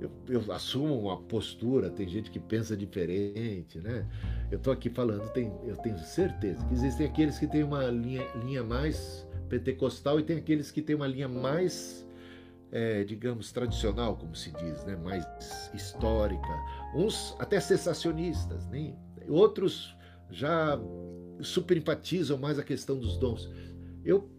[0.02, 4.06] eu, eu, assumo uma postura, tem gente que pensa diferente, né?
[4.52, 8.28] Eu estou aqui falando, tem, eu tenho certeza que existem aqueles que têm uma linha,
[8.44, 12.06] linha mais pentecostal e tem aqueles que têm uma linha mais
[12.74, 14.98] é, digamos, tradicional, como se diz, né?
[14.98, 15.26] mais
[15.74, 16.50] histórica,
[16.94, 18.94] uns até sensacionistas, né?
[19.30, 19.96] outros
[20.30, 20.78] já
[21.42, 23.50] super empatizam mais a questão dos dons.
[24.04, 24.30] Eu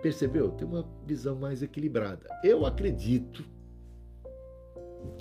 [0.00, 0.50] percebeu?
[0.50, 2.26] Tem uma visão mais equilibrada.
[2.42, 3.44] Eu acredito.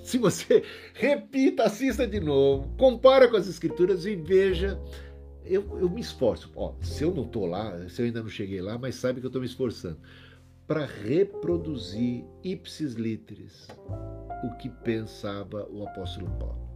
[0.03, 4.79] Se você repita, assista de novo, compara com as escrituras e veja.
[5.45, 6.51] Eu, eu me esforço.
[6.55, 9.25] Ó, se eu não estou lá, se eu ainda não cheguei lá, mas sabe que
[9.25, 9.99] eu estou me esforçando
[10.67, 13.67] para reproduzir ipsis literis
[14.43, 16.69] o que pensava o apóstolo Paulo.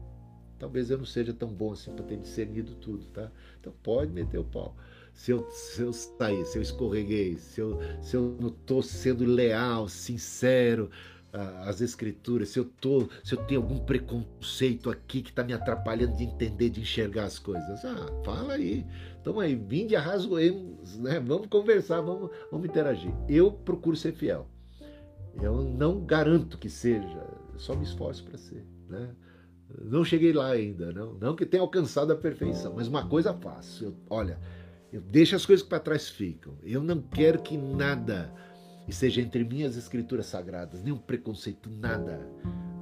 [0.57, 3.31] Talvez eu não seja tão bom assim para ter discernido tudo, tá?
[3.59, 4.75] Então pode meter o pau
[5.13, 9.23] se eu, se eu sair, se eu escorreguei, se eu, se eu não estou sendo
[9.25, 10.89] leal, sincero
[11.65, 16.15] às escrituras, se eu tô, se eu tenho algum preconceito aqui que está me atrapalhando
[16.15, 17.83] de entender, de enxergar as coisas.
[17.83, 18.85] Ah, fala aí.
[19.19, 21.19] Então aí, vinde arrasgoemos, né?
[21.19, 23.11] Vamos conversar, vamos, vamos interagir.
[23.27, 24.47] Eu procuro ser fiel.
[25.41, 27.25] Eu não garanto que seja,
[27.57, 29.09] só me esforço para ser, né?
[29.81, 33.85] Não cheguei lá ainda, não, não que tenha alcançado a perfeição, mas uma coisa faço.
[33.85, 34.39] Eu, olha,
[34.93, 36.55] eu deixo as coisas que para trás ficam.
[36.61, 38.31] Eu não quero que nada
[38.87, 42.19] esteja entre mim e as escrituras sagradas, nenhum preconceito, nada.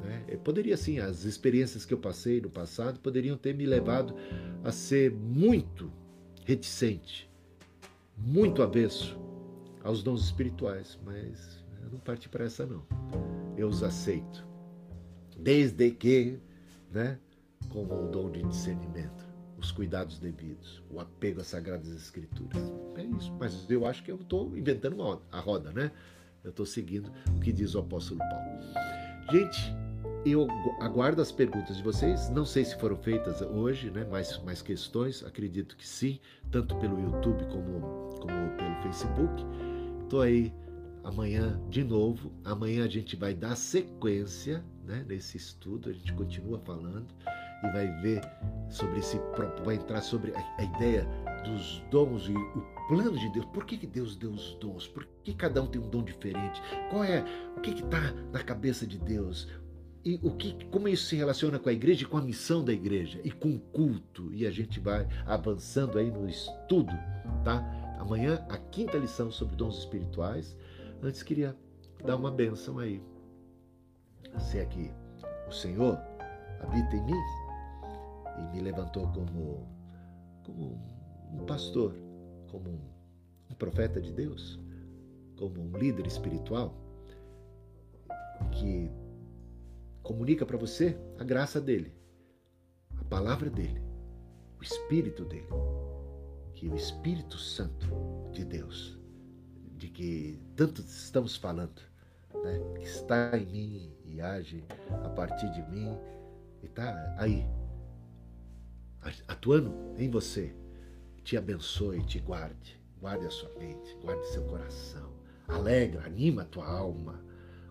[0.04, 0.38] Né?
[0.44, 4.14] Poderia sim, as experiências que eu passei no passado poderiam ter me levado
[4.62, 5.90] a ser muito
[6.44, 7.32] reticente,
[8.18, 9.18] muito avesso
[9.82, 12.86] aos dons espirituais, mas eu não parti para essa não.
[13.56, 14.46] Eu os aceito,
[15.40, 16.40] desde que,
[16.92, 17.18] né,
[17.70, 19.11] como o dom de discernimento
[19.72, 22.72] os cuidados devidos, o apego às Sagradas Escrituras.
[22.96, 23.34] É isso.
[23.40, 25.92] Mas eu acho que eu estou inventando uma, a roda, né?
[26.44, 28.60] Eu estou seguindo o que diz o apóstolo Paulo.
[29.32, 29.74] Gente,
[30.26, 30.48] eu
[30.82, 32.30] aguardo as perguntas de vocês.
[32.30, 34.04] Não sei se foram feitas hoje, né?
[34.06, 35.24] Mais, mais questões.
[35.24, 36.20] Acredito que sim,
[36.52, 39.46] tanto pelo YouTube como, como pelo Facebook.
[40.04, 40.54] Estou aí
[41.04, 42.32] amanhã de novo.
[42.44, 45.90] Amanhã a gente vai dar sequência né, nesse estudo.
[45.90, 47.08] A gente continua falando
[47.64, 48.22] e vai ver
[48.70, 49.20] sobre esse
[49.64, 51.06] vai entrar sobre a, ideia
[51.44, 53.46] dos dons e o plano de Deus.
[53.46, 54.88] Por que, que Deus deu os dons?
[54.88, 56.62] Por que cada um tem um dom diferente?
[56.90, 57.24] Qual é
[57.58, 59.48] o que está na cabeça de Deus?
[60.04, 63.20] E o que, como isso se relaciona com a igreja com a missão da igreja
[63.24, 64.34] e com o culto?
[64.34, 66.94] E a gente vai avançando aí no estudo,
[67.44, 67.64] tá?
[68.00, 70.56] Amanhã a quinta lição sobre dons espirituais.
[71.04, 71.56] Antes queria
[72.04, 73.02] dar uma benção aí.
[74.40, 74.92] Se aqui
[75.48, 76.00] o Senhor
[76.62, 77.20] habita em mim,
[78.38, 79.68] e me levantou como,
[80.44, 80.80] como
[81.34, 81.96] um pastor,
[82.50, 82.80] como um,
[83.50, 84.60] um profeta de Deus,
[85.38, 86.76] como um líder espiritual
[88.52, 88.92] que
[90.04, 91.94] comunica para você a graça dele,
[92.98, 93.82] a palavra dele,
[94.60, 95.48] o espírito dele,
[96.54, 97.88] que o Espírito Santo
[98.32, 98.98] de Deus,
[99.78, 101.82] de que tanto estamos falando,
[102.44, 104.64] né, que está em mim e age
[105.04, 105.98] a partir de mim
[106.62, 107.46] e está aí
[109.28, 110.54] atuando em você,
[111.24, 112.80] te abençoe, te guarde.
[113.00, 115.12] Guarde a sua mente, guarde seu coração.
[115.48, 117.20] Alegra, anima a tua alma.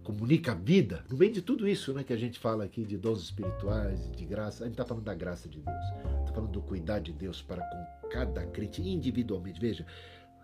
[0.03, 1.05] Comunica a vida.
[1.09, 4.25] No meio de tudo isso né, que a gente fala aqui de dons espirituais, de
[4.25, 5.85] graça, a gente está falando da graça de Deus.
[6.21, 9.61] Está falando do cuidar de Deus para com cada crente individualmente.
[9.61, 9.87] Veja,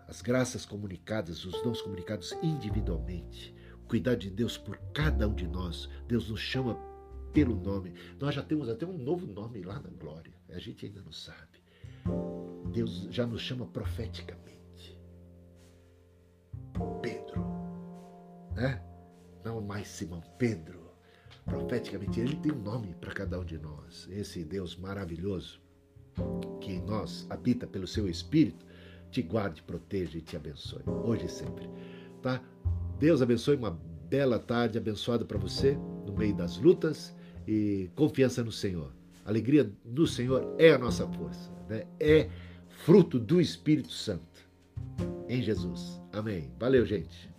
[0.07, 3.53] as graças comunicadas, os dons comunicados individualmente.
[3.83, 5.89] O cuidar de Deus por cada um de nós.
[6.07, 6.75] Deus nos chama
[7.33, 7.93] pelo nome.
[8.19, 10.36] Nós já temos até um novo nome lá na glória.
[10.49, 11.63] A gente ainda não sabe.
[12.71, 14.99] Deus já nos chama profeticamente.
[17.01, 17.43] Pedro,
[18.55, 18.83] né?
[19.43, 20.87] Não mais Simão, Pedro.
[21.45, 24.07] Profeticamente, ele tem um nome para cada um de nós.
[24.11, 25.61] Esse Deus maravilhoso
[26.59, 28.65] que em nós habita pelo seu Espírito,
[29.09, 31.69] te guarde, proteja e te abençoe, hoje e sempre.
[32.21, 32.41] Tá?
[32.99, 33.71] Deus abençoe uma
[34.09, 37.15] bela tarde abençoada para você no meio das lutas
[37.47, 38.96] e confiança no Senhor.
[39.27, 41.83] A alegria do Senhor é a nossa força, né?
[41.99, 42.29] é
[42.85, 44.47] fruto do Espírito Santo
[45.27, 46.01] em Jesus.
[46.13, 46.49] Amém.
[46.57, 47.29] Valeu, gente.